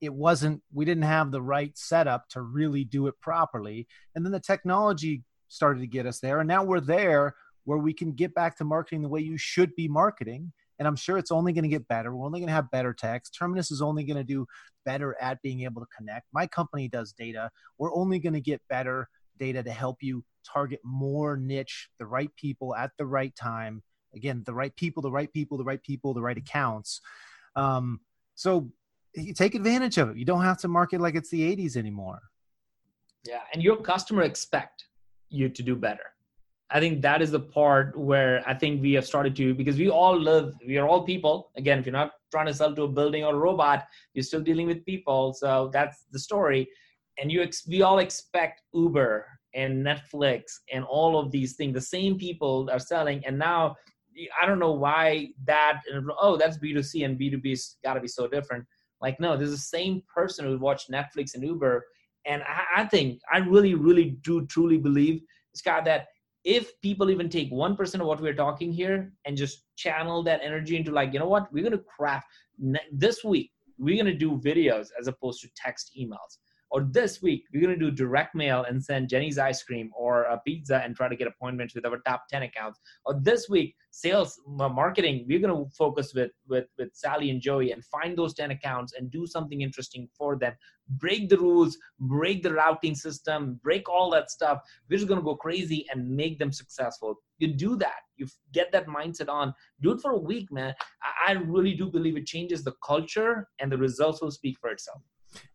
it 0.00 0.12
wasn't 0.12 0.62
we 0.72 0.84
didn't 0.84 1.04
have 1.04 1.30
the 1.30 1.42
right 1.42 1.76
setup 1.76 2.28
to 2.30 2.40
really 2.40 2.84
do 2.84 3.06
it 3.06 3.20
properly. 3.20 3.86
And 4.14 4.24
then 4.24 4.32
the 4.32 4.40
technology 4.40 5.24
started 5.48 5.80
to 5.80 5.86
get 5.86 6.06
us 6.06 6.20
there. 6.20 6.40
And 6.40 6.48
now 6.48 6.64
we're 6.64 6.80
there 6.80 7.34
where 7.64 7.78
we 7.78 7.92
can 7.92 8.12
get 8.12 8.34
back 8.34 8.56
to 8.56 8.64
marketing 8.64 9.02
the 9.02 9.08
way 9.08 9.20
you 9.20 9.36
should 9.36 9.74
be 9.76 9.88
marketing 9.88 10.52
and 10.80 10.88
I'm 10.88 10.96
sure 10.96 11.18
it's 11.18 11.30
only 11.30 11.52
going 11.52 11.64
to 11.64 11.68
get 11.68 11.86
better. 11.88 12.16
We're 12.16 12.24
only 12.24 12.40
going 12.40 12.48
to 12.48 12.54
have 12.54 12.70
better 12.70 12.94
text. 12.94 13.36
Terminus 13.38 13.70
is 13.70 13.82
only 13.82 14.02
going 14.02 14.16
to 14.16 14.24
do 14.24 14.46
better 14.86 15.14
at 15.20 15.42
being 15.42 15.60
able 15.60 15.82
to 15.82 15.88
connect. 15.94 16.26
My 16.32 16.46
company 16.46 16.88
does 16.88 17.12
data. 17.12 17.50
We're 17.76 17.94
only 17.94 18.18
going 18.18 18.32
to 18.32 18.40
get 18.40 18.62
better 18.70 19.06
data 19.38 19.62
to 19.62 19.70
help 19.70 19.98
you 20.00 20.24
target 20.44 20.80
more 20.84 21.36
niche, 21.36 21.88
the 21.98 22.06
right 22.06 22.34
people 22.36 22.74
at 22.74 22.92
the 22.98 23.06
right 23.06 23.34
time. 23.34 23.82
Again, 24.14 24.42
the 24.44 24.54
right 24.54 24.74
people, 24.74 25.02
the 25.02 25.10
right 25.10 25.32
people, 25.32 25.56
the 25.58 25.64
right 25.64 25.82
people, 25.82 26.14
the 26.14 26.22
right 26.22 26.36
accounts. 26.36 27.00
Um, 27.56 28.00
so 28.34 28.70
you 29.14 29.34
take 29.34 29.54
advantage 29.54 29.98
of 29.98 30.10
it. 30.10 30.16
You 30.16 30.24
don't 30.24 30.42
have 30.42 30.58
to 30.58 30.68
market 30.68 31.00
like 31.00 31.14
it's 31.14 31.30
the 31.30 31.56
80s 31.56 31.76
anymore. 31.76 32.20
Yeah, 33.26 33.40
and 33.52 33.62
your 33.62 33.76
customer 33.76 34.22
expect 34.22 34.84
you 35.28 35.48
to 35.48 35.62
do 35.62 35.76
better. 35.76 36.14
I 36.72 36.78
think 36.78 37.02
that 37.02 37.20
is 37.20 37.32
the 37.32 37.40
part 37.40 37.98
where 37.98 38.42
I 38.46 38.54
think 38.54 38.80
we 38.80 38.92
have 38.92 39.04
started 39.04 39.34
to 39.36 39.54
because 39.54 39.76
we 39.76 39.90
all 39.90 40.16
live, 40.18 40.54
we 40.66 40.78
are 40.78 40.86
all 40.86 41.02
people. 41.02 41.50
Again, 41.56 41.80
if 41.80 41.86
you're 41.86 41.92
not 41.92 42.12
trying 42.30 42.46
to 42.46 42.54
sell 42.54 42.74
to 42.74 42.84
a 42.84 42.88
building 42.88 43.24
or 43.24 43.34
a 43.34 43.38
robot, 43.38 43.86
you're 44.14 44.22
still 44.22 44.40
dealing 44.40 44.68
with 44.68 44.84
people. 44.86 45.32
So 45.32 45.70
that's 45.72 46.04
the 46.12 46.18
story. 46.18 46.68
And 47.18 47.30
you, 47.30 47.42
ex- 47.42 47.66
we 47.66 47.82
all 47.82 47.98
expect 47.98 48.62
Uber 48.72 49.26
and 49.54 49.84
Netflix 49.84 50.42
and 50.72 50.84
all 50.84 51.18
of 51.18 51.30
these 51.30 51.54
things. 51.54 51.74
The 51.74 51.80
same 51.80 52.18
people 52.18 52.68
are 52.72 52.78
selling, 52.78 53.24
and 53.26 53.38
now 53.38 53.76
I 54.40 54.46
don't 54.46 54.58
know 54.58 54.72
why 54.72 55.28
that. 55.44 55.80
Oh, 56.20 56.36
that's 56.36 56.58
B2C 56.58 57.04
and 57.04 57.18
B2B's 57.18 57.76
got 57.84 57.94
to 57.94 58.00
be 58.00 58.08
so 58.08 58.26
different. 58.26 58.64
Like, 59.00 59.18
no, 59.18 59.36
there's 59.36 59.50
the 59.50 59.56
same 59.56 60.02
person 60.14 60.44
who 60.44 60.58
watched 60.58 60.90
Netflix 60.90 61.34
and 61.34 61.42
Uber, 61.42 61.86
and 62.26 62.42
I, 62.42 62.82
I 62.82 62.84
think 62.84 63.20
I 63.32 63.38
really, 63.38 63.74
really 63.74 64.18
do 64.22 64.46
truly 64.46 64.76
believe, 64.76 65.22
Scott, 65.54 65.84
that 65.86 66.08
if 66.44 66.80
people 66.80 67.10
even 67.10 67.28
take 67.28 67.52
1% 67.52 67.94
of 67.94 68.06
what 68.06 68.20
we're 68.20 68.34
talking 68.34 68.72
here 68.72 69.12
and 69.24 69.36
just 69.36 69.64
channel 69.76 70.22
that 70.22 70.40
energy 70.42 70.76
into 70.76 70.90
like 70.90 71.12
you 71.12 71.18
know 71.18 71.28
what 71.28 71.52
we're 71.52 71.62
going 71.62 71.72
to 71.72 71.84
craft 71.96 72.26
this 72.92 73.22
week 73.24 73.50
we're 73.78 73.96
going 74.02 74.06
to 74.06 74.14
do 74.14 74.40
videos 74.44 74.88
as 74.98 75.06
opposed 75.06 75.40
to 75.40 75.48
text 75.56 75.92
emails 75.98 76.38
or 76.70 76.82
this 76.82 77.20
week 77.20 77.44
we're 77.52 77.62
going 77.62 77.76
to 77.78 77.90
do 77.90 77.90
direct 77.90 78.34
mail 78.34 78.64
and 78.68 78.82
send 78.82 79.08
Jeni's 79.08 79.38
ice 79.38 79.62
cream 79.62 79.90
or 79.96 80.22
a 80.22 80.40
pizza 80.46 80.82
and 80.84 80.94
try 80.94 81.08
to 81.08 81.16
get 81.16 81.26
appointments 81.26 81.74
with 81.74 81.84
our 81.84 81.98
top 82.06 82.24
10 82.28 82.42
accounts. 82.42 82.80
Or 83.04 83.20
this 83.20 83.48
week 83.48 83.74
sales 83.90 84.40
uh, 84.60 84.68
marketing 84.68 85.26
we're 85.28 85.40
going 85.40 85.54
to 85.54 85.70
focus 85.76 86.14
with 86.14 86.30
with 86.48 86.66
with 86.78 86.90
Sally 86.92 87.30
and 87.30 87.40
Joey 87.40 87.72
and 87.72 87.84
find 87.84 88.16
those 88.16 88.34
10 88.34 88.52
accounts 88.52 88.94
and 88.96 89.10
do 89.10 89.26
something 89.26 89.60
interesting 89.62 90.08
for 90.16 90.36
them. 90.36 90.54
Break 90.88 91.28
the 91.28 91.38
rules 91.38 91.76
break 91.98 92.42
the 92.42 92.52
routing 92.52 92.94
system 92.94 93.60
break 93.62 93.88
all 93.88 94.10
that 94.10 94.30
stuff. 94.30 94.60
We're 94.88 94.96
just 94.96 95.08
going 95.08 95.20
to 95.20 95.24
go 95.24 95.36
crazy 95.36 95.86
and 95.92 96.08
make 96.08 96.38
them 96.38 96.52
successful. 96.52 97.16
You 97.38 97.54
do 97.54 97.76
that. 97.76 98.00
You 98.16 98.26
get 98.52 98.70
that 98.72 98.86
mindset 98.86 99.28
on. 99.28 99.54
Do 99.80 99.92
it 99.92 100.00
for 100.00 100.12
a 100.12 100.18
week 100.18 100.52
man. 100.52 100.74
I 101.26 101.32
really 101.32 101.74
do 101.74 101.86
believe 101.90 102.16
it 102.16 102.26
changes 102.26 102.62
the 102.62 102.74
culture 102.84 103.48
and 103.58 103.72
the 103.72 103.78
results 103.78 104.20
will 104.20 104.30
speak 104.30 104.58
for 104.60 104.70
itself 104.70 105.00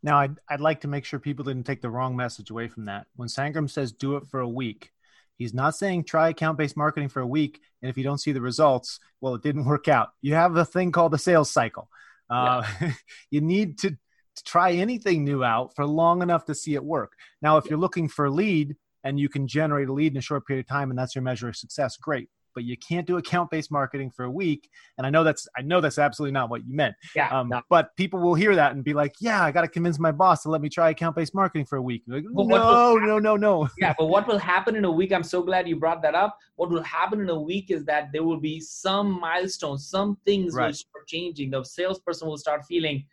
now, 0.04 0.20
I'd, 0.20 0.36
I'd 0.50 0.62
like 0.62 0.82
to 0.82 0.88
make 0.88 1.06
sure 1.06 1.20
people 1.20 1.46
didn't 1.46 1.66
take 1.66 1.82
the 1.82 1.90
wrong 1.90 2.16
message 2.16 2.50
away 2.50 2.68
from 2.68 2.86
that. 2.86 3.08
When 3.16 3.28
Sangram 3.28 3.70
says 3.70 3.92
do 3.92 4.16
it 4.18 4.28
for 4.28 4.40
a 4.40 4.48
week, 4.48 4.92
he's 5.38 5.54
not 5.54 5.76
saying 5.76 6.04
try 6.04 6.30
account 6.30 6.58
based 6.58 6.78
marketing 6.78 7.10
for 7.10 7.22
a 7.22 7.28
week. 7.28 7.62
And 7.82 7.90
if 7.90 7.98
you 7.98 8.04
don't 8.04 8.20
see 8.20 8.32
the 8.32 8.42
results, 8.42 9.00
well, 9.22 9.36
it 9.36 9.44
didn't 9.44 9.66
work 9.66 9.88
out. 9.88 10.10
You 10.22 10.36
have 10.36 10.56
a 10.56 10.66
thing 10.66 10.92
called 10.92 11.12
the 11.12 11.18
sales 11.18 11.52
cycle. 11.52 11.90
Uh, 12.30 12.64
yeah. 12.82 12.92
you 13.30 13.42
need 13.42 13.80
to, 13.80 13.92
to, 13.92 14.44
try 14.44 14.72
anything 14.72 15.24
new 15.24 15.44
out 15.44 15.76
for 15.76 15.86
long 15.86 16.22
enough 16.22 16.46
to 16.46 16.56
see 16.56 16.74
it 16.74 16.84
work. 16.84 17.14
Now, 17.42 17.58
if 17.58 17.66
you're 17.70 17.80
looking 17.80 18.10
for 18.10 18.26
a 18.26 18.32
lead 18.32 18.76
and 19.04 19.20
you 19.20 19.30
can 19.30 19.48
generate 19.48 19.88
a 19.88 19.94
lead 19.94 20.12
in 20.12 20.18
a 20.18 20.22
short 20.22 20.48
period 20.48 20.66
of 20.66 20.68
time 20.68 20.90
and 20.90 20.98
that's 20.98 21.16
your 21.16 21.22
measure 21.22 21.48
of 21.48 21.56
success, 21.56 21.98
great 21.98 22.30
but 22.56 22.64
you 22.64 22.76
can't 22.78 23.06
do 23.06 23.18
account 23.18 23.52
based 23.52 23.72
marketing 23.72 24.10
for 24.10 24.26
a 24.26 24.32
week. 24.32 24.70
And 24.98 25.06
I 25.06 25.10
know 25.10 25.24
that's 25.24 25.48
I 25.56 25.62
know 25.62 25.82
that's 25.82 26.00
absolutely 26.00 26.32
not 26.32 26.50
what 26.50 26.66
you 26.66 26.74
meant. 26.74 26.96
Yeah. 27.16 27.30
Um, 27.30 27.50
no. 27.50 27.62
But 27.70 27.96
people 27.98 28.20
will 28.20 28.34
hear 28.34 28.56
that 28.56 28.74
and 28.74 28.84
be 28.84 28.94
like, 28.94 29.14
"Yeah, 29.20 29.44
I 29.44 29.52
got 29.52 29.62
to 29.62 29.68
convince 29.68 30.00
my 30.00 30.12
boss 30.12 30.44
to 30.44 30.50
let 30.50 30.62
me 30.62 30.70
try 30.70 30.90
account 30.90 31.16
based 31.16 31.36
marketing 31.36 31.66
for 31.66 31.76
a 31.78 31.82
week." 31.82 32.04
Like, 32.08 32.24
no, 32.28 32.96
no, 32.96 33.20
no, 33.20 33.36
no. 33.36 33.70
Yeah, 33.78 33.94
but 33.98 34.08
what 34.08 34.28
will 34.28 34.40
happen 34.40 34.76
in 34.76 34.86
a 34.86 34.92
week? 34.92 35.12
I'm 35.12 35.24
so 35.24 35.44
glad 35.44 35.68
you 35.68 35.76
brought 35.76 36.02
that 36.02 36.16
up. 36.16 36.38
What 36.56 36.70
will 36.70 36.84
happen 36.84 37.20
in 37.20 37.30
a 37.30 37.40
week 37.40 37.70
is 37.70 37.86
that 37.86 38.10
there 38.14 38.24
will 38.24 38.40
be 38.40 38.60
some 38.60 39.20
milestones, 39.20 39.90
some 39.90 40.18
things 40.26 40.54
right. 40.54 40.68
will 40.68 40.74
start 40.74 41.08
changing. 41.08 41.52
The 41.52 41.64
salesperson 41.64 42.28
will 42.28 42.38
start 42.38 42.64
feeling 42.66 43.06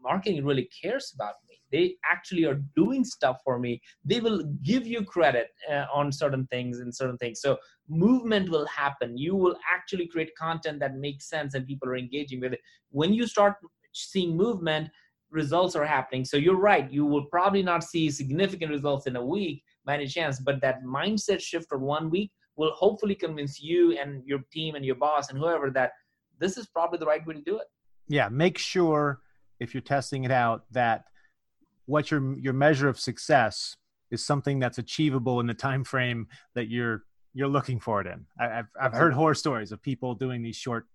marketing 0.00 0.44
really 0.44 0.68
cares 0.82 1.12
about 1.14 1.34
me 1.47 1.47
they 1.70 1.94
actually 2.10 2.44
are 2.44 2.60
doing 2.76 3.04
stuff 3.04 3.38
for 3.44 3.58
me 3.58 3.80
they 4.04 4.20
will 4.20 4.42
give 4.62 4.86
you 4.86 5.04
credit 5.04 5.48
uh, 5.70 5.84
on 5.92 6.10
certain 6.10 6.46
things 6.46 6.80
and 6.80 6.94
certain 6.94 7.18
things. 7.18 7.40
So 7.40 7.58
movement 7.88 8.50
will 8.50 8.66
happen. 8.66 9.16
You 9.16 9.36
will 9.36 9.56
actually 9.72 10.06
create 10.06 10.34
content 10.36 10.80
that 10.80 10.96
makes 10.96 11.28
sense 11.28 11.54
and 11.54 11.66
people 11.66 11.88
are 11.88 11.96
engaging 11.96 12.40
with 12.40 12.52
it. 12.52 12.60
When 12.90 13.12
you 13.12 13.26
start 13.26 13.56
seeing 13.92 14.36
movement 14.36 14.88
results 15.30 15.76
are 15.76 15.84
happening. 15.84 16.24
So 16.24 16.36
you're 16.36 16.56
right 16.56 16.90
you 16.90 17.04
will 17.04 17.26
probably 17.26 17.62
not 17.62 17.84
see 17.84 18.10
significant 18.10 18.70
results 18.70 19.06
in 19.06 19.16
a 19.16 19.24
week 19.24 19.62
by 19.84 19.94
any 19.94 20.06
chance 20.06 20.40
but 20.40 20.60
that 20.62 20.82
mindset 20.84 21.40
shift 21.40 21.68
for 21.68 21.78
one 21.78 22.08
week 22.08 22.30
will 22.56 22.72
hopefully 22.72 23.14
convince 23.14 23.60
you 23.60 23.92
and 23.98 24.22
your 24.26 24.40
team 24.52 24.74
and 24.74 24.84
your 24.84 24.94
boss 24.94 25.28
and 25.28 25.38
whoever 25.38 25.70
that 25.70 25.92
this 26.38 26.56
is 26.56 26.66
probably 26.66 26.98
the 26.98 27.06
right 27.06 27.26
way 27.26 27.34
to 27.34 27.42
do 27.42 27.58
it. 27.58 27.66
Yeah 28.08 28.28
make 28.30 28.56
sure 28.56 29.20
if 29.60 29.74
you're 29.74 29.82
testing 29.82 30.24
it 30.24 30.30
out 30.30 30.64
that 30.70 31.04
what 31.88 32.10
your 32.10 32.38
your 32.38 32.52
measure 32.52 32.88
of 32.88 33.00
success 33.00 33.76
is 34.10 34.24
something 34.24 34.58
that's 34.58 34.78
achievable 34.78 35.40
in 35.40 35.46
the 35.46 35.54
time 35.54 35.84
frame 35.84 36.28
that 36.54 36.68
you're 36.68 37.02
you're 37.34 37.48
looking 37.48 37.80
for 37.80 38.00
it 38.00 38.06
in. 38.06 38.26
I, 38.38 38.48
have 38.48 38.66
I've 38.80 38.92
heard 38.92 39.12
horror 39.12 39.34
stories 39.34 39.72
of 39.72 39.82
people 39.82 40.14
doing 40.14 40.42
these 40.42 40.56
short, 40.56 40.86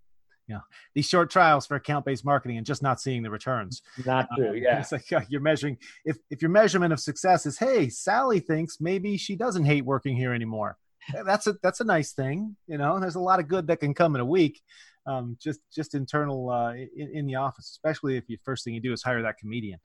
you 0.47 0.55
know, 0.55 0.61
these 0.93 1.07
short 1.07 1.29
trials 1.29 1.65
for 1.65 1.75
account 1.75 2.05
based 2.05 2.25
marketing 2.25 2.57
and 2.57 2.65
just 2.65 2.83
not 2.83 2.99
seeing 2.99 3.23
the 3.23 3.29
returns. 3.29 3.81
Not 4.05 4.27
true. 4.35 4.49
Um, 4.49 4.55
yeah, 4.61 4.79
it's 4.79 4.91
like 4.91 5.11
uh, 5.11 5.21
you're 5.29 5.41
measuring 5.41 5.77
if 6.05 6.17
if 6.29 6.41
your 6.41 6.51
measurement 6.51 6.93
of 6.93 6.99
success 6.99 7.45
is, 7.45 7.57
hey, 7.57 7.89
Sally 7.89 8.39
thinks 8.39 8.79
maybe 8.79 9.17
she 9.17 9.35
doesn't 9.35 9.65
hate 9.65 9.85
working 9.85 10.15
here 10.15 10.33
anymore. 10.33 10.77
That's 11.25 11.47
a 11.47 11.55
that's 11.61 11.81
a 11.81 11.85
nice 11.85 12.13
thing, 12.13 12.55
you 12.67 12.77
know. 12.77 12.99
There's 12.99 13.15
a 13.15 13.19
lot 13.19 13.39
of 13.39 13.47
good 13.47 13.67
that 13.67 13.81
can 13.81 13.93
come 13.93 14.15
in 14.15 14.21
a 14.21 14.25
week 14.25 14.61
um, 15.05 15.37
just 15.41 15.59
just 15.73 15.95
internal 15.95 16.49
uh, 16.49 16.73
in, 16.73 17.09
in, 17.13 17.27
the 17.27 17.35
office, 17.35 17.69
especially 17.71 18.17
if 18.17 18.25
the 18.27 18.37
first 18.43 18.63
thing 18.63 18.73
you 18.73 18.81
do 18.81 18.93
is 18.93 19.03
hire 19.03 19.21
that 19.21 19.37
comedian. 19.37 19.79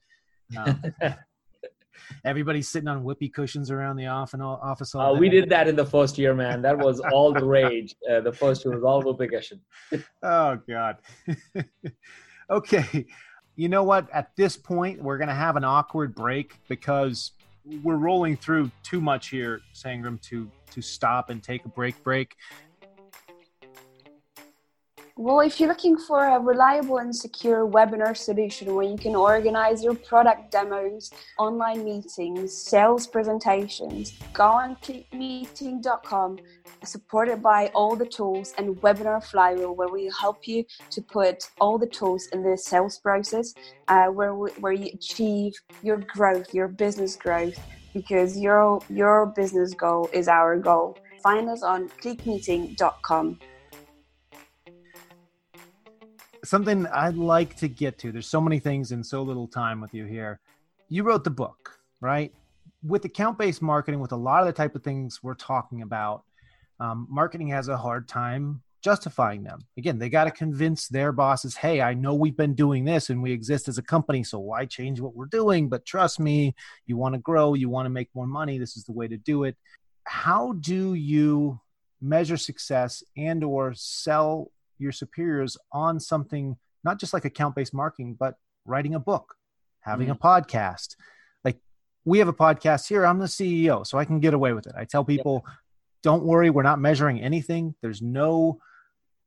Um, 0.56 0.82
everybody's 2.24 2.68
sitting 2.68 2.88
on 2.88 3.02
whoopee 3.02 3.28
cushions 3.28 3.70
around 3.70 3.96
the 3.96 4.06
office. 4.06 4.94
All 4.94 5.16
uh, 5.16 5.18
we 5.18 5.28
did 5.28 5.48
that 5.50 5.68
in 5.68 5.76
the 5.76 5.84
first 5.84 6.18
year, 6.18 6.34
man. 6.34 6.62
That 6.62 6.78
was 6.78 7.00
all 7.00 7.32
the 7.32 7.44
rage. 7.44 7.94
Uh, 8.10 8.20
the 8.20 8.32
first 8.32 8.64
year 8.64 8.74
was 8.74 8.84
all 8.84 9.02
whoopee 9.02 9.28
cushion. 9.28 9.60
oh 10.22 10.58
God. 10.68 10.96
okay, 12.50 13.06
you 13.56 13.68
know 13.68 13.84
what? 13.84 14.08
At 14.12 14.30
this 14.36 14.56
point, 14.56 15.02
we're 15.02 15.18
gonna 15.18 15.34
have 15.34 15.56
an 15.56 15.64
awkward 15.64 16.14
break 16.14 16.54
because 16.68 17.32
we're 17.82 17.96
rolling 17.96 18.36
through 18.36 18.70
too 18.82 19.00
much 19.00 19.28
here, 19.28 19.60
Sangram, 19.74 20.20
to 20.22 20.50
to 20.72 20.82
stop 20.82 21.30
and 21.30 21.42
take 21.42 21.64
a 21.64 21.68
break. 21.68 22.02
Break. 22.02 22.34
Well, 25.20 25.40
if 25.40 25.58
you're 25.58 25.68
looking 25.68 25.98
for 25.98 26.24
a 26.24 26.38
reliable 26.38 26.98
and 26.98 27.14
secure 27.14 27.66
webinar 27.66 28.16
solution 28.16 28.72
where 28.72 28.84
you 28.86 28.96
can 28.96 29.16
organize 29.16 29.82
your 29.82 29.96
product 29.96 30.52
demos, 30.52 31.10
online 31.40 31.84
meetings, 31.84 32.56
sales 32.56 33.08
presentations, 33.08 34.12
go 34.32 34.44
on 34.44 34.76
clickmeeting.com, 34.76 36.38
supported 36.84 37.42
by 37.42 37.66
all 37.74 37.96
the 37.96 38.06
tools 38.06 38.54
and 38.58 38.76
Webinar 38.76 39.24
Flywheel, 39.24 39.74
where 39.74 39.88
we 39.88 40.08
help 40.20 40.46
you 40.46 40.64
to 40.90 41.02
put 41.02 41.50
all 41.60 41.78
the 41.78 41.88
tools 41.88 42.28
in 42.32 42.44
the 42.44 42.56
sales 42.56 43.00
process, 43.00 43.54
uh, 43.88 44.06
where, 44.06 44.34
where 44.34 44.72
you 44.72 44.88
achieve 44.94 45.52
your 45.82 45.96
growth, 45.96 46.54
your 46.54 46.68
business 46.68 47.16
growth, 47.16 47.58
because 47.92 48.38
your, 48.38 48.80
your 48.88 49.26
business 49.26 49.74
goal 49.74 50.08
is 50.12 50.28
our 50.28 50.56
goal. 50.56 50.96
Find 51.24 51.48
us 51.48 51.64
on 51.64 51.88
clickmeeting.com 51.88 53.40
something 56.48 56.86
I'd 56.86 57.16
like 57.16 57.56
to 57.56 57.68
get 57.68 57.98
to. 57.98 58.12
There's 58.12 58.26
so 58.26 58.40
many 58.40 58.58
things 58.58 58.92
in 58.92 59.04
so 59.04 59.22
little 59.22 59.46
time 59.46 59.80
with 59.80 59.94
you 59.94 60.04
here. 60.04 60.40
You 60.88 61.02
wrote 61.02 61.24
the 61.24 61.30
book, 61.30 61.78
right? 62.00 62.32
With 62.82 63.04
account 63.04 63.38
based 63.38 63.62
marketing, 63.62 64.00
with 64.00 64.12
a 64.12 64.16
lot 64.16 64.40
of 64.40 64.46
the 64.46 64.52
type 64.52 64.74
of 64.74 64.82
things 64.82 65.22
we're 65.22 65.34
talking 65.34 65.82
about, 65.82 66.24
um, 66.80 67.06
marketing 67.10 67.48
has 67.48 67.68
a 67.68 67.76
hard 67.76 68.08
time 68.08 68.62
justifying 68.82 69.42
them. 69.42 69.60
Again, 69.76 69.98
they 69.98 70.08
got 70.08 70.24
to 70.24 70.30
convince 70.30 70.88
their 70.88 71.12
bosses, 71.12 71.56
hey, 71.56 71.80
I 71.80 71.94
know 71.94 72.14
we've 72.14 72.36
been 72.36 72.54
doing 72.54 72.84
this 72.84 73.10
and 73.10 73.22
we 73.22 73.32
exist 73.32 73.68
as 73.68 73.78
a 73.78 73.82
company, 73.82 74.22
so 74.22 74.38
why 74.38 74.64
change 74.66 75.00
what 75.00 75.16
we're 75.16 75.26
doing? 75.26 75.68
But 75.68 75.84
trust 75.84 76.20
me, 76.20 76.54
you 76.86 76.96
want 76.96 77.14
to 77.14 77.20
grow, 77.20 77.54
you 77.54 77.68
want 77.68 77.86
to 77.86 77.90
make 77.90 78.08
more 78.14 78.26
money, 78.26 78.58
this 78.58 78.76
is 78.76 78.84
the 78.84 78.92
way 78.92 79.08
to 79.08 79.16
do 79.16 79.44
it. 79.44 79.56
How 80.04 80.52
do 80.52 80.94
you 80.94 81.60
measure 82.00 82.36
success 82.36 83.02
and 83.16 83.42
or 83.42 83.74
sell 83.74 84.52
your 84.78 84.92
superiors 84.92 85.56
on 85.72 86.00
something 86.00 86.56
not 86.84 86.98
just 86.98 87.12
like 87.12 87.24
account 87.24 87.54
based 87.54 87.74
marketing, 87.74 88.16
but 88.18 88.36
writing 88.64 88.94
a 88.94 89.00
book, 89.00 89.34
having 89.80 90.08
mm. 90.08 90.12
a 90.12 90.14
podcast. 90.14 90.96
Like 91.44 91.58
we 92.04 92.18
have 92.18 92.28
a 92.28 92.32
podcast 92.32 92.88
here. 92.88 93.04
I'm 93.04 93.18
the 93.18 93.26
CEO, 93.26 93.86
so 93.86 93.98
I 93.98 94.04
can 94.04 94.20
get 94.20 94.34
away 94.34 94.52
with 94.52 94.66
it. 94.66 94.74
I 94.76 94.84
tell 94.84 95.04
people, 95.04 95.44
yep. 95.44 95.54
don't 96.02 96.24
worry, 96.24 96.50
we're 96.50 96.62
not 96.62 96.80
measuring 96.80 97.20
anything. 97.20 97.74
There's 97.82 98.02
no 98.02 98.60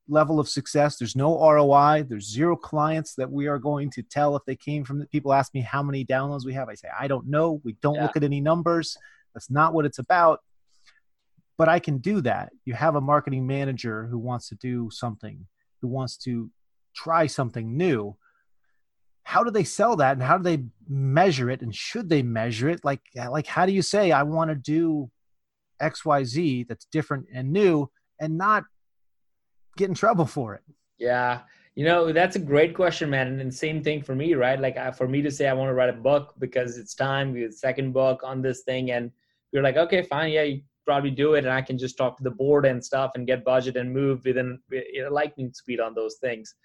level 0.08 0.40
of 0.40 0.50
success. 0.50 0.98
There's 0.98 1.16
no 1.16 1.40
ROI. 1.40 2.06
There's 2.08 2.30
zero 2.30 2.56
clients 2.56 3.16
that 3.16 3.32
we 3.32 3.48
are 3.48 3.60
going 3.60 3.90
to 3.92 4.04
tell 4.04 4.36
if 4.36 4.44
they 4.46 4.56
came 4.56 4.84
from 4.84 5.00
the 5.00 5.06
people 5.08 5.34
ask 5.34 5.54
me 5.54 5.62
how 5.62 5.84
many 5.84 6.06
downloads 6.06 6.46
we 6.46 6.54
have. 6.54 6.70
I 6.70 6.76
say, 6.76 6.90
I 6.98 7.08
don't 7.08 7.28
know. 7.28 7.62
We 7.64 7.74
don't 7.82 7.96
yeah. 7.96 8.04
look 8.04 8.18
at 8.18 8.24
any 8.24 8.42
numbers. 8.42 8.98
That's 9.34 9.50
not 9.50 9.74
what 9.74 9.86
it's 9.86 10.00
about 10.00 10.42
but 11.62 11.70
I 11.70 11.78
can 11.78 12.00
do 12.00 12.22
that. 12.22 12.52
You 12.66 12.74
have 12.74 12.96
a 12.96 13.02
marketing 13.02 13.46
manager 13.46 14.08
who 14.10 14.18
wants 14.18 14.50
to 14.50 14.56
do 14.56 14.90
something, 14.92 15.46
who 15.80 15.88
wants 15.88 16.18
to 16.26 16.50
try 16.96 17.28
something 17.28 17.78
new. 17.78 18.18
How 19.26 19.44
do 19.44 19.52
they 19.52 19.64
sell 19.64 19.96
that 19.98 20.14
and 20.14 20.24
how 20.24 20.40
do 20.40 20.44
they 20.44 20.64
measure 20.90 21.52
it 21.52 21.62
and 21.62 21.76
should 21.76 22.10
they 22.10 22.24
measure 22.24 22.68
it? 22.68 22.84
Like 22.84 23.02
like 23.16 23.46
how 23.46 23.68
do 23.68 23.74
you 23.74 23.84
say 23.84 24.12
I 24.12 24.24
want 24.24 24.50
to 24.50 24.56
do 24.56 25.12
XYZ 25.80 26.68
that's 26.68 26.86
different 26.86 27.28
and 27.32 27.54
new 27.54 27.92
and 28.20 28.40
not 28.40 28.64
get 29.78 29.88
in 29.88 29.94
trouble 29.94 30.26
for 30.26 30.56
it? 30.56 30.64
Yeah. 30.98 31.42
You 31.76 31.86
know, 31.86 32.12
that's 32.12 32.38
a 32.38 32.40
great 32.40 32.74
question, 32.74 33.12
man. 33.12 33.40
And 33.40 33.54
same 33.54 33.84
thing 33.84 34.02
for 34.02 34.16
me, 34.16 34.34
right? 34.34 34.60
Like 34.60 34.96
for 34.96 35.08
me 35.08 35.22
to 35.22 35.30
say 35.30 35.48
I 35.48 35.54
want 35.54 35.70
to 35.70 35.76
write 35.76 35.90
a 35.90 35.94
book 36.10 36.34
because 36.40 36.80
it's 36.80 36.96
time, 36.96 37.34
we 37.34 37.52
second 37.52 37.92
book 37.94 38.22
on 38.24 38.42
this 38.42 38.62
thing 38.62 38.90
and 38.90 39.12
you're 39.52 39.62
like, 39.62 39.78
okay, 39.78 40.02
fine, 40.02 40.32
yeah, 40.32 40.56
probably 40.86 41.12
do 41.12 41.34
it 41.36 41.46
and 41.46 41.54
I 41.54 41.62
can 41.62 41.78
just 41.78 41.98
talk 41.98 42.18
to 42.18 42.24
the 42.24 42.32
board 42.32 42.66
and 42.66 42.84
stuff 42.84 43.12
and 43.16 43.28
get 43.28 43.44
budget 43.44 43.78
and 43.78 43.94
move 43.94 44.24
within 44.26 44.60
you 44.72 45.04
know, 45.04 45.12
lightning 45.12 45.52
speed 45.54 45.80
on 45.80 45.94
those 45.94 46.18
things. 46.18 46.56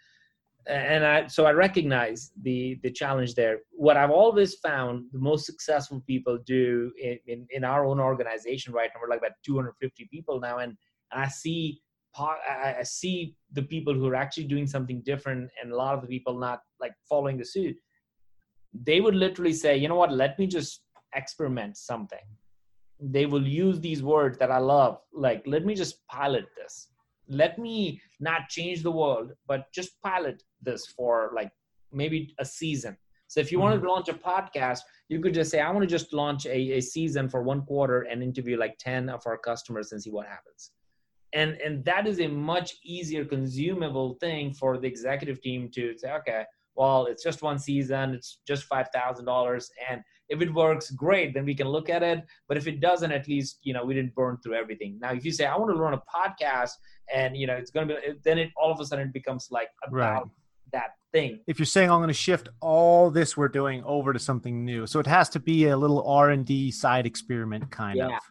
And 0.67 1.07
I, 1.07 1.29
so 1.29 1.47
I 1.47 1.53
recognize 1.53 2.33
the, 2.43 2.81
the 2.83 2.91
challenge 2.91 3.35
there. 3.35 3.59
What 3.71 3.97
I've 3.97 4.11
always 4.11 4.57
found 4.57 5.05
the 5.13 5.19
most 5.19 5.47
successful 5.47 6.03
people 6.09 6.39
do 6.45 6.93
in, 7.01 7.19
in, 7.29 7.47
in 7.51 7.63
our 7.63 7.87
own 7.87 8.01
organization 8.01 8.73
right 8.73 8.91
now, 8.93 9.01
we're 9.01 9.09
like 9.09 9.21
about 9.21 9.37
250 9.45 10.09
people 10.11 10.41
now. 10.41 10.59
And 10.59 10.77
I 11.13 11.29
see, 11.29 11.81
I 12.19 12.83
see 12.83 13.37
the 13.53 13.63
people 13.63 13.95
who 13.95 14.09
are 14.09 14.17
actually 14.17 14.45
doing 14.45 14.67
something 14.67 15.03
different 15.03 15.51
and 15.63 15.71
a 15.71 15.77
lot 15.77 15.95
of 15.95 16.01
the 16.01 16.09
people 16.09 16.37
not 16.37 16.61
like 16.81 16.95
following 17.09 17.37
the 17.37 17.45
suit. 17.45 17.77
They 18.75 19.01
would 19.01 19.15
literally 19.15 19.53
say, 19.53 19.77
you 19.77 19.87
know 19.87 19.95
what, 19.97 20.13
let 20.13 20.37
me 20.37 20.49
just 20.49 20.83
experiment 21.15 21.77
something 21.77 22.27
they 23.01 23.27
will 23.27 23.47
use 23.47 23.81
these 23.81 24.03
words 24.03 24.39
that 24.39 24.51
I 24.51 24.59
love. 24.59 24.99
Like, 25.13 25.43
let 25.47 25.65
me 25.65 25.75
just 25.75 26.07
pilot 26.07 26.47
this. 26.57 26.89
Let 27.29 27.59
me 27.59 28.01
not 28.21 28.49
change 28.49 28.83
the 28.83 28.91
world, 28.91 29.33
but 29.47 29.73
just 29.73 30.01
pilot 30.03 30.43
this 30.63 30.87
for 30.87 31.33
like 31.35 31.51
maybe 31.93 32.35
a 32.39 32.45
season. 32.45 32.97
So 33.29 33.41
if 33.41 33.51
you 33.51 33.59
mm-hmm. 33.59 33.65
wanted 33.65 33.83
to 33.83 33.89
launch 33.89 34.09
a 34.09 34.15
podcast, 34.15 34.81
you 35.09 35.21
could 35.21 35.35
just 35.35 35.51
say, 35.51 35.61
I 35.61 35.71
want 35.71 35.83
to 35.83 35.87
just 35.89 36.13
launch 36.13 36.47
a, 36.47 36.79
a 36.79 36.81
season 36.81 37.29
for 37.29 37.43
one 37.43 37.63
quarter 37.63 38.03
and 38.03 38.23
interview 38.23 38.57
like 38.57 38.79
10 38.79 39.09
of 39.09 39.23
our 39.27 39.37
customers 39.37 39.93
and 39.93 40.03
see 40.03 40.11
what 40.11 40.27
happens. 40.27 40.73
And 41.33 41.61
and 41.61 41.85
that 41.85 42.07
is 42.07 42.21
a 42.21 42.29
much 42.29 42.77
easier 42.85 43.25
consumable 43.25 44.15
thing 44.21 44.55
for 44.55 44.79
the 44.79 44.87
executive 44.87 45.43
team 45.43 45.69
to 45.75 45.99
say, 45.99 46.13
okay, 46.13 46.45
well, 46.77 47.07
it's 47.07 47.23
just 47.23 47.43
one 47.43 47.59
season, 47.59 48.15
it's 48.15 48.41
just 48.47 48.65
five 48.65 48.89
thousand 48.95 49.25
dollars, 49.25 49.71
and 49.91 50.03
if 50.29 50.41
it 50.41 50.53
works 50.53 50.91
great 50.91 51.35
then 51.35 51.45
we 51.45 51.55
can 51.55 51.69
look 51.69 51.89
at 51.89 52.03
it 52.03 52.25
but 52.49 52.57
if 52.57 52.67
it 52.67 52.81
doesn't 52.81 53.13
at 53.13 53.29
least 53.29 53.59
you 53.63 53.73
know 53.73 53.85
we 53.85 53.95
didn't 53.95 54.15
burn 54.15 54.37
through 54.43 54.55
everything 54.55 54.99
now 55.01 55.13
if 55.13 55.25
you 55.25 55.33
say 55.33 55.47
i 55.47 55.57
want 55.57 55.73
to 55.73 55.81
run 55.81 55.95
a 55.95 56.03
podcast 56.13 56.73
and 57.13 57.37
you 57.37 57.47
know 57.47 57.55
it's 57.55 57.71
going 57.71 57.87
to 57.87 57.95
be 57.95 58.01
then 58.25 58.39
it 58.39 58.51
all 58.57 58.73
of 58.73 58.81
a 58.81 58.85
sudden 58.85 59.09
it 59.09 59.13
becomes 59.13 59.49
like 59.51 59.69
about 59.87 60.23
right. 60.23 60.31
that 60.73 60.91
thing 61.13 61.39
if 61.47 61.59
you're 61.59 61.67
saying 61.67 61.91
i'm 61.91 61.99
going 61.99 62.09
to 62.09 62.15
shift 62.15 62.49
all 62.61 63.11
this 63.11 63.37
we're 63.37 63.49
doing 63.49 63.83
over 63.85 64.13
to 64.13 64.19
something 64.19 64.65
new 64.65 64.87
so 64.87 64.99
it 64.99 65.07
has 65.07 65.29
to 65.29 65.41
be 65.41 65.69
a 65.69 65.77
little 65.77 66.07
r&d 66.09 66.71
side 66.71 67.07
experiment 67.07 67.71
kind 67.71 67.99
yeah. 67.99 68.07
of 68.07 68.23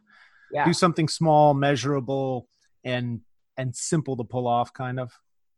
yeah. 0.52 0.66
do 0.66 0.74
something 0.74 1.08
small 1.08 1.54
measurable 1.54 2.48
and 2.84 3.22
and 3.58 3.74
simple 3.74 4.18
to 4.18 4.24
pull 4.24 4.48
off 4.48 4.74
kind 4.74 5.00
of 5.00 5.14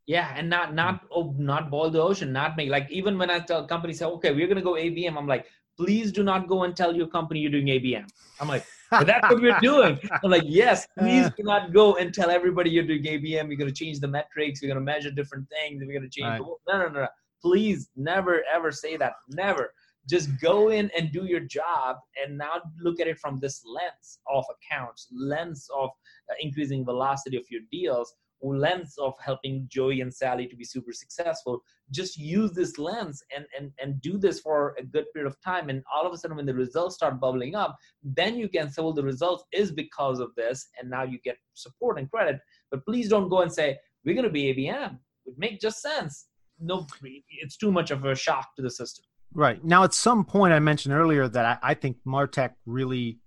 yeah 0.08 0.32
and 0.36 0.50
not 0.50 0.74
not 0.74 1.02
oh, 1.14 1.32
not 1.38 1.70
boil 1.70 1.90
the 1.90 2.02
ocean 2.10 2.32
not 2.32 2.56
make 2.56 2.70
like 2.70 2.90
even 2.90 3.16
when 3.16 3.30
i 3.30 3.38
tell 3.38 3.64
companies 3.66 3.98
say 4.00 4.06
okay 4.06 4.32
we're 4.32 4.50
going 4.52 4.62
to 4.62 4.68
go 4.70 4.72
abm 4.72 5.16
i'm 5.16 5.28
like 5.28 5.46
please 5.78 6.10
do 6.10 6.22
not 6.24 6.48
go 6.48 6.64
and 6.64 6.76
tell 6.76 6.94
your 6.94 7.06
company 7.06 7.40
you're 7.40 7.52
doing 7.52 7.68
ABM. 7.68 8.06
I'm 8.40 8.48
like, 8.48 8.66
but 8.90 9.06
that's 9.06 9.30
what 9.30 9.40
we're 9.40 9.58
doing. 9.60 9.98
I'm 10.24 10.30
like, 10.30 10.42
yes, 10.44 10.86
please 10.98 11.26
uh. 11.26 11.30
do 11.36 11.44
not 11.44 11.72
go 11.72 11.96
and 11.96 12.12
tell 12.12 12.30
everybody 12.30 12.68
you're 12.68 12.86
doing 12.86 13.04
ABM. 13.04 13.48
You're 13.48 13.56
going 13.56 13.72
to 13.72 13.72
change 13.72 14.00
the 14.00 14.08
metrics. 14.08 14.60
You're 14.60 14.72
going 14.74 14.84
to 14.84 14.92
measure 14.92 15.10
different 15.10 15.48
things. 15.48 15.82
We're 15.86 15.98
going 15.98 16.10
to 16.10 16.20
change. 16.20 16.40
Right. 16.40 16.42
The, 16.66 16.72
no, 16.72 16.78
no, 16.80 16.88
no, 16.88 17.00
no. 17.02 17.08
Please 17.40 17.88
never, 17.96 18.42
ever 18.52 18.72
say 18.72 18.96
that. 18.96 19.12
Never. 19.28 19.72
just 20.10 20.28
go 20.40 20.70
in 20.70 20.90
and 20.98 21.12
do 21.12 21.26
your 21.26 21.40
job 21.40 21.96
and 22.20 22.36
now 22.36 22.54
look 22.80 22.98
at 22.98 23.06
it 23.06 23.18
from 23.18 23.38
this 23.38 23.62
lens 23.64 24.18
of 24.34 24.44
accounts 24.56 25.08
lens 25.12 25.68
of 25.76 25.90
uh, 26.30 26.34
increasing 26.40 26.84
velocity 26.84 27.36
of 27.36 27.44
your 27.50 27.60
deals 27.70 28.14
lens 28.42 28.94
of 28.98 29.14
helping 29.24 29.66
joey 29.68 30.00
and 30.00 30.12
sally 30.12 30.46
to 30.46 30.56
be 30.56 30.64
super 30.64 30.92
successful. 30.92 31.60
Just 31.90 32.16
use 32.16 32.52
this 32.52 32.78
lens 32.78 33.22
and, 33.34 33.46
and 33.58 33.72
and 33.80 34.00
do 34.00 34.18
this 34.18 34.40
for 34.40 34.74
a 34.78 34.84
good 34.84 35.06
period 35.12 35.28
of 35.28 35.40
time. 35.40 35.70
And 35.70 35.82
all 35.92 36.06
of 36.06 36.12
a 36.12 36.16
sudden 36.16 36.36
when 36.36 36.46
the 36.46 36.54
results 36.54 36.94
start 36.94 37.20
bubbling 37.20 37.54
up 37.54 37.76
then 38.02 38.36
you 38.36 38.48
can 38.48 38.70
say 38.70 38.82
well 38.82 38.92
the 38.92 39.02
results 39.02 39.44
is 39.52 39.72
because 39.72 40.20
of 40.20 40.34
this 40.36 40.68
and 40.78 40.88
now 40.88 41.02
you 41.02 41.18
get 41.24 41.36
support 41.54 41.98
and 41.98 42.10
credit. 42.10 42.40
But 42.70 42.84
please 42.84 43.08
don't 43.08 43.28
go 43.28 43.40
and 43.40 43.52
say 43.52 43.78
we're 44.04 44.14
going 44.14 44.24
to 44.24 44.30
be 44.30 44.54
abm 44.54 44.98
it 45.26 45.34
makes 45.38 45.60
just 45.60 45.80
sense. 45.80 46.26
No 46.58 46.86
it's 47.30 47.56
too 47.56 47.70
much 47.70 47.90
of 47.90 48.04
a 48.04 48.14
shock 48.14 48.54
to 48.56 48.62
the 48.62 48.70
system. 48.70 49.04
Right. 49.34 49.62
Now, 49.62 49.84
at 49.84 49.92
some 49.92 50.24
point, 50.24 50.54
I 50.54 50.58
mentioned 50.58 50.94
earlier 50.94 51.28
that 51.28 51.44
I, 51.62 51.70
I 51.70 51.74
think 51.74 51.98
Martech 52.06 52.54
really 52.64 53.18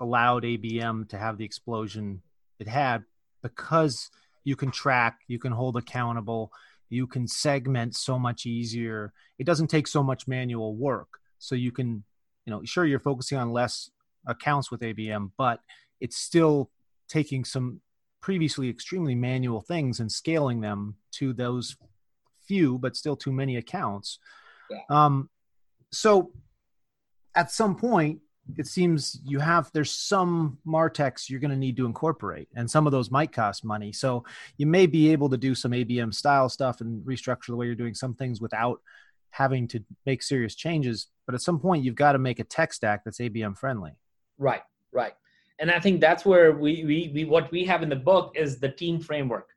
allowed 0.00 0.44
ABM 0.44 1.08
to 1.10 1.18
have 1.18 1.38
the 1.38 1.44
explosion 1.44 2.22
it 2.58 2.66
had 2.66 3.04
because 3.42 4.10
you 4.44 4.56
can 4.56 4.70
track, 4.70 5.20
you 5.28 5.38
can 5.38 5.52
hold 5.52 5.76
accountable, 5.76 6.52
you 6.88 7.06
can 7.06 7.26
segment 7.26 7.96
so 7.96 8.18
much 8.18 8.44
easier. 8.46 9.12
It 9.38 9.46
doesn't 9.46 9.68
take 9.68 9.86
so 9.86 10.02
much 10.02 10.28
manual 10.28 10.76
work. 10.76 11.08
So 11.38 11.54
you 11.54 11.72
can, 11.72 12.04
you 12.44 12.50
know, 12.50 12.62
sure, 12.64 12.84
you're 12.84 13.00
focusing 13.00 13.38
on 13.38 13.52
less 13.52 13.90
accounts 14.26 14.70
with 14.70 14.80
ABM, 14.80 15.30
but 15.38 15.60
it's 16.00 16.16
still 16.16 16.70
taking 17.08 17.44
some 17.44 17.80
previously 18.20 18.68
extremely 18.68 19.14
manual 19.14 19.60
things 19.60 20.00
and 20.00 20.10
scaling 20.10 20.60
them 20.60 20.96
to 21.12 21.32
those 21.32 21.76
few, 22.46 22.78
but 22.78 22.96
still 22.96 23.16
too 23.16 23.32
many 23.32 23.56
accounts. 23.56 24.18
Yeah. 24.70 24.78
Um, 24.90 25.30
so 25.92 26.32
at 27.34 27.50
some 27.50 27.76
point 27.76 28.20
it 28.58 28.66
seems 28.66 29.20
you 29.24 29.38
have 29.38 29.70
there's 29.72 29.90
some 29.90 30.58
martechs 30.66 31.28
you're 31.28 31.40
going 31.40 31.50
to 31.50 31.56
need 31.56 31.76
to 31.76 31.86
incorporate 31.86 32.48
and 32.54 32.70
some 32.70 32.86
of 32.86 32.92
those 32.92 33.10
might 33.10 33.32
cost 33.32 33.64
money. 33.64 33.92
So 33.92 34.24
you 34.56 34.66
may 34.66 34.86
be 34.86 35.12
able 35.12 35.28
to 35.30 35.36
do 35.36 35.54
some 35.54 35.72
abm 35.72 36.12
style 36.14 36.48
stuff 36.48 36.80
and 36.80 37.04
restructure 37.04 37.48
the 37.48 37.56
way 37.56 37.66
you're 37.66 37.74
doing 37.74 37.94
some 37.94 38.14
things 38.14 38.40
without 38.40 38.80
having 39.30 39.66
to 39.68 39.82
make 40.04 40.22
serious 40.22 40.54
changes 40.54 41.08
but 41.26 41.34
at 41.34 41.40
some 41.40 41.58
point 41.58 41.84
you've 41.84 41.94
got 41.94 42.12
to 42.12 42.18
make 42.18 42.38
a 42.38 42.44
tech 42.44 42.72
stack 42.72 43.04
that's 43.04 43.18
abm 43.18 43.56
friendly. 43.56 43.92
Right 44.38 44.62
right. 44.92 45.14
And 45.58 45.70
i 45.70 45.78
think 45.80 46.00
that's 46.00 46.24
where 46.24 46.52
we 46.52 46.84
we, 46.84 47.10
we 47.14 47.24
what 47.24 47.50
we 47.50 47.64
have 47.64 47.82
in 47.82 47.88
the 47.88 47.96
book 47.96 48.32
is 48.34 48.58
the 48.58 48.68
team 48.68 49.00
framework. 49.00 49.48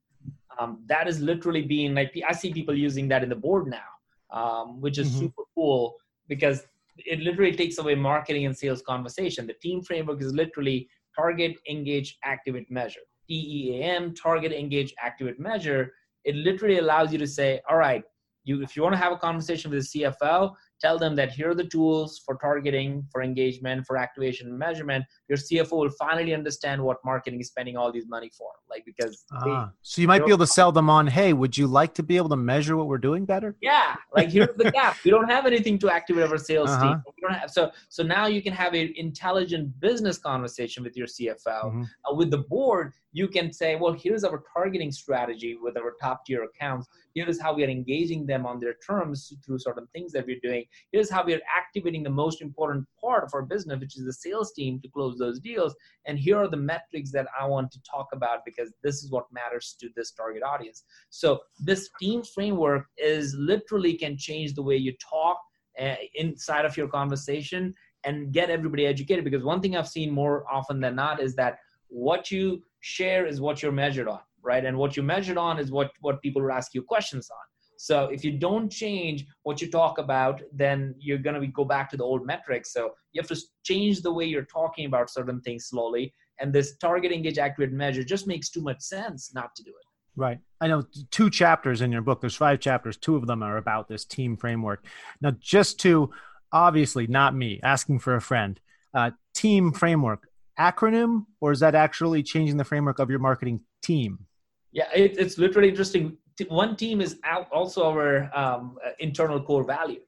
Um, 0.57 0.83
that 0.85 1.09
is 1.09 1.19
literally 1.19 1.63
being 1.63 1.93
like 1.93 2.17
i 2.29 2.31
see 2.31 2.53
people 2.53 2.73
using 2.73 3.09
that 3.09 3.23
in 3.23 3.29
the 3.29 3.35
board 3.35 3.67
now 3.67 3.89
um, 4.31 4.81
which 4.81 4.97
is 4.97 5.09
mm-hmm. 5.09 5.19
super 5.19 5.43
cool 5.53 5.97
because 6.27 6.63
it 6.97 7.19
literally 7.19 7.55
takes 7.55 7.77
away 7.77 7.95
marketing 7.95 8.45
and 8.45 8.57
sales 8.57 8.81
conversation. 8.81 9.47
The 9.47 9.53
team 9.61 9.81
framework 9.81 10.21
is 10.21 10.33
literally 10.33 10.87
target, 11.15 11.57
engage, 11.69 12.17
activate, 12.23 12.69
measure. 12.69 13.01
TEAM, 13.27 14.13
target, 14.13 14.51
engage, 14.51 14.93
activate, 15.01 15.39
measure. 15.39 15.91
It 16.23 16.35
literally 16.35 16.79
allows 16.79 17.11
you 17.11 17.17
to 17.19 17.27
say, 17.27 17.61
all 17.69 17.77
right, 17.77 18.03
you 18.43 18.61
if 18.61 18.75
you 18.75 18.83
want 18.83 18.93
to 18.93 18.99
have 18.99 19.11
a 19.11 19.17
conversation 19.17 19.71
with 19.71 19.91
the 19.91 20.01
CFO, 20.01 20.53
tell 20.79 20.97
them 20.97 21.15
that 21.15 21.31
here 21.31 21.51
are 21.51 21.55
the 21.55 21.65
tools 21.65 22.21
for 22.25 22.35
targeting, 22.35 23.05
for 23.11 23.21
engagement, 23.21 23.85
for 23.85 23.97
activation 23.97 24.47
and 24.49 24.57
measurement. 24.57 25.05
Your 25.29 25.37
CFO 25.37 25.71
will 25.71 25.89
finally 25.91 26.33
understand 26.33 26.83
what 26.83 26.97
marketing 27.05 27.39
is 27.39 27.47
spending 27.47 27.77
all 27.77 27.91
this 27.91 28.05
money 28.07 28.31
for. 28.37 28.49
Like 28.69 28.83
because 28.85 29.23
ah, 29.33 29.43
they, 29.43 29.71
so 29.81 30.01
you 30.01 30.07
might 30.07 30.25
be 30.25 30.31
able 30.31 30.45
to 30.45 30.47
sell 30.47 30.71
them 30.71 30.89
on, 30.89 31.07
hey, 31.07 31.33
would 31.33 31.57
you 31.57 31.67
like 31.67 31.93
to 31.95 32.03
be 32.03 32.17
able 32.17 32.29
to 32.29 32.35
measure 32.35 32.75
what 32.77 32.87
we're 32.87 32.97
doing 32.97 33.25
better? 33.25 33.55
Yeah, 33.61 33.95
like 34.15 34.29
here's 34.29 34.55
the 34.57 34.71
gap. 34.71 34.97
We 35.03 35.11
don't 35.11 35.29
have 35.29 35.45
anything 35.45 35.79
to 35.79 35.91
activate 35.91 36.29
our 36.29 36.37
sales 36.37 36.69
uh-huh. 36.69 36.83
team. 36.83 37.03
We 37.05 37.27
don't 37.27 37.37
have 37.37 37.51
so 37.51 37.71
so 37.89 38.03
now 38.03 38.27
you 38.27 38.41
can 38.41 38.53
have 38.53 38.73
an 38.73 38.93
intelligent 38.95 39.79
business 39.79 40.17
conversation 40.17 40.83
with 40.83 40.95
your 40.97 41.07
CFO. 41.07 41.37
Mm-hmm. 41.45 41.83
Uh, 42.09 42.15
with 42.15 42.31
the 42.31 42.39
board, 42.39 42.93
you 43.15 43.29
can 43.29 43.49
say, 43.49 43.77
well, 43.77 43.93
here's 43.93 44.25
our 44.25 44.43
targeting 44.53 44.91
strategy 44.91 45.55
with 45.55 45.77
our 45.77 45.93
top 46.01 46.25
tier 46.25 46.43
accounts. 46.43 46.85
Here's 47.13 47.39
how 47.39 47.53
we 47.53 47.63
are 47.63 47.69
engaging 47.69 48.25
them 48.25 48.45
on 48.45 48.59
their 48.59 48.75
terms 48.85 49.31
through 49.45 49.59
certain 49.59 49.87
things 49.93 50.11
that 50.11 50.25
we're 50.27 50.41
doing. 50.43 50.65
Here's 50.91 51.09
how 51.09 51.23
we're 51.23 51.39
activating 51.57 52.03
the 52.03 52.09
most 52.09 52.41
important 52.41 52.85
part 53.01 53.23
of 53.23 53.29
our 53.33 53.43
business 53.43 53.79
which 53.79 53.97
is 53.97 54.03
the 54.03 54.11
sales 54.11 54.51
team 54.51 54.81
to 54.81 54.89
close 54.89 55.17
those 55.17 55.39
deals. 55.39 55.73
And 56.05 56.19
here 56.19 56.37
are 56.39 56.49
the 56.49 56.57
metrics 56.57 57.09
that 57.13 57.27
i 57.39 57.45
want 57.45 57.71
to 57.71 57.79
talk 57.89 58.07
about 58.11 58.39
because 58.43 58.73
this 58.83 59.01
is 59.01 59.09
what 59.09 59.31
matters 59.31 59.77
to 59.79 59.87
this 59.95 60.11
target 60.11 60.43
audience. 60.43 60.83
So 61.09 61.39
this 61.57 61.89
team 61.97 62.21
framework 62.21 62.87
is 62.97 63.33
literally 63.35 63.93
can 63.93 64.17
change 64.17 64.55
the 64.55 64.61
way 64.61 64.75
you 64.75 64.93
talk 64.97 65.37
uh, 65.81 65.95
inside 66.15 66.65
of 66.65 66.75
your 66.75 66.89
conversation 66.89 67.73
and 68.03 68.33
get 68.33 68.49
everybody 68.49 68.85
educated. 68.85 69.23
Because 69.23 69.45
one 69.45 69.61
thing 69.61 69.77
i've 69.77 69.87
seen 69.87 70.11
more 70.11 70.43
often 70.51 70.81
than 70.81 70.95
not 70.95 71.21
is 71.21 71.33
that 71.35 71.59
what 71.87 72.29
you 72.29 72.61
share 72.85 73.25
is 73.25 73.41
what 73.41 73.61
you're 73.61 73.71
measured 73.71 74.07
on 74.07 74.19
right 74.43 74.65
and 74.65 74.77
what 74.77 74.95
you 74.95 75.03
measured 75.03 75.37
on 75.37 75.59
is 75.59 75.71
what 75.71 75.91
what 76.01 76.21
people 76.21 76.51
ask 76.51 76.73
you 76.73 76.81
questions 76.83 77.29
on 77.31 77.45
so 77.77 78.05
if 78.05 78.23
you 78.23 78.31
don't 78.31 78.69
change 78.69 79.25
what 79.43 79.61
you 79.61 79.69
talk 79.69 79.97
about, 79.97 80.41
then 80.53 80.95
you're 80.99 81.17
going 81.17 81.39
to 81.39 81.47
go 81.47 81.65
back 81.65 81.89
to 81.91 81.97
the 81.97 82.03
old 82.03 82.25
metrics. 82.25 82.71
So 82.71 82.91
you 83.11 83.21
have 83.21 83.27
to 83.27 83.37
change 83.63 84.01
the 84.01 84.13
way 84.13 84.25
you're 84.25 84.45
talking 84.45 84.85
about 84.85 85.09
certain 85.09 85.41
things 85.41 85.65
slowly. 85.65 86.13
And 86.39 86.53
this 86.53 86.77
target, 86.77 87.11
engage, 87.11 87.37
accurate 87.37 87.71
measure 87.71 88.03
just 88.03 88.27
makes 88.27 88.49
too 88.49 88.61
much 88.61 88.81
sense 88.81 89.33
not 89.33 89.55
to 89.55 89.63
do 89.63 89.71
it. 89.71 89.85
Right. 90.17 90.39
I 90.61 90.67
know 90.67 90.83
two 91.11 91.29
chapters 91.29 91.81
in 91.81 91.91
your 91.91 92.01
book. 92.01 92.21
There's 92.21 92.35
five 92.35 92.59
chapters. 92.61 92.95
Two 92.95 93.17
of 93.17 93.27
them 93.27 93.43
are 93.43 93.57
about 93.57 93.89
this 93.89 94.05
team 94.05 94.37
framework. 94.37 94.85
Now, 95.21 95.31
just 95.31 95.79
to 95.81 96.11
obviously 96.53 97.07
not 97.07 97.35
me 97.35 97.59
asking 97.63 97.99
for 97.99 98.15
a 98.15 98.21
friend, 98.21 98.59
uh, 98.93 99.11
team 99.33 99.73
framework 99.73 100.29
acronym, 100.59 101.25
or 101.41 101.51
is 101.51 101.59
that 101.59 101.75
actually 101.75 102.23
changing 102.23 102.57
the 102.57 102.63
framework 102.63 102.99
of 102.99 103.09
your 103.09 103.19
marketing 103.19 103.61
team? 103.81 104.25
Yeah, 104.71 104.87
it, 104.93 105.17
it's 105.17 105.37
literally 105.37 105.69
interesting 105.69 106.17
one 106.49 106.75
team 106.75 107.01
is 107.01 107.17
also 107.51 107.85
our 107.85 108.29
um, 108.37 108.77
internal 108.99 109.41
core 109.41 109.63
value. 109.63 110.01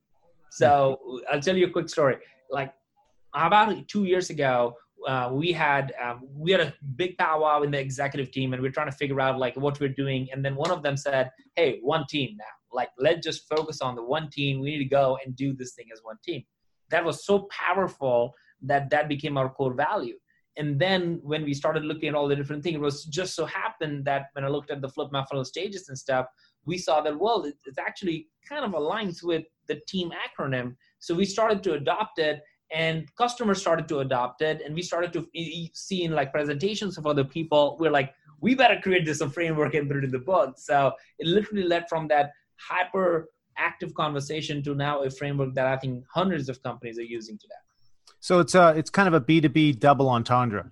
So 0.51 1.21
I'll 1.31 1.41
tell 1.41 1.55
you 1.55 1.67
a 1.67 1.69
quick 1.69 1.89
story. 1.89 2.17
Like 2.49 2.73
about 3.33 3.87
two 3.87 4.03
years 4.03 4.29
ago, 4.29 4.75
uh, 5.07 5.29
we 5.31 5.51
had 5.51 5.93
um, 6.03 6.27
we 6.35 6.51
had 6.51 6.61
a 6.61 6.73
big 6.95 7.17
powwow 7.17 7.61
in 7.61 7.71
the 7.71 7.79
executive 7.79 8.31
team, 8.31 8.53
and 8.53 8.61
we 8.61 8.67
are 8.67 8.71
trying 8.71 8.89
to 8.89 8.97
figure 8.97 9.21
out 9.21 9.37
like 9.39 9.55
what 9.55 9.79
we're 9.79 9.89
doing. 9.89 10.27
And 10.31 10.43
then 10.43 10.55
one 10.55 10.71
of 10.71 10.81
them 10.83 10.97
said, 10.97 11.31
"Hey, 11.55 11.79
one 11.81 12.05
team 12.09 12.35
now. 12.37 12.45
Like 12.73 12.89
let's 12.97 13.25
just 13.25 13.47
focus 13.47 13.79
on 13.81 13.95
the 13.95 14.03
one 14.03 14.29
team. 14.29 14.59
We 14.59 14.71
need 14.71 14.79
to 14.79 14.89
go 14.89 15.17
and 15.23 15.35
do 15.35 15.53
this 15.53 15.73
thing 15.73 15.85
as 15.93 15.99
one 16.03 16.17
team." 16.25 16.43
That 16.89 17.05
was 17.05 17.25
so 17.25 17.47
powerful 17.51 18.33
that 18.63 18.89
that 18.89 19.07
became 19.07 19.37
our 19.37 19.49
core 19.49 19.73
value 19.73 20.17
and 20.57 20.79
then 20.79 21.19
when 21.23 21.43
we 21.43 21.53
started 21.53 21.85
looking 21.85 22.09
at 22.09 22.15
all 22.15 22.27
the 22.27 22.35
different 22.35 22.63
things, 22.63 22.75
it 22.75 22.81
was 22.81 23.05
just 23.05 23.35
so 23.35 23.45
happened 23.45 24.05
that 24.05 24.27
when 24.33 24.43
I 24.43 24.47
looked 24.47 24.71
at 24.71 24.81
the 24.81 24.89
flip 24.89 25.11
my 25.11 25.23
funnel 25.25 25.45
stages 25.45 25.89
and 25.89 25.97
stuff, 25.97 26.25
we 26.65 26.77
saw 26.77 26.99
that 27.01 27.17
well, 27.17 27.43
it, 27.43 27.55
it's 27.65 27.77
actually 27.77 28.27
kind 28.47 28.65
of 28.65 28.71
aligns 28.71 29.23
with 29.23 29.45
the 29.67 29.79
team 29.87 30.11
acronym. 30.11 30.75
So 30.99 31.13
we 31.13 31.25
started 31.25 31.63
to 31.63 31.73
adopt 31.73 32.19
it, 32.19 32.41
and 32.71 33.07
customers 33.15 33.61
started 33.61 33.87
to 33.89 33.99
adopt 33.99 34.41
it, 34.41 34.61
and 34.65 34.73
we 34.73 34.81
started 34.81 35.13
to 35.13 35.27
see 35.73 36.03
in 36.03 36.11
like 36.11 36.31
presentations 36.31 36.97
of 36.97 37.05
other 37.05 37.23
people. 37.23 37.77
We're 37.79 37.91
like, 37.91 38.13
we 38.41 38.55
better 38.55 38.79
create 38.81 39.05
this 39.05 39.21
a 39.21 39.29
framework 39.29 39.73
and 39.75 39.87
put 39.87 39.97
it 39.97 40.03
in 40.03 40.11
the 40.11 40.19
book. 40.19 40.55
So 40.57 40.91
it 41.19 41.27
literally 41.27 41.63
led 41.63 41.87
from 41.87 42.07
that 42.09 42.31
hyper 42.59 43.29
active 43.57 43.93
conversation 43.93 44.63
to 44.63 44.75
now 44.75 45.03
a 45.03 45.09
framework 45.09 45.53
that 45.55 45.67
I 45.67 45.77
think 45.77 46.03
hundreds 46.13 46.49
of 46.49 46.61
companies 46.61 46.97
are 46.99 47.03
using 47.03 47.37
today. 47.37 47.55
So 48.19 48.39
it's 48.39 48.55
uh 48.55 48.73
it's 48.75 48.89
kind 48.89 49.07
of 49.07 49.13
a 49.13 49.19
B 49.19 49.41
two 49.41 49.49
B 49.49 49.71
double 49.71 50.09
entendre. 50.09 50.71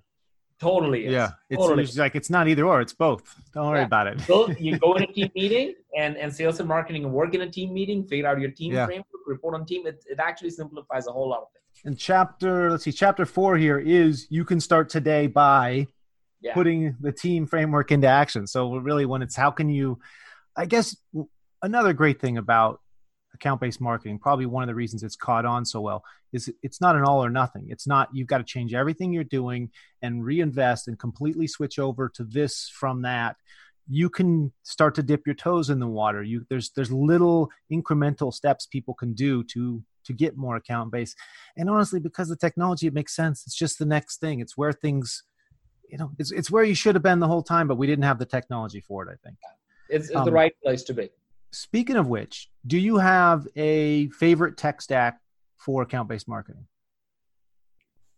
Totally. 0.59 1.05
Is. 1.05 1.11
Yeah. 1.11 1.31
It's, 1.49 1.61
totally. 1.61 1.83
it's, 1.83 1.97
like 1.97 2.15
it's 2.15 2.29
not 2.29 2.47
either 2.47 2.65
or. 2.65 2.79
It's 2.79 2.93
both. 2.93 3.23
Don't 3.53 3.67
worry 3.67 3.79
yeah. 3.79 3.85
about 3.85 4.07
it. 4.07 4.21
so 4.21 4.49
you 4.51 4.79
go 4.79 4.93
in 4.95 5.03
a 5.03 5.07
team 5.13 5.29
meeting 5.35 5.75
and 5.97 6.15
and 6.17 6.33
sales 6.33 6.59
and 6.59 6.69
marketing 6.69 7.11
work 7.11 7.33
in 7.35 7.41
a 7.41 7.49
team 7.49 7.73
meeting, 7.73 8.07
figure 8.07 8.27
out 8.27 8.39
your 8.39 8.51
team 8.51 8.73
yeah. 8.73 8.85
framework, 8.85 9.07
report 9.27 9.55
on 9.55 9.65
team. 9.65 9.85
It 9.85 10.03
it 10.09 10.19
actually 10.19 10.51
simplifies 10.51 11.07
a 11.07 11.11
whole 11.11 11.29
lot 11.29 11.41
of 11.41 11.47
things. 11.51 11.81
And 11.83 11.97
chapter 11.97 12.71
let's 12.71 12.83
see, 12.83 12.91
chapter 12.91 13.25
four 13.25 13.57
here 13.57 13.77
is 13.77 14.27
you 14.29 14.45
can 14.45 14.59
start 14.59 14.89
today 14.89 15.27
by 15.27 15.87
yeah. 16.41 16.53
putting 16.53 16.95
the 17.01 17.11
team 17.11 17.47
framework 17.47 17.91
into 17.91 18.07
action. 18.07 18.47
So 18.47 18.77
really, 18.77 19.05
when 19.05 19.21
it's 19.21 19.35
how 19.35 19.51
can 19.51 19.69
you, 19.69 19.99
I 20.55 20.65
guess 20.65 20.95
another 21.61 21.93
great 21.93 22.21
thing 22.21 22.37
about 22.37 22.81
account 23.35 23.61
based 23.61 23.79
marketing, 23.79 24.17
probably 24.19 24.45
one 24.45 24.63
of 24.63 24.67
the 24.67 24.75
reasons 24.75 25.03
it's 25.03 25.15
caught 25.15 25.45
on 25.45 25.65
so 25.65 25.81
well, 25.81 26.03
is 26.33 26.51
it's 26.63 26.81
not 26.81 26.95
an 26.95 27.03
all 27.03 27.23
or 27.23 27.29
nothing. 27.29 27.67
It's 27.69 27.87
not 27.87 28.09
you've 28.13 28.27
got 28.27 28.39
to 28.39 28.43
change 28.43 28.73
everything 28.73 29.13
you're 29.13 29.23
doing 29.23 29.69
and 30.01 30.25
reinvest 30.25 30.87
and 30.87 30.97
completely 30.97 31.47
switch 31.47 31.77
over 31.79 32.09
to 32.09 32.23
this 32.23 32.69
from 32.73 33.03
that. 33.03 33.35
You 33.87 34.09
can 34.09 34.51
start 34.63 34.95
to 34.95 35.03
dip 35.03 35.27
your 35.27 35.35
toes 35.35 35.69
in 35.69 35.79
the 35.79 35.87
water. 35.87 36.23
You 36.23 36.45
there's 36.49 36.71
there's 36.71 36.91
little 36.91 37.51
incremental 37.71 38.33
steps 38.33 38.65
people 38.65 38.95
can 38.95 39.13
do 39.13 39.43
to 39.53 39.83
to 40.05 40.13
get 40.13 40.37
more 40.37 40.55
account 40.55 40.91
based. 40.91 41.17
And 41.57 41.69
honestly, 41.69 41.99
because 41.99 42.29
the 42.29 42.35
technology, 42.35 42.87
it 42.87 42.93
makes 42.93 43.15
sense. 43.15 43.43
It's 43.45 43.55
just 43.55 43.79
the 43.79 43.85
next 43.85 44.19
thing. 44.19 44.39
It's 44.39 44.55
where 44.55 44.73
things, 44.73 45.23
you 45.89 45.97
know, 45.97 46.11
it's 46.17 46.31
it's 46.31 46.49
where 46.49 46.63
you 46.63 46.75
should 46.75 46.95
have 46.95 47.03
been 47.03 47.19
the 47.19 47.27
whole 47.27 47.43
time, 47.43 47.67
but 47.67 47.77
we 47.77 47.87
didn't 47.87 48.05
have 48.05 48.19
the 48.19 48.25
technology 48.25 48.81
for 48.81 49.03
it. 49.03 49.09
I 49.13 49.17
think 49.23 49.37
it's, 49.89 50.07
it's 50.09 50.15
um, 50.15 50.25
the 50.25 50.31
right 50.31 50.53
place 50.63 50.83
to 50.83 50.93
be. 50.93 51.09
Speaking 51.55 51.95
of 51.95 52.07
which, 52.07 52.49
do 52.67 52.77
you 52.77 52.97
have 52.97 53.47
a 53.55 54.09
favorite 54.09 54.57
tech 54.57 54.81
stack 54.81 55.21
for 55.57 55.83
account 55.83 56.09
based 56.09 56.27
marketing? 56.27 56.67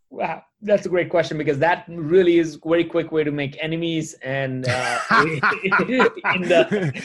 Wow, 0.10 0.44
that's 0.62 0.86
a 0.86 0.90
great 0.90 1.10
question 1.10 1.38
because 1.38 1.60
that 1.60 1.86
really 1.88 2.40
is 2.40 2.56
a 2.56 2.60
very 2.68 2.86
quick 2.86 3.12
way 3.12 3.24
to 3.24 3.32
make 3.32 3.56
enemies 3.62 4.16
and 4.24 4.68
uh, 4.68 5.00
in, 5.12 5.40
the, 5.40 6.12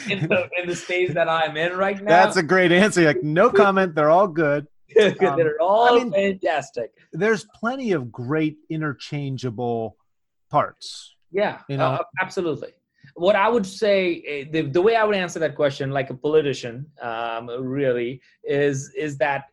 in 0.09 0.27
the 0.27 0.49
in 0.59 0.67
the 0.67 0.75
stage 0.75 1.13
that 1.13 1.29
I'm 1.29 1.55
in 1.55 1.77
right 1.77 2.01
now. 2.01 2.09
That's 2.09 2.37
a 2.37 2.43
great 2.43 2.71
answer. 2.71 3.05
Like 3.05 3.21
no 3.21 3.49
comment. 3.63 3.93
They're 3.93 4.09
all 4.09 4.27
good. 4.27 4.67
Um, 4.99 5.15
They're 5.19 5.61
all 5.61 5.99
I 5.99 6.03
mean, 6.03 6.13
fantastic. 6.13 6.93
There's 7.11 7.45
plenty 7.55 7.91
of 7.91 8.11
great 8.11 8.57
interchangeable 8.69 9.97
parts. 10.49 11.15
Yeah, 11.31 11.59
you 11.67 11.77
know? 11.77 11.85
Uh, 11.85 12.03
absolutely. 12.21 12.73
What 13.15 13.35
I 13.35 13.47
would 13.47 13.65
say, 13.65 14.23
eh, 14.27 14.45
the, 14.51 14.61
the 14.63 14.81
way 14.81 14.95
I 14.95 15.03
would 15.03 15.15
answer 15.15 15.39
that 15.39 15.55
question, 15.55 15.91
like 15.91 16.09
a 16.09 16.15
politician, 16.15 16.87
um, 17.01 17.47
really, 17.47 18.21
is 18.43 18.91
is 18.97 19.17
that 19.19 19.45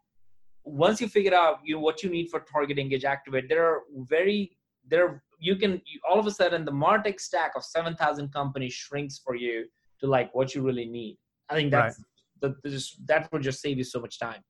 once 0.64 1.00
you 1.00 1.08
figure 1.08 1.34
out 1.34 1.58
you 1.64 1.74
know, 1.74 1.80
what 1.80 2.02
you 2.02 2.10
need 2.10 2.28
for 2.30 2.40
target 2.40 2.78
engage 2.78 3.04
activate 3.04 3.48
there 3.48 3.64
are 3.64 3.80
very 4.08 4.56
there 4.86 5.22
you 5.38 5.56
can 5.56 5.80
you, 5.86 6.00
all 6.08 6.18
of 6.18 6.26
a 6.26 6.30
sudden 6.30 6.64
the 6.64 6.72
martech 6.72 7.20
stack 7.20 7.52
of 7.56 7.64
7000 7.64 8.32
companies 8.32 8.72
shrinks 8.72 9.18
for 9.18 9.34
you 9.34 9.66
to 10.00 10.06
like 10.06 10.34
what 10.34 10.54
you 10.54 10.62
really 10.62 10.86
need 10.86 11.16
i 11.48 11.54
think 11.54 11.70
that's 11.70 11.98
right. 12.42 12.54
the, 12.62 12.70
just, 12.70 13.06
that 13.06 13.30
would 13.32 13.42
just 13.42 13.60
save 13.60 13.78
you 13.78 13.84
so 13.84 14.00
much 14.00 14.18
time 14.18 14.40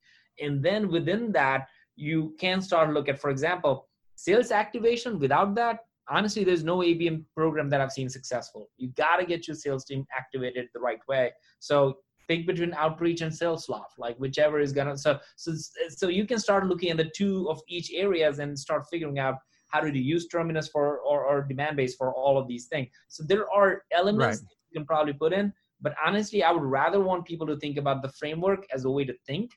and 0.40 0.62
then 0.62 0.88
within 0.88 1.32
that 1.32 1.68
you 1.96 2.34
can 2.38 2.60
start 2.60 2.92
look 2.92 3.08
at 3.08 3.20
for 3.20 3.30
example 3.30 3.88
sales 4.16 4.50
activation 4.50 5.18
without 5.18 5.54
that 5.54 5.80
honestly 6.10 6.44
there's 6.44 6.64
no 6.64 6.78
abm 6.78 7.24
program 7.36 7.70
that 7.70 7.80
i've 7.80 7.92
seen 7.92 8.08
successful. 8.08 8.68
You 8.76 8.88
got 8.88 9.16
to 9.16 9.26
get 9.26 9.46
your 9.46 9.54
sales 9.54 9.84
team 9.84 10.04
activated 10.16 10.68
the 10.74 10.80
right 10.80 11.00
way. 11.08 11.32
So 11.58 11.98
pick 12.28 12.46
between 12.46 12.74
outreach 12.74 13.22
and 13.22 13.32
SalesLoft 13.32 13.98
like 13.98 14.16
whichever 14.18 14.60
is 14.60 14.72
gonna 14.72 14.96
so 14.96 15.18
so 15.36 15.52
so 15.88 16.08
you 16.08 16.24
can 16.26 16.38
start 16.38 16.66
looking 16.66 16.90
at 16.90 16.96
the 16.96 17.10
two 17.16 17.48
of 17.50 17.60
each 17.68 17.90
areas 17.92 18.38
and 18.38 18.56
start 18.56 18.84
figuring 18.90 19.18
out 19.18 19.36
how 19.68 19.80
to 19.80 19.98
use 19.98 20.26
terminus 20.28 20.68
for 20.68 20.98
or, 20.98 21.24
or 21.24 21.46
Demandbase 21.48 21.92
for 21.96 22.12
all 22.12 22.36
of 22.38 22.46
these 22.48 22.66
things. 22.66 22.88
So 23.08 23.24
there 23.26 23.50
are 23.50 23.82
elements 23.92 24.40
right. 24.40 24.50
you 24.70 24.80
can 24.80 24.86
probably 24.86 25.12
put 25.12 25.32
in 25.32 25.52
but 25.80 25.94
honestly 26.04 26.42
i 26.42 26.50
would 26.50 26.62
rather 26.62 27.00
want 27.00 27.24
people 27.24 27.46
to 27.46 27.56
think 27.56 27.76
about 27.76 28.02
the 28.02 28.12
framework 28.20 28.66
as 28.72 28.84
a 28.84 28.90
way 28.90 29.04
to 29.04 29.14
think 29.26 29.50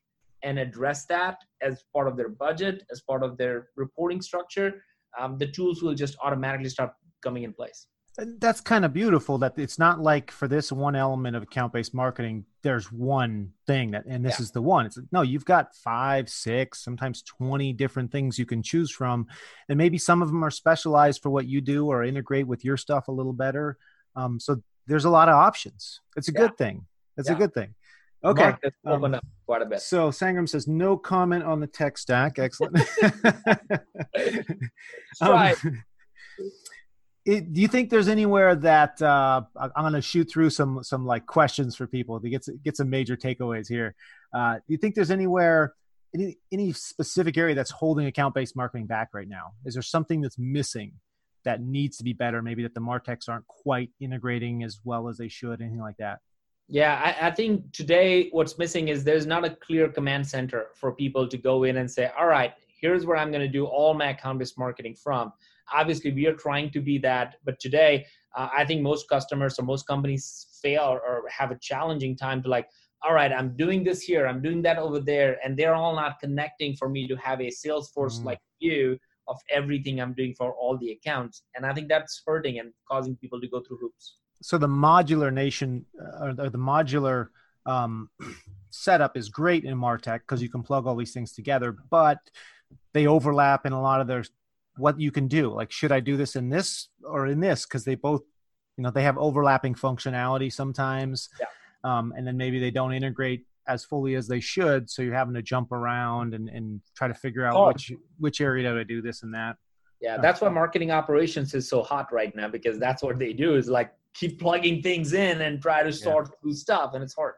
and 0.43 0.59
address 0.59 1.05
that 1.05 1.37
as 1.61 1.83
part 1.93 2.07
of 2.07 2.17
their 2.17 2.29
budget 2.29 2.83
as 2.91 3.01
part 3.01 3.23
of 3.23 3.37
their 3.37 3.67
reporting 3.75 4.21
structure 4.21 4.81
um, 5.19 5.37
the 5.37 5.47
tools 5.47 5.81
will 5.81 5.93
just 5.93 6.15
automatically 6.23 6.69
start 6.69 6.93
coming 7.21 7.43
in 7.43 7.53
place 7.53 7.87
that's 8.17 8.61
kind 8.61 8.85
of 8.85 8.93
beautiful 8.93 9.39
that 9.39 9.57
it's 9.57 9.79
not 9.79 9.99
like 9.99 10.29
for 10.29 10.47
this 10.47 10.71
one 10.71 10.95
element 10.95 11.35
of 11.35 11.41
account-based 11.41 11.95
marketing 11.95 12.45
there's 12.61 12.91
one 12.91 13.51
thing 13.65 13.91
that 13.91 14.05
and 14.05 14.23
this 14.23 14.39
yeah. 14.39 14.43
is 14.43 14.51
the 14.51 14.61
one 14.61 14.85
it's 14.85 14.99
no 15.11 15.23
you've 15.23 15.45
got 15.45 15.75
five 15.75 16.29
six 16.29 16.83
sometimes 16.83 17.23
20 17.23 17.73
different 17.73 18.11
things 18.11 18.37
you 18.37 18.45
can 18.45 18.61
choose 18.61 18.91
from 18.91 19.25
and 19.67 19.77
maybe 19.79 19.97
some 19.97 20.21
of 20.21 20.27
them 20.27 20.43
are 20.43 20.51
specialized 20.51 21.23
for 21.23 21.31
what 21.31 21.47
you 21.47 21.59
do 21.59 21.87
or 21.87 22.03
integrate 22.03 22.45
with 22.45 22.63
your 22.63 22.77
stuff 22.77 23.07
a 23.07 23.11
little 23.11 23.33
better 23.33 23.77
um, 24.15 24.39
so 24.39 24.61
there's 24.85 25.05
a 25.05 25.09
lot 25.09 25.27
of 25.27 25.33
options 25.33 25.99
it's 26.15 26.29
a 26.29 26.33
yeah. 26.33 26.41
good 26.41 26.57
thing 26.57 26.85
it's 27.17 27.29
yeah. 27.29 27.35
a 27.35 27.37
good 27.37 27.53
thing 27.53 27.73
okay 28.23 28.53
um, 28.85 29.19
quite 29.45 29.61
a 29.61 29.65
bit. 29.65 29.81
so 29.81 30.09
sangram 30.09 30.47
says 30.47 30.67
no 30.67 30.97
comment 30.97 31.43
on 31.43 31.59
the 31.59 31.67
tech 31.67 31.97
stack 31.97 32.39
excellent 32.39 32.77
um, 35.21 35.53
it, 37.25 37.53
do 37.53 37.61
you 37.61 37.67
think 37.67 37.89
there's 37.89 38.07
anywhere 38.07 38.55
that 38.55 39.01
uh, 39.01 39.41
I'm 39.55 39.83
going 39.83 39.93
to 39.93 40.01
shoot 40.01 40.29
through 40.29 40.49
some 40.49 40.83
some 40.83 41.05
like 41.05 41.25
questions 41.25 41.75
for 41.75 41.87
people 41.87 42.19
to 42.19 42.29
get 42.29 42.45
get 42.63 42.75
some 42.75 42.89
major 42.89 43.15
takeaways 43.15 43.67
here? 43.67 43.95
Uh, 44.33 44.55
do 44.55 44.63
you 44.67 44.77
think 44.77 44.95
there's 44.95 45.11
anywhere 45.11 45.73
any 46.13 46.37
any 46.51 46.73
specific 46.73 47.37
area 47.37 47.55
that's 47.55 47.71
holding 47.71 48.07
account 48.07 48.35
based 48.35 48.55
marketing 48.55 48.87
back 48.87 49.09
right 49.13 49.27
now? 49.27 49.53
Is 49.65 49.73
there 49.73 49.83
something 49.83 50.21
that's 50.21 50.37
missing 50.37 50.93
that 51.45 51.61
needs 51.61 51.97
to 51.97 52.03
be 52.03 52.13
better? 52.13 52.41
Maybe 52.41 52.63
that 52.63 52.73
the 52.73 52.81
Martechs 52.81 53.29
aren't 53.29 53.47
quite 53.47 53.89
integrating 54.01 54.63
as 54.63 54.79
well 54.83 55.07
as 55.07 55.17
they 55.17 55.29
should, 55.29 55.61
anything 55.61 55.79
like 55.79 55.97
that? 55.97 56.19
Yeah, 56.69 57.15
I, 57.21 57.27
I, 57.27 57.31
think 57.31 57.71
today 57.73 58.29
what's 58.31 58.57
missing 58.57 58.87
is 58.87 59.03
there's 59.03 59.25
not 59.25 59.43
a 59.43 59.49
clear 59.49 59.89
command 59.89 60.25
center 60.25 60.67
for 60.75 60.93
people 60.93 61.27
to 61.27 61.37
go 61.37 61.63
in 61.63 61.77
and 61.77 61.91
say, 61.91 62.09
all 62.17 62.27
right, 62.27 62.53
here's 62.79 63.05
where 63.05 63.17
I'm 63.17 63.31
going 63.31 63.41
to 63.41 63.49
do 63.49 63.65
all 63.65 63.93
my 63.93 64.09
account 64.09 64.39
based 64.39 64.57
marketing 64.57 64.95
from. 64.95 65.33
Obviously, 65.73 66.11
we 66.11 66.25
are 66.27 66.33
trying 66.33 66.71
to 66.71 66.81
be 66.81 66.97
that, 66.99 67.35
but 67.43 67.59
today, 67.59 68.05
uh, 68.35 68.49
I 68.55 68.65
think 68.65 68.81
most 68.81 69.09
customers 69.09 69.59
or 69.59 69.63
most 69.63 69.87
companies 69.87 70.47
fail 70.61 70.83
or, 70.83 70.99
or 71.01 71.23
have 71.29 71.51
a 71.51 71.59
challenging 71.59 72.15
time 72.15 72.41
to 72.43 72.49
like, 72.49 72.67
all 73.03 73.13
right, 73.13 73.31
I'm 73.31 73.55
doing 73.57 73.83
this 73.83 74.01
here, 74.01 74.25
I'm 74.25 74.41
doing 74.41 74.61
that 74.61 74.77
over 74.77 74.99
there, 74.99 75.37
and 75.43 75.57
they're 75.57 75.75
all 75.75 75.95
not 75.95 76.19
connecting 76.19 76.75
for 76.75 76.87
me 76.87 77.07
to 77.07 77.15
have 77.17 77.41
a 77.41 77.47
Salesforce 77.49 78.21
mm. 78.21 78.25
like 78.25 78.39
view 78.61 78.97
of 79.27 79.37
everything 79.49 79.99
I'm 79.99 80.13
doing 80.13 80.33
for 80.37 80.53
all 80.53 80.77
the 80.77 80.91
accounts. 80.91 81.43
And 81.55 81.65
I 81.65 81.73
think 81.73 81.89
that's 81.89 82.21
hurting 82.25 82.59
and 82.59 82.71
causing 82.89 83.15
people 83.17 83.39
to 83.41 83.47
go 83.47 83.61
through 83.61 83.77
hoops. 83.77 84.15
So 84.43 84.57
the 84.57 84.67
modular 84.67 85.33
nation 85.33 85.85
uh, 85.99 86.33
or 86.37 86.49
the 86.49 86.57
modular 86.57 87.27
um, 87.65 88.09
setup 88.69 89.15
is 89.15 89.29
great 89.29 89.63
in 89.63 89.77
Martech 89.77 90.19
because 90.19 90.41
you 90.41 90.49
can 90.49 90.63
plug 90.63 90.85
all 90.85 90.95
these 90.97 91.13
things 91.13 91.31
together, 91.31 91.75
but 91.89 92.19
they 92.93 93.07
overlap 93.07 93.65
in 93.65 93.71
a 93.71 93.81
lot 93.81 94.01
of 94.01 94.07
their 94.07 94.23
what 94.77 94.99
you 94.99 95.11
can 95.11 95.27
do. 95.27 95.49
Like, 95.49 95.71
should 95.71 95.91
I 95.91 96.01
do 96.01 96.17
this 96.17 96.35
in 96.35 96.49
this 96.49 96.89
or 97.03 97.27
in 97.27 97.39
this? 97.39 97.65
Because 97.65 97.85
they 97.85 97.95
both, 97.95 98.23
you 98.77 98.83
know, 98.83 98.91
they 98.91 99.03
have 99.03 99.17
overlapping 99.17 99.75
functionality 99.75 100.51
sometimes, 100.51 101.29
yeah. 101.39 101.45
um, 101.83 102.13
and 102.17 102.27
then 102.27 102.35
maybe 102.35 102.59
they 102.59 102.71
don't 102.71 102.93
integrate 102.93 103.45
as 103.65 103.85
fully 103.85 104.15
as 104.15 104.27
they 104.27 104.41
should. 104.41 104.89
So 104.89 105.03
you're 105.03 105.13
having 105.13 105.35
to 105.35 105.41
jump 105.41 105.71
around 105.71 106.33
and, 106.33 106.49
and 106.49 106.81
try 106.95 107.07
to 107.07 107.13
figure 107.13 107.45
out 107.45 107.55
oh. 107.55 107.67
which 107.67 107.93
which 108.17 108.41
area 108.41 108.73
to 108.73 108.83
do 108.83 109.01
this 109.01 109.23
and 109.23 109.33
that. 109.35 109.55
Yeah, 110.03 110.17
that's 110.17 110.41
why 110.41 110.49
marketing 110.49 110.91
operations 110.91 111.53
is 111.55 111.67
so 111.67 111.81
hot 111.81 112.11
right 112.11 112.35
now 112.35 112.49
because 112.49 112.77
that's 112.77 113.01
what 113.01 113.17
they 113.17 113.33
do 113.33 113.55
is 113.55 113.69
like 113.69 113.93
keep 114.13 114.39
plugging 114.39 114.83
things 114.83 115.13
in 115.13 115.41
and 115.41 115.59
try 115.61 115.81
to 115.81 115.91
sort 115.91 116.27
yeah. 116.27 116.35
through 116.41 116.53
stuff, 116.53 116.93
and 116.93 117.03
it's 117.03 117.15
hard. 117.15 117.35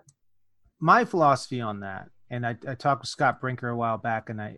My 0.81 1.05
philosophy 1.05 1.61
on 1.61 1.79
that, 1.81 2.09
and 2.29 2.45
I, 2.45 2.57
I 2.67 2.75
talked 2.75 3.03
with 3.03 3.09
Scott 3.09 3.39
Brinker 3.39 3.69
a 3.69 3.77
while 3.77 3.97
back, 3.97 4.29
and 4.29 4.41
I, 4.41 4.57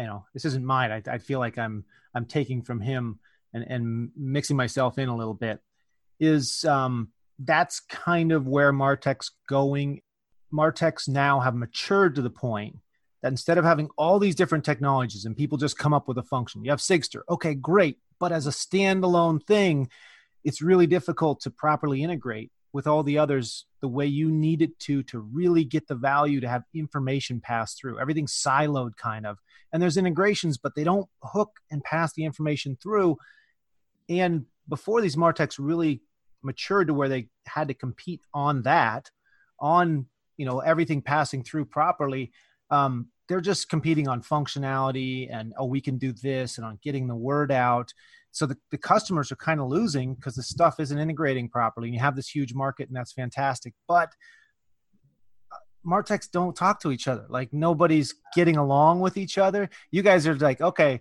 you 0.00 0.06
know 0.06 0.24
this 0.34 0.44
isn't 0.44 0.64
mine 0.64 0.90
I, 0.90 1.02
I 1.10 1.18
feel 1.18 1.38
like 1.38 1.58
i'm 1.58 1.84
i'm 2.14 2.24
taking 2.24 2.62
from 2.62 2.80
him 2.80 3.18
and 3.52 3.64
and 3.68 4.10
mixing 4.16 4.56
myself 4.56 4.98
in 4.98 5.08
a 5.08 5.16
little 5.16 5.34
bit 5.34 5.60
is 6.18 6.64
um 6.64 7.08
that's 7.38 7.80
kind 7.80 8.32
of 8.32 8.46
where 8.46 8.72
martech's 8.72 9.30
going 9.48 10.00
martechs 10.52 11.08
now 11.08 11.40
have 11.40 11.54
matured 11.54 12.14
to 12.16 12.22
the 12.22 12.30
point 12.30 12.76
that 13.22 13.28
instead 13.28 13.58
of 13.58 13.64
having 13.64 13.88
all 13.96 14.18
these 14.18 14.34
different 14.34 14.64
technologies 14.64 15.24
and 15.24 15.36
people 15.36 15.58
just 15.58 15.78
come 15.78 15.92
up 15.92 16.08
with 16.08 16.18
a 16.18 16.22
function 16.22 16.64
you 16.64 16.70
have 16.70 16.80
Sigstr. 16.80 17.20
Okay 17.28 17.54
great. 17.54 17.98
But 18.18 18.32
as 18.32 18.46
a 18.46 18.50
standalone 18.50 19.44
thing 19.44 19.88
it's 20.44 20.62
really 20.62 20.86
difficult 20.86 21.40
to 21.40 21.50
properly 21.50 22.02
integrate 22.02 22.50
with 22.72 22.86
all 22.86 23.02
the 23.02 23.18
others 23.18 23.66
the 23.80 23.88
way 23.88 24.06
you 24.06 24.30
need 24.30 24.62
it 24.62 24.78
to 24.78 25.02
to 25.02 25.18
really 25.18 25.64
get 25.64 25.88
the 25.88 25.94
value 25.94 26.40
to 26.40 26.48
have 26.48 26.62
information 26.74 27.40
pass 27.40 27.74
through. 27.74 27.98
Everything's 27.98 28.32
siloed 28.32 28.96
kind 28.96 29.26
of. 29.26 29.38
And 29.72 29.82
there's 29.82 29.96
integrations 29.96 30.56
but 30.58 30.74
they 30.74 30.84
don't 30.84 31.08
hook 31.22 31.50
and 31.70 31.82
pass 31.84 32.12
the 32.12 32.24
information 32.24 32.76
through. 32.82 33.18
And 34.08 34.46
before 34.68 35.00
these 35.00 35.16
martechs 35.16 35.56
really 35.58 36.02
matured 36.42 36.86
to 36.86 36.94
where 36.94 37.08
they 37.08 37.28
had 37.46 37.68
to 37.68 37.74
compete 37.74 38.20
on 38.32 38.62
that 38.62 39.10
on 39.58 40.06
you 40.36 40.46
know 40.46 40.60
everything 40.60 41.02
passing 41.02 41.42
through 41.42 41.66
properly 41.66 42.32
um, 42.70 43.08
they're 43.28 43.40
just 43.40 43.68
competing 43.68 44.08
on 44.08 44.22
functionality 44.22 45.28
and 45.30 45.52
oh 45.56 45.64
we 45.64 45.80
can 45.80 45.98
do 45.98 46.12
this 46.12 46.58
and 46.58 46.66
on 46.66 46.78
getting 46.82 47.06
the 47.06 47.14
word 47.14 47.52
out. 47.52 47.92
So 48.32 48.46
the, 48.46 48.56
the 48.70 48.78
customers 48.78 49.32
are 49.32 49.36
kind 49.36 49.60
of 49.60 49.68
losing 49.68 50.14
because 50.14 50.34
the 50.34 50.42
stuff 50.42 50.78
isn't 50.78 50.98
integrating 50.98 51.48
properly 51.48 51.88
and 51.88 51.94
you 51.94 52.00
have 52.00 52.16
this 52.16 52.28
huge 52.28 52.54
market 52.54 52.88
and 52.88 52.96
that's 52.96 53.12
fantastic. 53.12 53.74
But 53.88 54.14
uh, 55.52 55.56
martechs 55.86 56.30
don't 56.30 56.56
talk 56.56 56.80
to 56.82 56.92
each 56.92 57.08
other. 57.08 57.26
Like 57.28 57.52
nobody's 57.52 58.14
getting 58.34 58.56
along 58.56 59.00
with 59.00 59.16
each 59.16 59.38
other. 59.38 59.68
You 59.90 60.02
guys 60.02 60.26
are 60.26 60.36
like 60.36 60.60
okay 60.60 61.00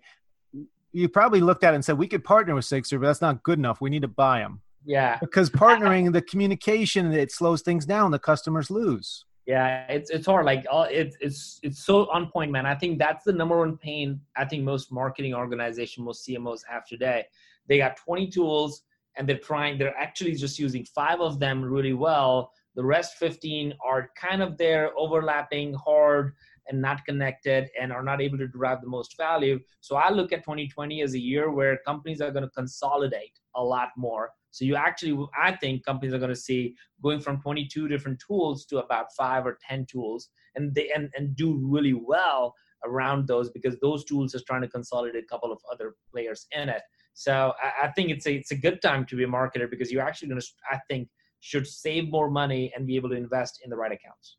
you 0.91 1.07
probably 1.07 1.39
looked 1.39 1.63
at 1.63 1.73
it 1.73 1.75
and 1.75 1.85
said 1.85 1.99
we 1.99 2.07
could 2.07 2.23
partner 2.23 2.55
with 2.55 2.65
Sigstr 2.65 2.99
but 2.99 3.07
that's 3.07 3.21
not 3.21 3.43
good 3.43 3.59
enough. 3.59 3.81
We 3.81 3.89
need 3.89 4.01
to 4.01 4.07
buy 4.07 4.39
them 4.39 4.61
yeah. 4.85 5.17
Because 5.19 5.49
partnering 5.49 6.13
the 6.13 6.21
communication 6.21 7.11
it 7.11 7.31
slows 7.31 7.61
things 7.61 7.85
down. 7.85 8.11
The 8.11 8.19
customers 8.19 8.69
lose 8.69 9.25
yeah 9.49 9.87
it's 9.89 10.11
it's 10.11 10.27
hard 10.27 10.45
like 10.45 10.63
it's 10.91 11.17
it's 11.19 11.59
it's 11.63 11.83
so 11.83 12.07
on 12.11 12.27
point 12.27 12.51
man. 12.51 12.67
I 12.67 12.75
think 12.75 12.99
that's 12.99 13.23
the 13.23 13.33
number 13.33 13.57
one 13.57 13.77
pain 13.77 14.21
i 14.37 14.45
think 14.45 14.63
most 14.63 14.91
marketing 14.91 15.33
organization 15.33 16.03
most 16.03 16.27
cmos 16.27 16.61
have 16.69 16.85
today. 16.85 17.25
They 17.67 17.79
got 17.79 17.97
20 17.97 18.29
tools 18.29 18.83
and 19.15 19.27
they're 19.27 19.39
trying 19.39 19.79
they're 19.79 19.97
actually 19.97 20.35
just 20.35 20.59
using 20.59 20.85
five 20.85 21.19
of 21.19 21.39
them 21.39 21.63
really 21.63 21.93
well. 21.93 22.51
The 22.75 22.85
rest 22.85 23.15
15 23.15 23.73
are 23.83 24.11
kind 24.15 24.43
of 24.43 24.55
there 24.57 24.91
overlapping 24.95 25.73
hard 25.73 26.35
and 26.69 26.81
not 26.81 27.03
connected 27.05 27.67
and 27.79 27.91
are 27.91 28.03
not 28.03 28.21
able 28.21 28.37
to 28.37 28.47
derive 28.47 28.81
the 28.81 28.87
most 28.87 29.17
value 29.17 29.59
so 29.81 29.95
i 29.95 30.09
look 30.09 30.31
at 30.31 30.43
2020 30.43 31.01
as 31.01 31.13
a 31.13 31.19
year 31.19 31.51
where 31.51 31.79
companies 31.85 32.21
are 32.21 32.31
going 32.31 32.43
to 32.43 32.51
consolidate 32.51 33.39
a 33.55 33.63
lot 33.63 33.89
more 33.97 34.31
so 34.51 34.65
you 34.65 34.75
actually, 34.75 35.27
I 35.39 35.51
think 35.55 35.85
companies 35.85 36.13
are 36.13 36.19
going 36.19 36.29
to 36.29 36.35
see 36.35 36.75
going 37.03 37.19
from 37.19 37.41
22 37.41 37.87
different 37.87 38.21
tools 38.25 38.65
to 38.65 38.79
about 38.79 39.13
five 39.15 39.45
or 39.45 39.57
10 39.67 39.85
tools, 39.85 40.29
and 40.55 40.73
they 40.73 40.89
and, 40.91 41.09
and 41.15 41.35
do 41.35 41.59
really 41.61 41.93
well 41.93 42.55
around 42.85 43.27
those 43.27 43.49
because 43.49 43.77
those 43.79 44.05
tools 44.05 44.33
is 44.33 44.43
trying 44.43 44.61
to 44.61 44.67
consolidate 44.67 45.23
a 45.23 45.27
couple 45.27 45.51
of 45.51 45.59
other 45.71 45.95
players 46.11 46.47
in 46.51 46.69
it. 46.69 46.81
So 47.13 47.53
I, 47.61 47.87
I 47.87 47.91
think 47.91 48.09
it's 48.09 48.25
a 48.25 48.33
it's 48.33 48.51
a 48.51 48.55
good 48.55 48.81
time 48.81 49.05
to 49.05 49.15
be 49.15 49.23
a 49.23 49.27
marketer 49.27 49.69
because 49.69 49.91
you're 49.91 50.07
actually 50.07 50.29
going 50.29 50.41
to 50.41 50.47
I 50.71 50.79
think 50.87 51.09
should 51.41 51.67
save 51.67 52.09
more 52.09 52.29
money 52.29 52.71
and 52.75 52.87
be 52.87 52.95
able 52.95 53.09
to 53.09 53.15
invest 53.15 53.61
in 53.63 53.69
the 53.69 53.77
right 53.77 53.91
accounts. 53.91 54.37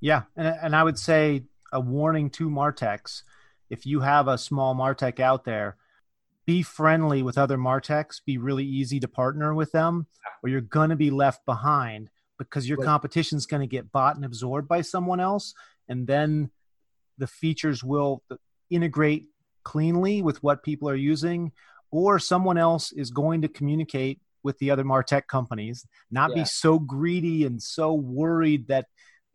Yeah, 0.00 0.22
and 0.36 0.46
and 0.62 0.76
I 0.76 0.82
would 0.82 0.98
say 0.98 1.44
a 1.72 1.80
warning 1.80 2.30
to 2.30 2.50
Martechs: 2.50 3.22
if 3.70 3.86
you 3.86 4.00
have 4.00 4.28
a 4.28 4.38
small 4.38 4.74
Martech 4.74 5.20
out 5.20 5.44
there, 5.44 5.76
be 6.46 6.62
friendly 6.62 7.22
with 7.22 7.38
other 7.38 7.56
Martechs. 7.56 8.20
Be 8.24 8.38
really 8.38 8.64
easy 8.64 9.00
to 9.00 9.08
partner 9.08 9.54
with 9.54 9.72
them, 9.72 10.06
or 10.42 10.48
you're 10.48 10.60
going 10.60 10.90
to 10.90 10.96
be 10.96 11.10
left 11.10 11.44
behind 11.46 12.10
because 12.38 12.68
your 12.68 12.78
competition 12.78 13.38
is 13.38 13.46
going 13.46 13.62
to 13.62 13.66
get 13.66 13.90
bought 13.90 14.16
and 14.16 14.24
absorbed 14.24 14.68
by 14.68 14.82
someone 14.82 15.20
else, 15.20 15.54
and 15.88 16.06
then 16.06 16.50
the 17.18 17.26
features 17.26 17.82
will 17.82 18.22
integrate 18.68 19.26
cleanly 19.64 20.20
with 20.20 20.42
what 20.42 20.62
people 20.62 20.88
are 20.88 20.94
using, 20.94 21.50
or 21.90 22.18
someone 22.18 22.58
else 22.58 22.92
is 22.92 23.10
going 23.10 23.42
to 23.42 23.48
communicate 23.48 24.20
with 24.42 24.58
the 24.58 24.70
other 24.70 24.84
martech 24.84 25.26
companies 25.26 25.84
not 26.08 26.30
yeah. 26.30 26.42
be 26.42 26.44
so 26.44 26.78
greedy 26.78 27.44
and 27.44 27.60
so 27.60 27.92
worried 27.92 28.68
that 28.68 28.86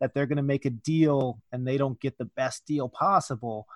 that 0.02 0.14
they're 0.14 0.26
going 0.26 0.36
to 0.36 0.42
make 0.42 0.64
a 0.64 0.70
deal 0.70 1.40
and 1.52 1.66
they 1.66 1.78
don't 1.78 1.98
get 2.00 2.18
the 2.18 2.24
best 2.24 2.66
deal 2.66 2.88
possible. 2.88 3.68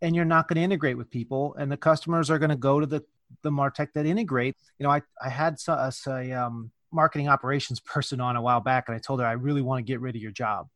And 0.00 0.14
you're 0.14 0.24
not 0.24 0.46
going 0.46 0.56
to 0.56 0.62
integrate 0.62 0.96
with 0.96 1.10
people 1.10 1.56
and 1.58 1.70
the 1.70 1.76
customers 1.76 2.30
are 2.30 2.38
going 2.38 2.50
to 2.50 2.56
go 2.56 2.80
to 2.80 2.86
the 2.86 3.04
the 3.42 3.50
martech 3.50 3.88
that 3.94 4.06
integrate. 4.06 4.56
You 4.78 4.84
know 4.84 4.90
i 4.90 5.02
i 5.20 5.28
had 5.28 5.58
a, 5.68 5.92
a 6.06 6.32
um, 6.32 6.70
marketing 6.92 7.28
operations 7.28 7.80
person 7.94 8.20
on 8.20 8.36
a 8.36 8.42
while 8.42 8.60
back 8.60 8.84
and 8.88 8.96
i 8.96 8.98
told 8.98 9.20
her 9.20 9.26
i 9.26 9.32
really 9.32 9.62
want 9.62 9.78
to 9.78 9.92
get 9.92 10.00
rid 10.00 10.16
of 10.16 10.22
your 10.22 10.32
job. 10.32 10.68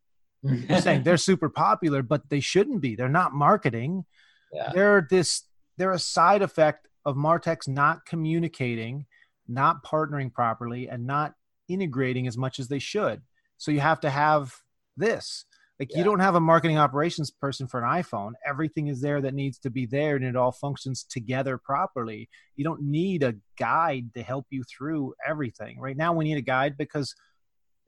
You're 0.42 0.80
saying 0.80 1.04
they're 1.04 1.16
super 1.32 1.48
popular 1.48 2.02
but 2.02 2.28
they 2.28 2.40
shouldn't 2.40 2.80
be. 2.80 2.96
They're 2.96 3.08
not 3.08 3.32
marketing. 3.32 4.04
Yeah. 4.52 4.70
they're 4.74 5.06
this 5.08 5.44
they're 5.78 5.92
a 5.92 5.98
side 5.98 6.42
effect 6.42 6.88
of 7.04 7.16
martechs 7.16 7.66
not 7.68 8.04
communicating 8.06 9.06
not 9.46 9.84
partnering 9.84 10.32
properly 10.32 10.88
and 10.88 11.06
not 11.06 11.34
integrating 11.68 12.26
as 12.26 12.36
much 12.36 12.58
as 12.58 12.68
they 12.68 12.78
should. 12.78 13.22
So 13.58 13.70
you 13.70 13.80
have 13.80 14.00
to 14.00 14.10
have 14.10 14.54
this. 14.96 15.44
Like 15.80 15.90
yeah. 15.90 15.98
you 15.98 16.04
don't 16.04 16.20
have 16.20 16.36
a 16.36 16.40
marketing 16.40 16.78
operations 16.78 17.30
person 17.32 17.66
for 17.66 17.82
an 17.82 18.02
iPhone. 18.02 18.32
Everything 18.46 18.86
is 18.86 19.00
there 19.00 19.20
that 19.20 19.34
needs 19.34 19.58
to 19.60 19.70
be 19.70 19.86
there 19.86 20.14
and 20.14 20.24
it 20.24 20.36
all 20.36 20.52
functions 20.52 21.04
together 21.08 21.58
properly. 21.58 22.28
You 22.54 22.64
don't 22.64 22.82
need 22.82 23.24
a 23.24 23.34
guide 23.58 24.14
to 24.14 24.22
help 24.22 24.46
you 24.50 24.62
through 24.64 25.14
everything. 25.26 25.80
Right 25.80 25.96
now 25.96 26.12
we 26.12 26.24
need 26.24 26.36
a 26.36 26.42
guide 26.42 26.76
because 26.78 27.14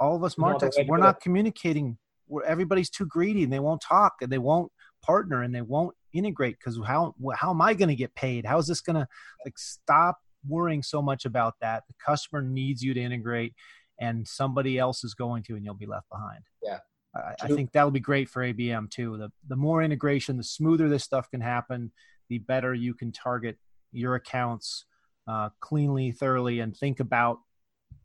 all 0.00 0.16
of 0.16 0.24
us 0.24 0.34
Martechs, 0.34 0.84
we're 0.88 0.98
not 0.98 1.20
communicating. 1.20 1.96
We're, 2.26 2.44
everybody's 2.44 2.90
too 2.90 3.06
greedy 3.06 3.44
and 3.44 3.52
they 3.52 3.60
won't 3.60 3.80
talk 3.80 4.14
and 4.20 4.32
they 4.32 4.38
won't 4.38 4.72
partner 5.02 5.42
and 5.42 5.54
they 5.54 5.62
won't 5.62 5.94
integrate 6.12 6.56
because 6.58 6.80
how 6.84 7.14
how 7.36 7.50
am 7.50 7.60
I 7.60 7.74
going 7.74 7.88
to 7.88 7.94
get 7.94 8.14
paid? 8.16 8.44
How 8.44 8.58
is 8.58 8.66
this 8.66 8.80
going 8.80 8.96
to 8.96 9.06
like 9.44 9.58
stop 9.58 10.18
worrying 10.48 10.82
so 10.82 11.02
much 11.02 11.24
about 11.24 11.54
that. 11.60 11.84
The 11.88 11.94
customer 12.04 12.42
needs 12.42 12.82
you 12.82 12.94
to 12.94 13.00
integrate, 13.00 13.54
and 14.00 14.26
somebody 14.26 14.78
else 14.78 15.04
is 15.04 15.14
going 15.14 15.42
to, 15.44 15.54
and 15.54 15.64
you'll 15.64 15.74
be 15.74 15.86
left 15.86 16.08
behind. 16.10 16.44
Yeah. 16.62 16.78
I, 17.16 17.34
I 17.44 17.48
think 17.48 17.72
that'll 17.72 17.90
be 17.90 18.00
great 18.00 18.28
for 18.28 18.42
ABM 18.42 18.90
too. 18.90 19.16
The 19.16 19.30
the 19.48 19.56
more 19.56 19.82
integration, 19.82 20.36
the 20.36 20.44
smoother 20.44 20.88
this 20.88 21.04
stuff 21.04 21.30
can 21.30 21.40
happen, 21.40 21.92
the 22.28 22.38
better 22.38 22.74
you 22.74 22.94
can 22.94 23.12
target 23.12 23.56
your 23.92 24.14
accounts 24.14 24.84
uh, 25.28 25.50
cleanly, 25.60 26.12
thoroughly, 26.12 26.60
and 26.60 26.76
think 26.76 27.00
about 27.00 27.38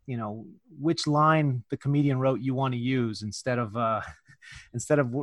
you 0.07 0.17
know 0.17 0.45
which 0.79 1.07
line 1.07 1.63
the 1.69 1.77
comedian 1.77 2.19
wrote 2.19 2.41
you 2.41 2.53
want 2.53 2.73
to 2.73 2.79
use 2.79 3.21
instead 3.21 3.59
of 3.59 3.75
uh, 3.75 4.01
instead 4.73 4.99
of 4.99 5.13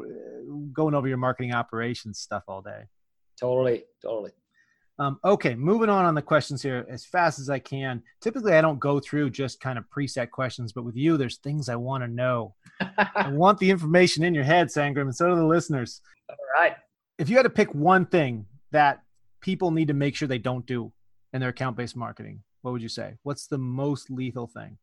going 0.72 0.94
over 0.94 1.08
your 1.08 1.16
marketing 1.16 1.52
operations 1.52 2.18
stuff 2.18 2.44
all 2.48 2.62
day. 2.62 2.84
Totally, 3.38 3.84
totally. 4.02 4.32
Um, 5.00 5.20
okay, 5.24 5.54
moving 5.54 5.88
on 5.88 6.04
on 6.04 6.14
the 6.14 6.22
questions 6.22 6.60
here 6.60 6.84
as 6.90 7.04
fast 7.04 7.38
as 7.38 7.48
I 7.48 7.60
can. 7.60 8.02
Typically, 8.20 8.54
I 8.54 8.60
don't 8.60 8.80
go 8.80 8.98
through 8.98 9.30
just 9.30 9.60
kind 9.60 9.78
of 9.78 9.84
preset 9.94 10.30
questions, 10.30 10.72
but 10.72 10.84
with 10.84 10.96
you, 10.96 11.16
there's 11.16 11.36
things 11.36 11.68
I 11.68 11.76
want 11.76 12.02
to 12.02 12.08
know. 12.08 12.54
I 12.80 13.28
want 13.28 13.58
the 13.58 13.70
information 13.70 14.24
in 14.24 14.34
your 14.34 14.44
head, 14.44 14.68
Sangram, 14.68 15.02
and 15.02 15.14
so 15.14 15.28
do 15.28 15.36
the 15.36 15.46
listeners. 15.46 16.00
All 16.28 16.36
right. 16.54 16.74
If 17.16 17.28
you 17.28 17.36
had 17.36 17.44
to 17.44 17.50
pick 17.50 17.72
one 17.74 18.06
thing 18.06 18.46
that 18.72 19.02
people 19.40 19.70
need 19.70 19.88
to 19.88 19.94
make 19.94 20.16
sure 20.16 20.26
they 20.26 20.38
don't 20.38 20.66
do 20.66 20.92
in 21.32 21.40
their 21.40 21.50
account 21.50 21.76
based 21.76 21.96
marketing, 21.96 22.42
what 22.62 22.72
would 22.72 22.82
you 22.82 22.88
say? 22.88 23.18
What's 23.22 23.46
the 23.46 23.58
most 23.58 24.10
lethal 24.10 24.48
thing? 24.48 24.78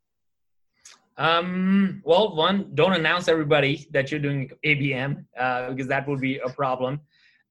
Um, 1.18 2.01
well, 2.05 2.36
one, 2.36 2.72
don't 2.74 2.93
announce 2.93 3.28
everybody 3.28 3.88
that 3.91 4.11
you're 4.11 4.20
doing 4.20 4.51
ABM 4.66 5.26
uh, 5.38 5.70
because 5.72 5.88
that 5.88 6.07
would 6.07 6.20
be 6.20 6.39
a 6.39 6.49
problem. 6.49 7.01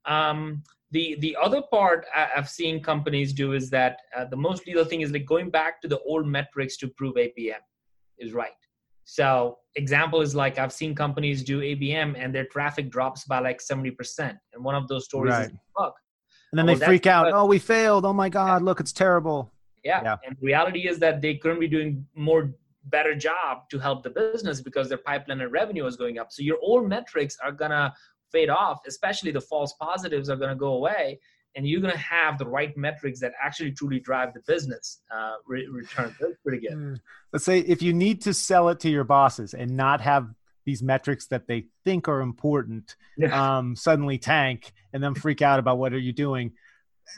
Um, 0.07 0.63
the 0.95 1.17
the 1.19 1.37
other 1.43 1.61
part 1.61 2.07
I've 2.15 2.49
seen 2.49 2.81
companies 2.81 3.33
do 3.33 3.53
is 3.53 3.69
that 3.71 3.99
uh, 4.17 4.25
the 4.27 4.37
most 4.37 4.65
lethal 4.67 4.85
thing 4.85 5.01
is 5.01 5.11
like 5.11 5.27
going 5.27 5.51
back 5.51 5.83
to 5.83 5.89
the 5.89 5.99
old 6.01 6.25
metrics 6.27 6.77
to 6.79 6.89
prove 6.89 7.17
ABM 7.17 7.63
is 8.19 8.33
right. 8.33 8.61
So 9.05 9.59
example 9.75 10.21
is 10.21 10.37
like 10.37 10.59
I've 10.59 10.73
seen 10.73 10.95
companies 10.95 11.43
do 11.43 11.61
ABM 11.61 12.15
and 12.17 12.33
their 12.33 12.47
traffic 12.47 12.91
drops 12.91 13.25
by 13.25 13.41
like 13.41 13.61
seventy 13.61 13.91
percent, 13.91 14.39
and 14.53 14.65
one 14.65 14.77
of 14.77 14.87
those 14.87 15.05
stories 15.05 15.33
right. 15.33 15.47
is 15.47 15.53
fuck 15.77 15.95
And 16.53 16.59
then 16.59 16.71
oh, 16.71 16.75
they 16.77 16.87
freak 16.87 17.09
out. 17.09 17.33
oh, 17.35 17.45
we 17.45 17.59
failed. 17.59 18.05
Oh 18.05 18.13
my 18.13 18.29
God, 18.29 18.63
look, 18.63 18.79
it's 18.79 18.93
terrible. 18.93 19.51
Yeah. 19.83 20.01
yeah. 20.03 20.17
And 20.25 20.37
reality 20.41 20.89
is 20.89 20.99
that 21.01 21.21
they 21.21 21.35
couldn't 21.35 21.61
be 21.61 21.69
doing 21.69 22.07
more 22.15 22.55
better 22.85 23.15
job 23.15 23.69
to 23.71 23.79
help 23.79 24.03
the 24.03 24.11
business 24.11 24.61
because 24.61 24.89
their 24.89 24.99
pipeline 24.99 25.41
and 25.41 25.53
revenue 25.53 25.87
is 25.87 25.97
going 25.97 26.19
up. 26.19 26.31
So 26.31 26.43
your 26.43 26.59
old 26.63 26.89
metrics 26.89 27.37
are 27.43 27.53
gonna 27.53 27.93
fade 28.35 28.51
off, 28.51 28.81
especially 28.87 29.31
the 29.31 29.41
false 29.41 29.73
positives 29.81 30.29
are 30.29 30.37
going 30.37 30.51
to 30.51 30.57
go 30.57 30.75
away. 30.75 31.21
And 31.57 31.67
you're 31.67 31.81
going 31.81 31.93
to 31.93 31.99
have 32.01 32.37
the 32.37 32.47
right 32.47 32.77
metrics 32.77 33.21
that 33.21 33.33
actually 33.41 33.71
truly 33.71 34.01
drive 34.01 34.35
the 34.35 34.41
business 34.41 35.03
uh, 35.15 35.35
re- 35.47 35.69
return. 35.71 36.15
That's 36.21 36.37
pretty 36.43 36.67
good. 36.67 36.77
Mm. 36.77 37.01
Let's 37.33 37.45
say 37.45 37.61
if 37.61 37.81
you 37.81 37.93
need 37.93 38.23
to 38.23 38.35
sell 38.35 38.69
it 38.71 38.81
to 38.81 38.91
your 38.91 39.05
bosses 39.05 39.55
and 39.55 39.77
not 39.77 40.01
have 40.01 40.29
these 40.65 40.83
metrics 40.83 41.27
that 41.27 41.47
they 41.47 41.67
think 41.85 42.09
are 42.09 42.21
important 42.21 42.97
yeah. 43.17 43.59
um, 43.59 43.77
suddenly 43.77 44.19
tank 44.19 44.73
and 44.93 45.03
then 45.03 45.15
freak 45.15 45.43
out 45.43 45.59
about 45.59 45.79
what 45.79 45.93
are 45.93 45.99
you 45.99 46.13
doing 46.13 46.53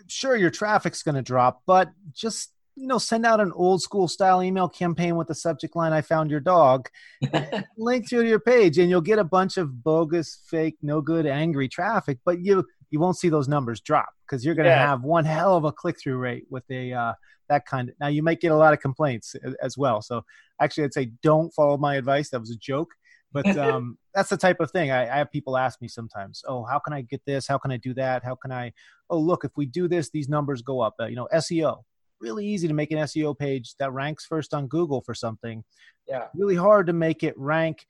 sure 0.09 0.37
your 0.37 0.51
traffic's 0.51 1.03
going 1.03 1.15
to 1.15 1.23
drop 1.23 1.63
but 1.65 1.93
just 2.13 2.51
you 2.77 2.87
know, 2.87 2.99
send 2.99 3.25
out 3.25 3.41
an 3.41 3.53
old 3.55 3.81
school 3.81 4.07
style 4.07 4.43
email 4.43 4.69
campaign 4.69 5.17
with 5.17 5.29
the 5.29 5.35
subject 5.35 5.75
line, 5.75 5.95
I 5.95 6.03
found 6.03 6.31
your 6.31 6.41
dog, 6.41 6.89
link 7.79 8.09
to 8.11 8.25
your 8.25 8.39
page, 8.39 8.77
and 8.79 8.91
you'll 8.91 9.01
get 9.01 9.19
a 9.19 9.25
bunch 9.25 9.57
of 9.57 9.83
bogus, 9.83 10.43
fake, 10.47 10.77
no 10.83 11.01
good, 11.01 11.27
angry 11.27 11.69
traffic, 11.69 12.19
but 12.25 12.41
you 12.41 12.65
you 12.91 13.01
won't 13.01 13.17
see 13.17 13.29
those 13.29 13.49
numbers 13.49 13.81
drop 13.81 14.09
because 14.25 14.45
you're 14.45 14.55
going 14.55 14.65
to 14.65 14.71
yeah. 14.71 14.87
have 14.87 15.03
one 15.03 15.25
hell 15.25 15.57
of 15.57 15.65
a 15.65 15.73
click 15.73 15.97
through 16.01 16.19
rate 16.19 16.45
with 16.51 16.63
a 16.71 16.93
uh, 16.93 17.15
that 17.49 17.67
kind 17.67 17.89
of. 17.89 17.95
Now 17.99 18.09
you 18.09 18.23
might 18.23 18.41
get 18.41 18.53
a 18.53 18.57
lot 18.57 18.75
of 18.75 18.81
complaints 18.81 19.35
as 19.63 19.77
well. 19.79 20.03
So 20.03 20.23
actually, 20.61 20.85
I'd 20.85 20.95
say 20.95 21.13
don't 21.23 21.53
follow 21.55 21.79
my 21.79 21.97
advice. 21.97 22.31
That 22.31 22.41
was 22.41 22.51
a 22.51 22.59
joke. 22.59 22.91
But 23.33 23.47
um, 23.59 23.99
that's 24.15 24.29
the 24.29 24.37
type 24.37 24.61
of 24.61 24.71
thing 24.71 24.91
I, 24.91 25.03
I 25.03 25.19
have 25.19 25.33
people 25.33 25.57
ask 25.57 25.81
me 25.81 25.89
sometimes. 25.89 26.43
Oh, 26.47 26.65
how 26.65 26.79
can 26.79 26.93
I 26.93 27.03
get 27.03 27.23
this? 27.27 27.47
How 27.47 27.59
can 27.59 27.71
I 27.71 27.79
do 27.79 27.95
that? 27.95 28.23
How 28.23 28.35
can 28.35 28.53
I? 28.53 28.73
Oh, 29.09 29.19
look, 29.19 29.45
if 29.45 29.53
we 29.57 29.67
do 29.67 29.89
this, 29.89 30.11
these 30.11 30.29
numbers 30.29 30.63
go 30.63 30.81
up. 30.81 30.95
Uh, 31.01 31.07
you 31.07 31.17
know, 31.17 31.29
SEO 31.33 31.83
really 32.21 32.47
easy 32.47 32.69
to 32.69 32.75
make 32.75 32.91
an 32.91 32.99
SEO 32.99 33.39
page 33.39 33.75
that 33.79 33.93
ranks 33.93 34.25
first 34.25 34.55
on 34.55 34.67
Google 34.69 35.01
for 35.01 35.15
something. 35.15 35.65
Yeah. 36.09 36.27
Really 36.35 36.55
hard 36.55 36.87
to 36.87 36.93
make 36.93 37.23
it 37.23 37.35
rank 37.37 37.87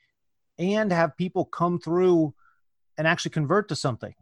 and 0.59 0.91
have 0.93 1.17
people 1.17 1.45
come 1.45 1.79
through 1.79 2.35
and 2.97 3.07
actually 3.07 3.33
convert 3.33 3.69
to 3.69 3.77
something. 3.77 4.15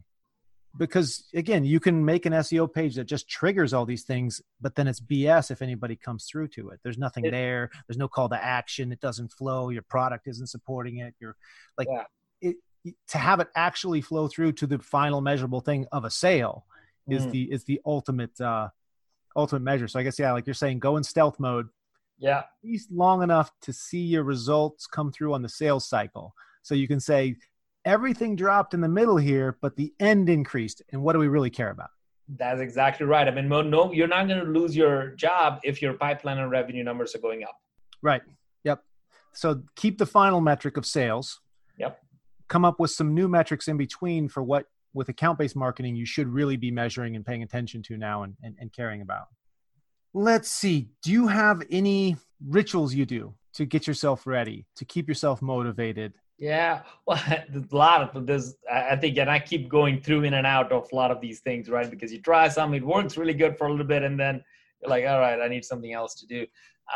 Because 0.76 1.28
again, 1.32 1.64
you 1.64 1.78
can 1.78 2.04
make 2.04 2.26
an 2.26 2.32
SEO 2.32 2.72
page 2.72 2.96
that 2.96 3.04
just 3.04 3.28
triggers 3.28 3.72
all 3.72 3.86
these 3.86 4.02
things, 4.02 4.42
but 4.60 4.74
then 4.74 4.88
it's 4.88 5.00
BS 5.00 5.52
if 5.52 5.62
anybody 5.62 5.94
comes 5.94 6.24
through 6.24 6.48
to 6.48 6.70
it. 6.70 6.80
There's 6.82 6.98
nothing 6.98 7.30
there. 7.30 7.70
There's 7.86 7.96
no 7.96 8.08
call 8.08 8.28
to 8.30 8.44
action. 8.44 8.90
It 8.90 9.00
doesn't 9.00 9.32
flow. 9.32 9.68
Your 9.68 9.82
product 9.82 10.26
isn't 10.26 10.48
supporting 10.48 10.98
it. 10.98 11.14
You're 11.20 11.36
like 11.78 11.86
yeah. 11.88 12.02
it, 12.40 12.56
to 13.08 13.18
have 13.18 13.38
it 13.38 13.48
actually 13.54 14.00
flow 14.00 14.26
through 14.26 14.52
to 14.52 14.66
the 14.66 14.80
final 14.80 15.20
measurable 15.20 15.60
thing 15.60 15.86
of 15.92 16.04
a 16.04 16.10
sale 16.10 16.66
is 17.08 17.24
mm. 17.26 17.30
the 17.30 17.52
is 17.52 17.64
the 17.64 17.80
ultimate 17.86 18.38
uh, 18.40 18.68
ultimate 19.36 19.62
measure. 19.62 19.88
So 19.88 19.98
I 19.98 20.02
guess 20.02 20.18
yeah, 20.18 20.32
like 20.32 20.46
you're 20.46 20.54
saying, 20.54 20.78
go 20.78 20.96
in 20.96 21.02
stealth 21.02 21.38
mode. 21.38 21.68
Yeah. 22.18 22.38
At 22.38 22.48
least 22.62 22.90
long 22.92 23.22
enough 23.22 23.50
to 23.62 23.72
see 23.72 24.00
your 24.00 24.22
results 24.22 24.86
come 24.86 25.10
through 25.10 25.34
on 25.34 25.42
the 25.42 25.48
sales 25.48 25.88
cycle. 25.88 26.34
So 26.62 26.74
you 26.74 26.88
can 26.88 27.00
say 27.00 27.36
everything 27.84 28.36
dropped 28.36 28.72
in 28.72 28.80
the 28.80 28.88
middle 28.88 29.16
here, 29.16 29.58
but 29.60 29.76
the 29.76 29.92
end 30.00 30.28
increased. 30.28 30.82
And 30.92 31.02
what 31.02 31.12
do 31.12 31.18
we 31.18 31.28
really 31.28 31.50
care 31.50 31.70
about? 31.70 31.90
That's 32.28 32.60
exactly 32.60 33.04
right. 33.04 33.28
I 33.28 33.30
mean, 33.30 33.48
no, 33.48 33.92
you're 33.92 34.08
not 34.08 34.28
going 34.28 34.42
to 34.42 34.50
lose 34.50 34.74
your 34.74 35.08
job 35.10 35.60
if 35.62 35.82
your 35.82 35.92
pipeline 35.94 36.38
and 36.38 36.50
revenue 36.50 36.82
numbers 36.82 37.14
are 37.14 37.18
going 37.18 37.42
up. 37.42 37.56
Right. 38.00 38.22
Yep. 38.62 38.82
So 39.34 39.62
keep 39.76 39.98
the 39.98 40.06
final 40.06 40.40
metric 40.40 40.76
of 40.76 40.86
sales. 40.86 41.40
Yep. 41.78 42.00
Come 42.48 42.64
up 42.64 42.80
with 42.80 42.92
some 42.92 43.14
new 43.14 43.28
metrics 43.28 43.68
in 43.68 43.76
between 43.76 44.28
for 44.28 44.42
what 44.42 44.66
with 44.94 45.08
account 45.08 45.38
based 45.38 45.56
marketing 45.56 45.96
you 45.96 46.06
should 46.06 46.28
really 46.28 46.56
be 46.56 46.70
measuring 46.70 47.16
and 47.16 47.26
paying 47.26 47.42
attention 47.42 47.82
to 47.82 47.96
now 47.96 48.22
and, 48.22 48.34
and, 48.42 48.54
and 48.58 48.72
caring 48.72 49.02
about. 49.02 49.26
Let's 50.14 50.48
see. 50.48 50.88
Do 51.02 51.10
you 51.10 51.26
have 51.26 51.62
any 51.70 52.16
rituals 52.46 52.94
you 52.94 53.04
do 53.04 53.34
to 53.54 53.64
get 53.64 53.86
yourself 53.86 54.26
ready, 54.26 54.66
to 54.76 54.84
keep 54.84 55.08
yourself 55.08 55.42
motivated 55.42 56.12
Yeah, 56.38 56.82
well, 57.06 57.20
a 57.28 57.76
lot 57.76 58.02
of 58.02 58.26
there's. 58.26 58.54
I 58.72 58.96
think, 58.96 59.18
and 59.18 59.30
I 59.30 59.38
keep 59.38 59.68
going 59.68 60.00
through 60.00 60.24
in 60.24 60.34
and 60.34 60.46
out 60.46 60.72
of 60.72 60.88
a 60.92 60.94
lot 60.94 61.10
of 61.10 61.20
these 61.20 61.40
things, 61.40 61.68
right? 61.68 61.90
Because 61.90 62.12
you 62.12 62.20
try 62.20 62.48
something, 62.48 62.82
it 62.82 62.86
works 62.86 63.16
really 63.16 63.34
good 63.34 63.56
for 63.56 63.66
a 63.66 63.70
little 63.70 63.86
bit, 63.86 64.02
and 64.02 64.18
then 64.18 64.42
you're 64.80 64.90
like, 64.90 65.06
all 65.06 65.20
right, 65.20 65.40
I 65.40 65.48
need 65.48 65.64
something 65.64 65.92
else 65.92 66.14
to 66.16 66.26
do. 66.26 66.46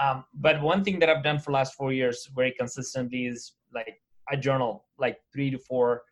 Um, 0.01 0.24
but 0.34 0.61
one 0.61 0.84
thing 0.84 0.99
that 0.99 1.09
I've 1.09 1.24
done 1.24 1.38
for 1.38 1.53
last 1.53 1.74
four 1.74 1.92
years 1.92 2.28
very 2.34 2.53
consistently 2.53 3.26
is 3.26 3.53
like 3.74 4.01
I 4.30 4.36
journal 4.36 4.84
like 4.99 5.18
three 5.32 5.51
to 5.51 5.59
four 5.59 6.03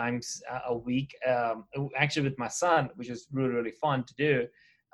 times 0.00 0.42
a 0.68 0.76
week. 0.90 1.10
Um, 1.32 1.56
actually, 2.02 2.26
with 2.28 2.38
my 2.44 2.52
son, 2.64 2.82
which 2.96 3.10
is 3.14 3.20
really 3.38 3.54
really 3.58 3.76
fun 3.86 3.98
to 4.08 4.14
do. 4.28 4.34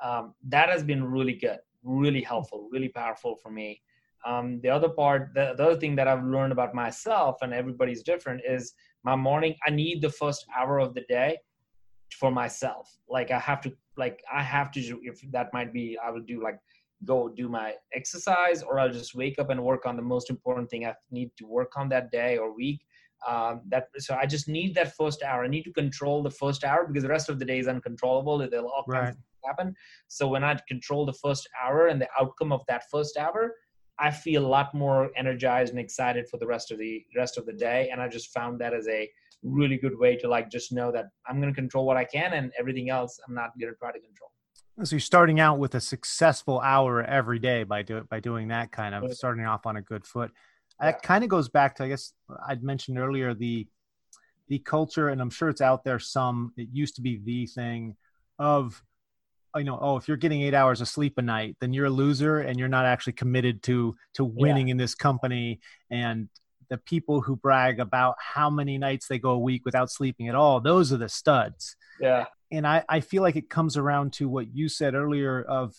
Um, 0.07 0.25
that 0.55 0.69
has 0.75 0.83
been 0.93 1.03
really 1.17 1.37
good, 1.47 1.61
really 1.85 2.25
helpful, 2.33 2.69
really 2.75 2.93
powerful 3.01 3.35
for 3.43 3.51
me. 3.61 3.71
Um, 4.31 4.61
the 4.65 4.69
other 4.77 4.89
part, 4.89 5.21
the, 5.37 5.55
the 5.57 5.65
other 5.67 5.81
thing 5.83 5.95
that 5.97 6.09
I've 6.09 6.25
learned 6.25 6.53
about 6.53 6.75
myself, 6.75 7.35
and 7.43 7.53
everybody's 7.53 8.03
different, 8.03 8.41
is 8.57 8.65
my 9.11 9.17
morning. 9.17 9.55
I 9.67 9.71
need 9.71 10.01
the 10.01 10.15
first 10.23 10.41
hour 10.57 10.79
of 10.79 10.95
the 10.95 11.05
day 11.19 11.31
for 12.21 12.31
myself. 12.31 12.87
Like 13.17 13.31
I 13.31 13.41
have 13.51 13.61
to, 13.63 13.71
like 13.97 14.23
I 14.33 14.43
have 14.43 14.71
to. 14.73 14.81
If 15.11 15.17
that 15.37 15.49
might 15.53 15.73
be, 15.73 15.87
I 16.05 16.11
will 16.11 16.27
do 16.33 16.43
like 16.49 16.59
go 17.05 17.29
do 17.29 17.49
my 17.49 17.69
exercise, 18.01 18.63
or 18.63 18.79
I'll 18.79 18.93
just 19.03 19.15
wake 19.23 19.39
up 19.43 19.51
and 19.51 19.69
work 19.73 19.87
on 19.87 19.97
the 19.97 20.09
most 20.15 20.31
important 20.31 20.71
thing 20.71 20.87
I 20.87 20.95
need 21.11 21.31
to 21.39 21.45
work 21.47 21.73
on 21.77 21.89
that 21.89 22.13
day 22.21 22.39
or 22.39 22.55
week. 22.55 22.81
Um, 23.29 23.61
that 23.69 23.89
so 23.99 24.15
I 24.15 24.27
just 24.27 24.49
need 24.49 24.75
that 24.75 24.97
first 24.97 25.23
hour. 25.23 25.45
I 25.45 25.49
need 25.49 25.63
to 25.65 25.73
control 25.73 26.23
the 26.23 26.31
first 26.31 26.65
hour 26.65 26.87
because 26.87 27.03
the 27.03 27.09
rest 27.09 27.29
of 27.29 27.39
the 27.39 27.45
day 27.45 27.59
is 27.59 27.69
uncontrollable. 27.69 28.39
There'll 28.39 28.67
all 28.67 28.85
kinds 28.91 29.17
right. 29.17 29.49
happen. 29.49 29.75
So 30.09 30.29
when 30.29 30.43
I 30.43 30.59
control 30.69 31.07
the 31.07 31.13
first 31.13 31.49
hour 31.63 31.87
and 31.87 32.01
the 32.01 32.09
outcome 32.21 32.53
of 32.53 32.63
that 32.69 32.85
first 32.91 33.17
hour, 33.17 33.55
I 33.99 34.11
feel 34.11 34.45
a 34.45 34.49
lot 34.49 34.75
more 34.75 35.11
energized 35.17 35.71
and 35.71 35.79
excited 35.79 36.29
for 36.29 36.39
the 36.39 36.47
rest 36.47 36.73
of 36.73 36.79
the 36.79 37.05
rest 37.17 37.39
of 37.39 37.47
the 37.47 37.53
day. 37.53 37.91
And 37.93 38.01
I 38.01 38.09
just 38.09 38.33
found 38.33 38.61
that 38.61 38.75
as 38.75 38.89
a 38.89 39.09
really 39.43 39.77
good 39.77 39.99
way 39.99 40.17
to 40.17 40.29
like 40.29 40.51
just 40.51 40.73
know 40.73 40.93
that 40.93 41.07
I'm 41.27 41.41
going 41.41 41.53
to 41.53 41.55
control 41.55 41.87
what 41.87 41.97
I 41.97 42.05
can 42.05 42.33
and 42.33 42.53
everything 42.59 42.91
else 42.91 43.19
I'm 43.27 43.35
not 43.35 43.51
going 43.61 43.73
to 43.73 43.79
try 43.79 43.93
to 43.93 44.01
control. 44.01 44.31
So 44.85 44.97
you're 44.97 45.01
starting 45.01 45.39
out 45.39 45.59
with 45.59 45.75
a 45.75 45.81
successful 45.81 46.59
hour 46.61 47.03
every 47.03 47.39
day 47.39 47.63
by 47.63 47.83
do, 47.83 48.07
by 48.09 48.21
doing 48.21 48.49
that 48.49 48.73
kind 48.73 48.95
of 48.95 49.13
starting 49.13 49.45
off 49.45 49.67
on 49.67 49.77
a 49.77 49.83
good 49.83 50.07
foot. 50.07 50.33
Yeah. 50.83 50.91
That 50.91 51.03
kind 51.03 51.23
of 51.25 51.31
goes 51.31 51.49
back 51.49 51.77
to 51.77 51.85
I 51.85 51.89
guess 51.89 52.13
I'd 52.49 52.63
mentioned 52.63 52.99
earlier 52.99 53.35
the 53.35 53.67
the 54.49 54.59
culture, 54.59 55.09
and 55.09 55.21
I'm 55.21 55.31
sure 55.31 55.49
it's 55.49 55.61
out 55.61 55.85
there. 55.85 55.99
Some 55.99 56.53
it 56.57 56.69
used 56.73 56.97
to 56.97 57.03
be 57.03 57.21
the 57.25 57.47
thing 57.47 57.97
of 58.39 58.83
you 59.57 59.65
know 59.65 59.79
oh 59.81 59.97
if 59.97 60.09
you're 60.09 60.17
getting 60.17 60.43
eight 60.43 60.55
hours 60.55 60.81
of 60.81 60.89
sleep 60.89 61.19
a 61.19 61.23
night 61.23 61.57
then 61.61 61.73
you're 61.73 61.87
a 61.87 61.91
loser 61.91 62.41
and 62.41 62.59
you're 62.59 62.69
not 62.69 62.87
actually 62.87 63.13
committed 63.13 63.63
to 63.63 63.95
to 64.15 64.25
winning 64.25 64.69
yeah. 64.69 64.73
in 64.73 64.77
this 64.79 64.95
company 64.95 65.61
and 65.91 66.29
the 66.71 66.79
people 66.79 67.21
who 67.21 67.37
brag 67.37 67.79
about 67.79 68.17
how 68.19 68.49
many 68.49 68.79
nights 68.79 69.09
they 69.09 69.19
go 69.19 69.31
a 69.31 69.39
week 69.39 69.63
without 69.65 69.91
sleeping 69.91 70.29
at 70.29 70.35
all 70.35 70.61
those 70.61 70.93
are 70.93 70.97
the 70.97 71.09
studs 71.09 71.77
yeah 72.01 72.25
and 72.51 72.67
i 72.67 72.83
i 72.89 73.01
feel 73.01 73.23
like 73.23 73.37
it 73.37 73.51
comes 73.51 73.77
around 73.77 74.13
to 74.13 74.29
what 74.29 74.55
you 74.55 74.69
said 74.69 74.95
earlier 74.95 75.43
of 75.43 75.75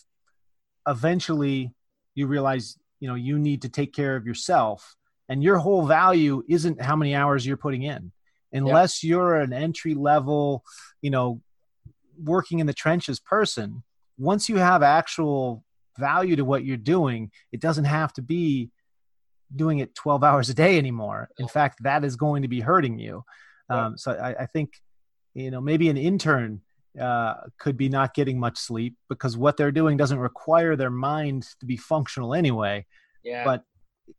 eventually 0.86 1.74
you 2.14 2.26
realize 2.26 2.78
you 3.04 3.08
know 3.08 3.14
you 3.14 3.38
need 3.38 3.60
to 3.62 3.68
take 3.68 3.92
care 3.92 4.16
of 4.16 4.26
yourself 4.26 4.96
and 5.28 5.42
your 5.42 5.58
whole 5.58 5.86
value 5.86 6.42
isn't 6.48 6.80
how 6.80 6.96
many 6.96 7.14
hours 7.14 7.46
you're 7.46 7.64
putting 7.66 7.82
in 7.82 8.12
unless 8.52 9.04
you're 9.04 9.34
an 9.36 9.52
entry 9.52 9.94
level 9.94 10.64
you 11.02 11.10
know 11.10 11.40
working 12.22 12.58
in 12.58 12.66
the 12.66 12.74
trenches 12.74 13.20
person, 13.20 13.82
once 14.18 14.48
you 14.48 14.56
have 14.56 14.82
actual 14.82 15.64
value 15.98 16.36
to 16.36 16.44
what 16.44 16.64
you're 16.64 16.76
doing, 16.76 17.30
it 17.52 17.60
doesn't 17.60 17.84
have 17.84 18.12
to 18.14 18.22
be 18.22 18.70
doing 19.54 19.78
it 19.78 19.94
12 19.94 20.24
hours 20.28 20.48
a 20.48 20.54
day 20.54 20.78
anymore. 20.78 21.28
In 21.38 21.48
fact, 21.48 21.82
that 21.82 22.04
is 22.04 22.16
going 22.16 22.42
to 22.42 22.48
be 22.48 22.60
hurting 22.60 22.98
you. 22.98 23.24
Um, 23.70 23.96
so 23.96 24.12
I, 24.12 24.42
I, 24.42 24.46
think, 24.46 24.74
you 25.32 25.50
know, 25.50 25.60
maybe 25.60 25.88
an 25.88 25.96
intern 25.96 26.60
uh, 27.00 27.34
could 27.58 27.76
be 27.76 27.88
not 27.88 28.14
getting 28.14 28.38
much 28.38 28.56
sleep 28.56 28.96
because 29.08 29.36
what 29.36 29.56
they're 29.56 29.72
doing 29.72 29.96
doesn't 29.96 30.18
require 30.18 30.76
their 30.76 30.90
mind 30.90 31.46
to 31.60 31.66
be 31.66 31.76
functional 31.76 32.34
anyway. 32.34 32.86
Yeah. 33.24 33.44
But 33.44 33.64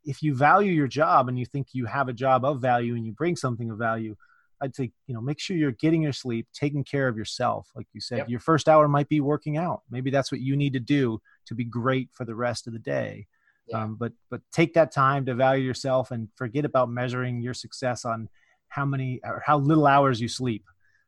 if 0.04 0.22
you 0.22 0.36
value 0.36 0.72
your 0.72 0.88
job 0.88 1.30
and 1.30 1.38
you 1.38 1.46
think 1.46 1.68
you 1.74 1.86
have 1.86 2.10
a 2.10 2.14
job 2.14 2.44
of 2.44 2.62
value 2.62 2.96
and 2.96 3.06
you 3.06 3.14
bring 3.14 3.36
something 3.36 3.70
of 3.70 3.78
value, 3.78 4.16
I'd 4.62 4.76
say, 4.76 4.92
you 5.08 5.14
know, 5.14 5.22
make 5.22 5.40
sure 5.40 5.56
you're 5.56 5.72
getting 5.72 6.02
your 6.02 6.14
sleep, 6.14 6.48
taking 6.54 6.84
care 6.84 7.08
of 7.08 7.18
yourself. 7.18 7.70
Like 7.76 7.88
you 7.94 8.02
said, 8.02 8.20
yep. 8.20 8.30
your 8.30 8.40
first 8.40 8.68
hour 8.68 8.88
might 8.88 9.10
be 9.10 9.20
working 9.20 9.58
out. 9.58 9.82
Maybe 9.90 10.12
that's 10.12 10.32
what 10.32 10.42
you 10.42 10.56
need 10.56 10.74
to 10.74 10.80
do 10.80 11.22
to 11.48 11.56
be 11.56 11.66
great 11.66 12.10
for 12.14 12.26
the 12.26 12.36
rest 12.36 12.68
of 12.68 12.74
the 12.74 12.80
day. 12.80 13.28
Yeah. 13.68 13.84
Um, 13.84 13.96
but 13.96 14.14
but 14.30 14.42
take 14.52 14.76
that 14.76 14.92
time 14.92 15.26
to 15.26 15.34
value 15.34 15.66
yourself 15.66 16.12
and 16.12 16.30
forget 16.36 16.66
about 16.66 16.90
measuring 16.90 17.42
your 17.42 17.54
success 17.54 18.06
on 18.06 18.30
how 18.68 18.86
many 18.86 19.20
or 19.24 19.42
how 19.46 19.58
little 19.58 19.88
hours 19.88 20.22
you 20.22 20.28
sleep. 20.28 20.66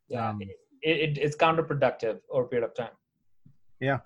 Yeah, 0.09 0.29
um, 0.29 0.41
it, 0.87 1.09
it, 1.09 1.17
it's 1.17 1.35
counterproductive 1.35 2.19
over 2.29 2.45
a 2.45 2.47
period 2.47 2.65
of 2.65 2.73
time. 2.73 2.95
Yeah. 3.79 3.99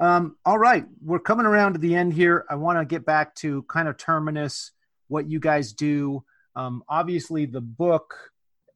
Um, 0.00 0.36
all 0.44 0.58
right, 0.58 0.86
we're 1.02 1.18
coming 1.18 1.44
around 1.44 1.72
to 1.72 1.80
the 1.80 1.96
end 1.96 2.12
here. 2.12 2.46
I 2.48 2.54
want 2.54 2.78
to 2.78 2.84
get 2.84 3.04
back 3.04 3.34
to 3.36 3.64
kind 3.64 3.88
of 3.88 3.96
terminus, 3.96 4.70
what 5.08 5.28
you 5.28 5.40
guys 5.40 5.72
do. 5.72 6.24
Um, 6.54 6.84
obviously, 6.88 7.46
the 7.46 7.60
book 7.60 8.14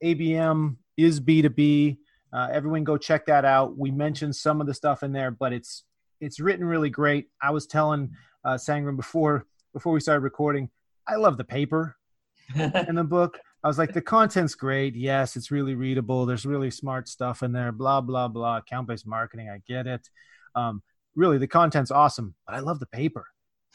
ABM 0.02 0.76
is 0.96 1.20
B2B. 1.20 1.98
Uh, 2.32 2.48
everyone 2.50 2.82
go 2.82 2.96
check 2.96 3.26
that 3.26 3.44
out. 3.44 3.78
We 3.78 3.92
mentioned 3.92 4.34
some 4.34 4.60
of 4.60 4.66
the 4.66 4.74
stuff 4.74 5.04
in 5.04 5.12
there, 5.12 5.30
but 5.30 5.52
it's 5.52 5.84
it's 6.20 6.40
written 6.40 6.64
really 6.64 6.90
great. 6.90 7.28
I 7.40 7.50
was 7.50 7.66
telling 7.66 8.16
uh, 8.44 8.54
Sangram 8.54 8.96
before 8.96 9.46
before 9.72 9.92
we 9.92 10.00
started 10.00 10.22
recording, 10.22 10.70
I 11.06 11.16
love 11.16 11.36
the 11.36 11.44
paper 11.44 11.96
in 12.54 12.96
the 12.96 13.04
book. 13.04 13.38
I 13.64 13.68
was 13.68 13.78
like, 13.78 13.92
the 13.92 14.02
content's 14.02 14.54
great. 14.54 14.96
Yes, 14.96 15.36
it's 15.36 15.50
really 15.50 15.74
readable. 15.74 16.26
There's 16.26 16.44
really 16.44 16.70
smart 16.70 17.08
stuff 17.08 17.42
in 17.42 17.52
there. 17.52 17.72
Blah 17.72 18.00
blah 18.00 18.28
blah. 18.28 18.58
Account 18.58 18.88
based 18.88 19.06
marketing. 19.06 19.48
I 19.48 19.60
get 19.66 19.86
it. 19.86 20.08
Um, 20.54 20.82
really, 21.14 21.38
the 21.38 21.46
content's 21.46 21.90
awesome, 21.90 22.34
but 22.46 22.54
I 22.54 22.60
love 22.60 22.80
the 22.80 22.86
paper. 22.86 23.26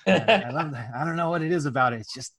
I 0.06 0.50
love 0.52 0.72
that. 0.72 0.92
I 0.96 1.06
don't 1.06 1.16
know 1.16 1.30
what 1.30 1.42
it 1.42 1.52
is 1.52 1.66
about 1.66 1.94
it. 1.94 2.02
It's 2.02 2.14
just 2.14 2.34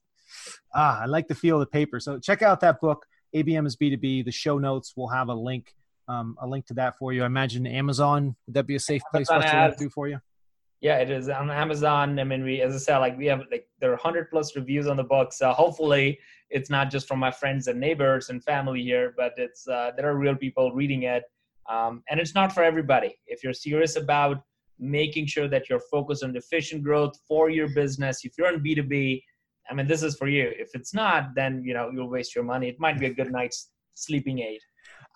ah, 0.73 1.01
I 1.01 1.05
like 1.05 1.27
the 1.27 1.35
feel 1.35 1.55
of 1.55 1.61
the 1.61 1.71
paper. 1.71 1.99
So 1.99 2.19
check 2.19 2.41
out 2.41 2.59
that 2.61 2.79
book. 2.81 3.05
ABM 3.35 3.65
is 3.67 3.75
B2B. 3.75 4.25
The 4.25 4.31
show 4.31 4.57
notes 4.57 4.93
will 4.95 5.09
have 5.09 5.27
a 5.29 5.33
link, 5.33 5.73
um, 6.07 6.35
a 6.41 6.47
link 6.47 6.67
to 6.67 6.73
that 6.75 6.97
for 6.97 7.13
you. 7.13 7.23
I 7.23 7.25
imagine 7.25 7.67
Amazon, 7.67 8.35
would 8.47 8.55
that 8.55 8.67
be 8.67 8.75
a 8.75 8.79
safe 8.79 9.01
place 9.11 9.29
Amazon 9.29 9.51
for 9.51 9.57
us 9.57 9.77
to 9.77 9.83
do 9.83 9.89
for 9.89 10.07
you? 10.07 10.19
Yeah, 10.81 10.97
it 10.99 11.09
is 11.11 11.27
on 11.27 11.51
Amazon. 11.51 12.19
I 12.19 12.23
mean, 12.23 12.43
we, 12.43 12.61
as 12.61 12.73
I 12.73 12.77
said, 12.77 12.97
like 12.99 13.17
we 13.17 13.25
have 13.25 13.41
like 13.51 13.67
there 13.81 13.91
are 13.91 13.97
hundred 13.97 14.29
plus 14.29 14.55
reviews 14.55 14.87
on 14.87 14.95
the 14.95 15.03
book. 15.03 15.33
So 15.33 15.51
hopefully, 15.51 16.17
it's 16.49 16.69
not 16.69 16.89
just 16.89 17.05
from 17.07 17.19
my 17.19 17.31
friends 17.31 17.67
and 17.67 17.79
neighbors 17.79 18.29
and 18.29 18.41
family 18.41 18.81
here, 18.81 19.13
but 19.17 19.33
it's 19.37 19.67
uh, 19.67 19.91
there 19.97 20.09
are 20.09 20.17
real 20.17 20.35
people 20.35 20.71
reading 20.71 21.03
it, 21.03 21.23
um, 21.69 22.01
and 22.09 22.17
it's 22.19 22.33
not 22.33 22.53
for 22.53 22.63
everybody. 22.63 23.17
If 23.27 23.43
you're 23.43 23.53
serious 23.53 23.97
about 23.97 24.43
making 24.79 25.25
sure 25.25 25.49
that 25.49 25.69
you're 25.69 25.81
focused 25.91 26.23
on 26.23 26.33
efficient 26.37 26.81
growth 26.83 27.19
for 27.27 27.49
your 27.49 27.67
business, 27.75 28.23
if 28.23 28.37
you're 28.37 28.53
in 28.53 28.63
B 28.63 28.73
two 28.73 28.83
B, 28.83 29.21
I 29.69 29.73
mean, 29.73 29.85
this 29.85 30.01
is 30.01 30.15
for 30.15 30.29
you. 30.29 30.49
If 30.57 30.69
it's 30.75 30.93
not, 30.93 31.35
then 31.35 31.61
you 31.65 31.73
know 31.73 31.91
you'll 31.93 32.09
waste 32.09 32.33
your 32.35 32.45
money. 32.45 32.69
It 32.69 32.79
might 32.79 32.97
be 32.99 33.07
a 33.07 33.13
good 33.13 33.31
night's 33.33 33.71
sleeping 33.95 34.39
aid. 34.39 34.61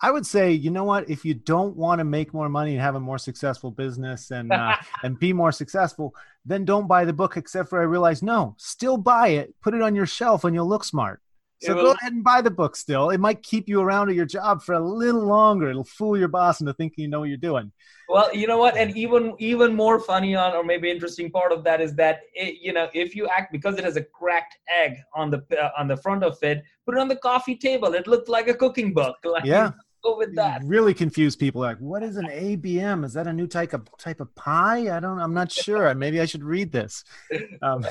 I 0.04 0.10
would 0.10 0.26
say, 0.26 0.52
you 0.52 0.70
know 0.70 0.84
what? 0.84 1.08
If 1.08 1.24
you 1.24 1.32
don't 1.32 1.74
want 1.78 1.98
to 2.00 2.04
make 2.04 2.34
more 2.34 2.50
money 2.50 2.72
and 2.72 2.80
have 2.82 2.94
a 2.94 3.00
more 3.00 3.16
successful 3.16 3.70
business 3.70 4.30
and 4.30 4.52
uh, 4.52 4.76
and 5.02 5.18
be 5.18 5.32
more 5.32 5.50
successful, 5.50 6.14
then 6.44 6.66
don't 6.66 6.86
buy 6.86 7.06
the 7.06 7.14
book. 7.14 7.38
Except 7.38 7.70
for 7.70 7.80
I 7.80 7.84
realize, 7.84 8.22
no, 8.22 8.54
still 8.58 8.98
buy 8.98 9.28
it. 9.28 9.54
Put 9.62 9.72
it 9.72 9.80
on 9.80 9.94
your 9.94 10.04
shelf, 10.04 10.44
and 10.44 10.54
you'll 10.54 10.68
look 10.68 10.84
smart. 10.84 11.22
So 11.62 11.74
go 11.74 11.92
ahead 11.92 12.12
and 12.12 12.22
buy 12.22 12.42
the 12.42 12.50
book 12.50 12.76
still. 12.76 13.08
It 13.08 13.18
might 13.18 13.42
keep 13.42 13.66
you 13.66 13.80
around 13.80 14.10
at 14.10 14.14
your 14.14 14.26
job 14.26 14.62
for 14.62 14.74
a 14.74 14.80
little 14.80 15.24
longer. 15.24 15.70
It'll 15.70 15.84
fool 15.84 16.18
your 16.18 16.28
boss 16.28 16.60
into 16.60 16.74
thinking 16.74 17.02
you 17.02 17.08
know 17.08 17.20
what 17.20 17.30
you're 17.30 17.38
doing. 17.38 17.72
Well, 18.08 18.34
you 18.34 18.46
know 18.46 18.58
what? 18.58 18.76
And 18.76 18.94
even 18.96 19.34
even 19.38 19.74
more 19.74 19.98
funny 19.98 20.34
on 20.34 20.52
or 20.54 20.62
maybe 20.62 20.90
interesting 20.90 21.30
part 21.30 21.52
of 21.52 21.64
that 21.64 21.80
is 21.80 21.94
that 21.94 22.20
it, 22.34 22.58
you 22.60 22.72
know 22.72 22.88
if 22.92 23.16
you 23.16 23.26
act 23.28 23.52
because 23.52 23.78
it 23.78 23.84
has 23.84 23.96
a 23.96 24.02
cracked 24.02 24.58
egg 24.68 24.98
on 25.14 25.30
the 25.30 25.42
uh, 25.58 25.70
on 25.78 25.88
the 25.88 25.96
front 25.96 26.22
of 26.22 26.36
it, 26.42 26.62
put 26.84 26.96
it 26.96 27.00
on 27.00 27.08
the 27.08 27.16
coffee 27.16 27.56
table. 27.56 27.94
It 27.94 28.06
looked 28.06 28.28
like 28.28 28.48
a 28.48 28.54
cooking 28.54 28.92
book. 28.92 29.16
Like, 29.24 29.46
yeah. 29.46 29.70
Go 30.04 30.18
with 30.18 30.34
that. 30.36 30.60
really 30.64 30.92
confuse 30.92 31.34
people. 31.34 31.62
Like, 31.62 31.78
what 31.78 32.02
is 32.02 32.16
an 32.16 32.26
ABM? 32.26 33.04
Is 33.04 33.14
that 33.14 33.26
a 33.26 33.32
new 33.32 33.46
type 33.46 33.72
of 33.72 33.88
type 33.98 34.20
of 34.20 34.34
pie? 34.34 34.94
I 34.94 35.00
don't. 35.00 35.18
I'm 35.18 35.32
not 35.32 35.50
sure. 35.50 35.92
Maybe 35.94 36.20
I 36.20 36.26
should 36.26 36.44
read 36.44 36.72
this. 36.72 37.04
Um, 37.62 37.86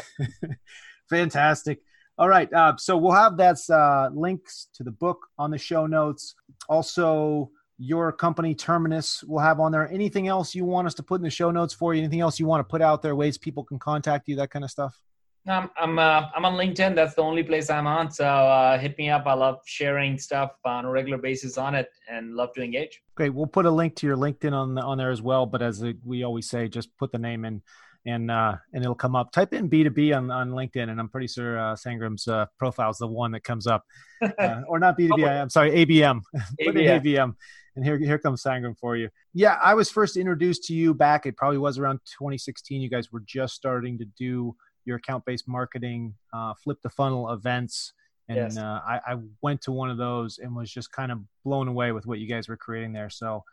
fantastic. 1.09 1.79
All 2.17 2.29
right. 2.29 2.51
Uh, 2.53 2.75
so 2.77 2.95
we'll 2.97 3.13
have 3.13 3.37
that 3.37 3.57
uh, 3.69 4.09
links 4.13 4.67
to 4.75 4.83
the 4.83 4.91
book 4.91 5.25
on 5.39 5.49
the 5.49 5.57
show 5.57 5.87
notes. 5.87 6.35
Also, 6.69 7.49
your 7.79 8.11
company 8.11 8.53
Terminus 8.53 9.23
will 9.23 9.39
have 9.39 9.59
on 9.59 9.71
there. 9.71 9.91
Anything 9.91 10.27
else 10.27 10.53
you 10.53 10.65
want 10.65 10.85
us 10.85 10.93
to 10.95 11.03
put 11.03 11.15
in 11.15 11.23
the 11.23 11.29
show 11.31 11.49
notes 11.49 11.73
for 11.73 11.93
you? 11.93 12.01
Anything 12.01 12.21
else 12.21 12.39
you 12.39 12.45
want 12.45 12.59
to 12.59 12.69
put 12.69 12.81
out 12.81 13.01
there? 13.01 13.15
Ways 13.15 13.37
people 13.37 13.63
can 13.63 13.79
contact 13.79 14.27
you, 14.27 14.35
that 14.35 14.51
kind 14.51 14.63
of 14.63 14.69
stuff. 14.69 14.99
Um, 15.47 15.69
I'm 15.77 15.99
uh, 15.99 16.29
I'm 16.35 16.45
on 16.45 16.53
LinkedIn. 16.53 16.95
That's 16.95 17.15
the 17.15 17.21
only 17.21 17.43
place 17.43 17.69
I'm 17.69 17.85
on. 17.85 18.09
So 18.11 18.25
uh, 18.25 18.77
hit 18.77 18.97
me 18.97 19.09
up. 19.09 19.23
I 19.25 19.33
love 19.33 19.59
sharing 19.65 20.17
stuff 20.17 20.51
on 20.63 20.85
a 20.85 20.89
regular 20.89 21.17
basis 21.17 21.57
on 21.57 21.75
it, 21.75 21.89
and 22.09 22.33
love 22.33 22.53
to 22.53 22.63
engage. 22.63 23.01
Great. 23.15 23.33
We'll 23.33 23.47
put 23.47 23.65
a 23.65 23.71
link 23.71 23.95
to 23.97 24.07
your 24.07 24.15
LinkedIn 24.15 24.53
on 24.53 24.77
on 24.77 24.97
there 24.97 25.11
as 25.11 25.21
well. 25.21 25.45
But 25.45 25.61
as 25.61 25.83
we 26.05 26.23
always 26.23 26.49
say, 26.49 26.69
just 26.69 26.95
put 26.97 27.11
the 27.11 27.19
name 27.19 27.43
in 27.43 27.61
and 28.05 28.29
uh, 28.29 28.55
and 28.73 28.83
it'll 28.83 28.95
come 28.95 29.15
up. 29.15 29.31
Type 29.31 29.53
in 29.53 29.69
B2B 29.69 30.15
on, 30.15 30.29
on 30.31 30.51
LinkedIn, 30.51 30.89
and 30.89 30.99
I'm 30.99 31.09
pretty 31.09 31.27
sure 31.27 31.59
uh, 31.59 31.75
Sangram's 31.75 32.27
uh, 32.27 32.45
profile 32.57 32.91
is 32.91 32.97
the 32.97 33.07
one 33.07 33.31
that 33.31 33.43
comes 33.43 33.67
up, 33.67 33.83
uh, 34.21 34.61
or 34.67 34.79
not 34.79 34.97
B2B. 34.97 35.27
I'm 35.27 35.49
sorry, 35.49 35.71
ABM. 35.71 36.21
Put 36.65 36.77
in 36.77 37.01
ABM, 37.01 37.33
and 37.75 37.85
here 37.85 37.97
here 37.97 38.17
comes 38.17 38.43
Sangram 38.43 38.77
for 38.77 38.97
you. 38.97 39.09
Yeah, 39.33 39.57
I 39.61 39.73
was 39.73 39.89
first 39.89 40.17
introduced 40.17 40.63
to 40.65 40.73
you 40.73 40.93
back. 40.93 41.25
It 41.25 41.37
probably 41.37 41.59
was 41.59 41.77
around 41.77 41.99
2016. 42.17 42.81
You 42.81 42.89
guys 42.89 43.11
were 43.11 43.23
just 43.25 43.55
starting 43.55 43.97
to 43.99 44.05
do 44.17 44.55
your 44.85 44.97
account-based 44.97 45.47
marketing, 45.47 46.15
uh, 46.33 46.53
flip 46.63 46.79
the 46.81 46.89
funnel 46.89 47.31
events. 47.31 47.93
And 48.29 48.37
yes. 48.37 48.57
uh, 48.57 48.79
I, 48.85 48.99
I, 49.05 49.15
went 49.41 49.61
to 49.63 49.73
one 49.73 49.89
of 49.89 49.97
those 49.97 50.39
and 50.39 50.55
was 50.55 50.71
just 50.71 50.91
kind 50.93 51.11
of 51.11 51.19
blown 51.43 51.67
away 51.67 51.91
with 51.91 52.05
what 52.05 52.19
you 52.19 52.27
guys 52.27 52.47
were 52.47 52.55
creating 52.55 52.93
there. 52.93 53.09
So 53.09 53.43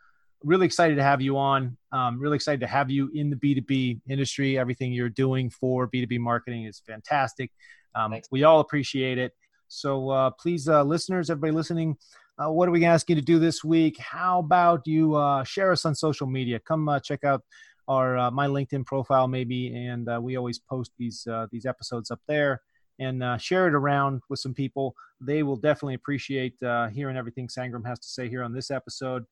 really 0.43 0.65
excited 0.65 0.95
to 0.95 1.03
have 1.03 1.21
you 1.21 1.37
on. 1.37 1.77
Um, 1.91 2.19
really 2.19 2.35
excited 2.35 2.61
to 2.61 2.67
have 2.67 2.89
you 2.89 3.11
in 3.13 3.29
the 3.29 3.35
B2B 3.35 4.01
industry. 4.09 4.57
Everything 4.57 4.93
you're 4.93 5.09
doing 5.09 5.49
for 5.49 5.89
B2B 5.89 6.19
marketing 6.19 6.65
is 6.65 6.81
fantastic. 6.85 7.51
Um, 7.95 8.15
we 8.31 8.43
all 8.43 8.61
appreciate 8.61 9.17
it. 9.17 9.33
So 9.67 10.09
uh, 10.09 10.31
please, 10.31 10.67
uh, 10.67 10.83
listeners, 10.83 11.29
everybody 11.29 11.53
listening, 11.53 11.97
uh, 12.37 12.51
what 12.51 12.67
are 12.67 12.71
we 12.71 12.79
going 12.79 12.89
to 12.89 12.93
ask 12.93 13.09
you 13.09 13.15
to 13.15 13.21
do 13.21 13.39
this 13.39 13.63
week? 13.63 13.97
How 13.99 14.39
about 14.39 14.87
you 14.87 15.15
uh, 15.15 15.43
share 15.43 15.71
us 15.71 15.85
on 15.85 15.95
social 15.95 16.27
media? 16.27 16.59
Come 16.59 16.89
uh, 16.89 16.99
check 16.99 17.23
out 17.23 17.43
our 17.91 18.17
uh, 18.17 18.31
my 18.31 18.47
LinkedIn 18.47 18.85
profile, 18.85 19.27
maybe, 19.27 19.75
and 19.75 20.07
we 20.23 20.37
always 20.37 20.59
post 20.59 20.91
these 20.97 21.27
these 21.51 21.65
episodes 21.65 22.11
up 22.11 22.21
there. 22.27 22.61
And 22.99 23.23
share 23.41 23.67
it 23.67 23.73
around 23.73 24.21
with 24.29 24.39
some 24.39 24.53
people. 24.53 24.93
They 25.19 25.41
will 25.41 25.55
definitely 25.55 25.95
appreciate 25.95 26.55
hearing 26.93 27.17
everything 27.17 27.47
Sangram 27.47 27.85
has 27.87 27.99
to 27.99 28.07
say 28.07 28.29
here 28.29 28.43
on 28.43 28.53
this 28.53 28.69
episode. 28.69 29.23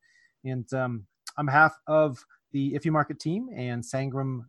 And 0.43 0.71
um, 0.73 1.05
on 1.37 1.45
behalf 1.45 1.77
of 1.87 2.23
the 2.51 2.73
If 2.73 2.85
You 2.85 2.91
Market 2.91 3.19
team 3.19 3.49
and 3.55 3.83
Sangram 3.83 4.41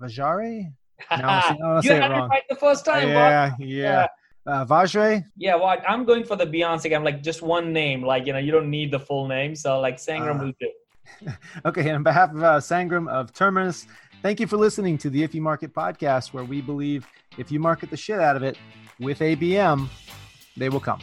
Vajare, 0.00 0.72
no, 1.12 1.80
you 1.82 1.92
had 1.92 2.10
it, 2.10 2.16
it 2.16 2.28
right 2.28 2.42
the 2.48 2.56
first 2.56 2.84
time. 2.84 3.08
Yeah, 3.08 3.54
yeah. 3.58 3.66
yeah. 3.66 4.06
Uh, 4.46 4.64
Vajre? 4.64 5.22
Yeah, 5.36 5.56
well, 5.56 5.76
I'm 5.86 6.04
going 6.04 6.24
for 6.24 6.34
the 6.34 6.46
Beyonce. 6.46 6.94
I'm 6.96 7.04
like 7.04 7.22
just 7.22 7.42
one 7.42 7.72
name. 7.72 8.02
Like 8.02 8.26
you 8.26 8.32
know, 8.32 8.38
you 8.38 8.50
don't 8.50 8.70
need 8.70 8.90
the 8.90 8.98
full 8.98 9.28
name. 9.28 9.54
So 9.54 9.78
like 9.80 9.96
Sangram 9.96 10.40
uh, 10.40 10.44
will 10.44 10.52
do. 10.58 10.70
okay, 11.64 11.82
and 11.82 11.96
on 11.96 12.02
behalf 12.02 12.30
of 12.30 12.42
uh, 12.42 12.56
Sangram 12.58 13.08
of 13.08 13.32
Terminus, 13.32 13.86
thank 14.22 14.40
you 14.40 14.46
for 14.46 14.56
listening 14.56 14.98
to 14.98 15.10
the 15.10 15.22
If 15.22 15.34
You 15.34 15.42
Market 15.42 15.74
podcast, 15.74 16.32
where 16.32 16.44
we 16.44 16.60
believe 16.60 17.06
if 17.36 17.52
you 17.52 17.60
market 17.60 17.90
the 17.90 17.96
shit 17.96 18.20
out 18.20 18.36
of 18.36 18.42
it 18.42 18.58
with 19.00 19.20
ABM, 19.20 19.88
they 20.56 20.68
will 20.68 20.80
come. 20.80 21.00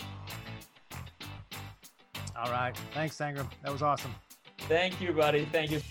All 2.37 2.51
right. 2.51 2.75
Thanks, 2.93 3.17
Sangram. 3.17 3.49
That 3.63 3.71
was 3.71 3.81
awesome. 3.81 4.13
Thank 4.67 5.01
you, 5.01 5.13
buddy. 5.13 5.47
Thank 5.51 5.71
you. 5.71 5.81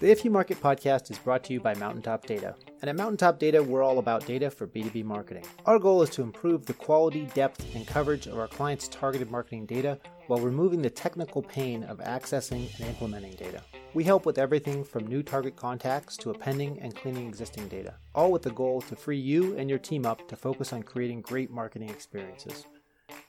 The 0.00 0.10
If 0.10 0.24
You 0.24 0.30
Market 0.30 0.58
podcast 0.62 1.10
is 1.10 1.18
brought 1.18 1.44
to 1.44 1.52
you 1.52 1.60
by 1.60 1.74
Mountaintop 1.74 2.24
Data. 2.24 2.54
And 2.80 2.88
at 2.88 2.96
Mountaintop 2.96 3.38
Data, 3.38 3.62
we're 3.62 3.82
all 3.82 3.98
about 3.98 4.24
data 4.24 4.50
for 4.50 4.66
B2B 4.66 5.04
marketing. 5.04 5.44
Our 5.66 5.78
goal 5.78 6.00
is 6.00 6.08
to 6.10 6.22
improve 6.22 6.64
the 6.64 6.72
quality, 6.72 7.26
depth, 7.34 7.74
and 7.74 7.86
coverage 7.86 8.26
of 8.26 8.38
our 8.38 8.48
clients' 8.48 8.88
targeted 8.88 9.30
marketing 9.30 9.66
data 9.66 9.98
while 10.26 10.40
removing 10.40 10.80
the 10.80 10.88
technical 10.88 11.42
pain 11.42 11.84
of 11.84 11.98
accessing 11.98 12.74
and 12.78 12.88
implementing 12.88 13.32
data. 13.32 13.62
We 13.92 14.02
help 14.02 14.24
with 14.24 14.38
everything 14.38 14.84
from 14.84 15.06
new 15.06 15.22
target 15.22 15.54
contacts 15.54 16.16
to 16.16 16.30
appending 16.30 16.80
and 16.80 16.96
cleaning 16.96 17.28
existing 17.28 17.68
data, 17.68 17.96
all 18.14 18.32
with 18.32 18.40
the 18.40 18.52
goal 18.52 18.80
to 18.80 18.96
free 18.96 19.20
you 19.20 19.54
and 19.58 19.68
your 19.68 19.78
team 19.78 20.06
up 20.06 20.26
to 20.28 20.34
focus 20.34 20.72
on 20.72 20.82
creating 20.82 21.20
great 21.20 21.50
marketing 21.50 21.90
experiences. 21.90 22.64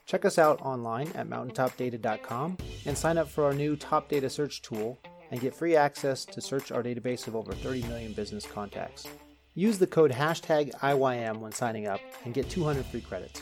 Check 0.06 0.24
us 0.24 0.38
out 0.38 0.62
online 0.62 1.12
at 1.16 1.28
mountaintopdata.com 1.28 2.58
and 2.86 2.98
sign 2.98 3.18
up 3.18 3.28
for 3.28 3.44
our 3.44 3.54
new 3.54 3.76
Top 3.76 4.08
Data 4.08 4.30
Search 4.30 4.62
tool 4.62 5.02
and 5.32 5.40
get 5.40 5.56
free 5.56 5.76
access 5.76 6.26
to 6.26 6.42
search 6.42 6.72
our 6.72 6.84
database 6.84 7.28
of 7.28 7.36
over 7.36 7.54
30 7.54 7.84
million 7.84 8.14
business 8.14 8.46
contacts. 8.46 9.08
Use 9.56 9.78
the 9.78 9.88
code 9.88 10.12
hashtag 10.12 10.72
IYM 10.80 11.40
when 11.40 11.52
signing 11.52 11.88
up 11.88 12.00
and 12.26 12.34
get 12.34 12.50
200 12.50 12.86
free 12.86 13.02
credits. 13.02 13.42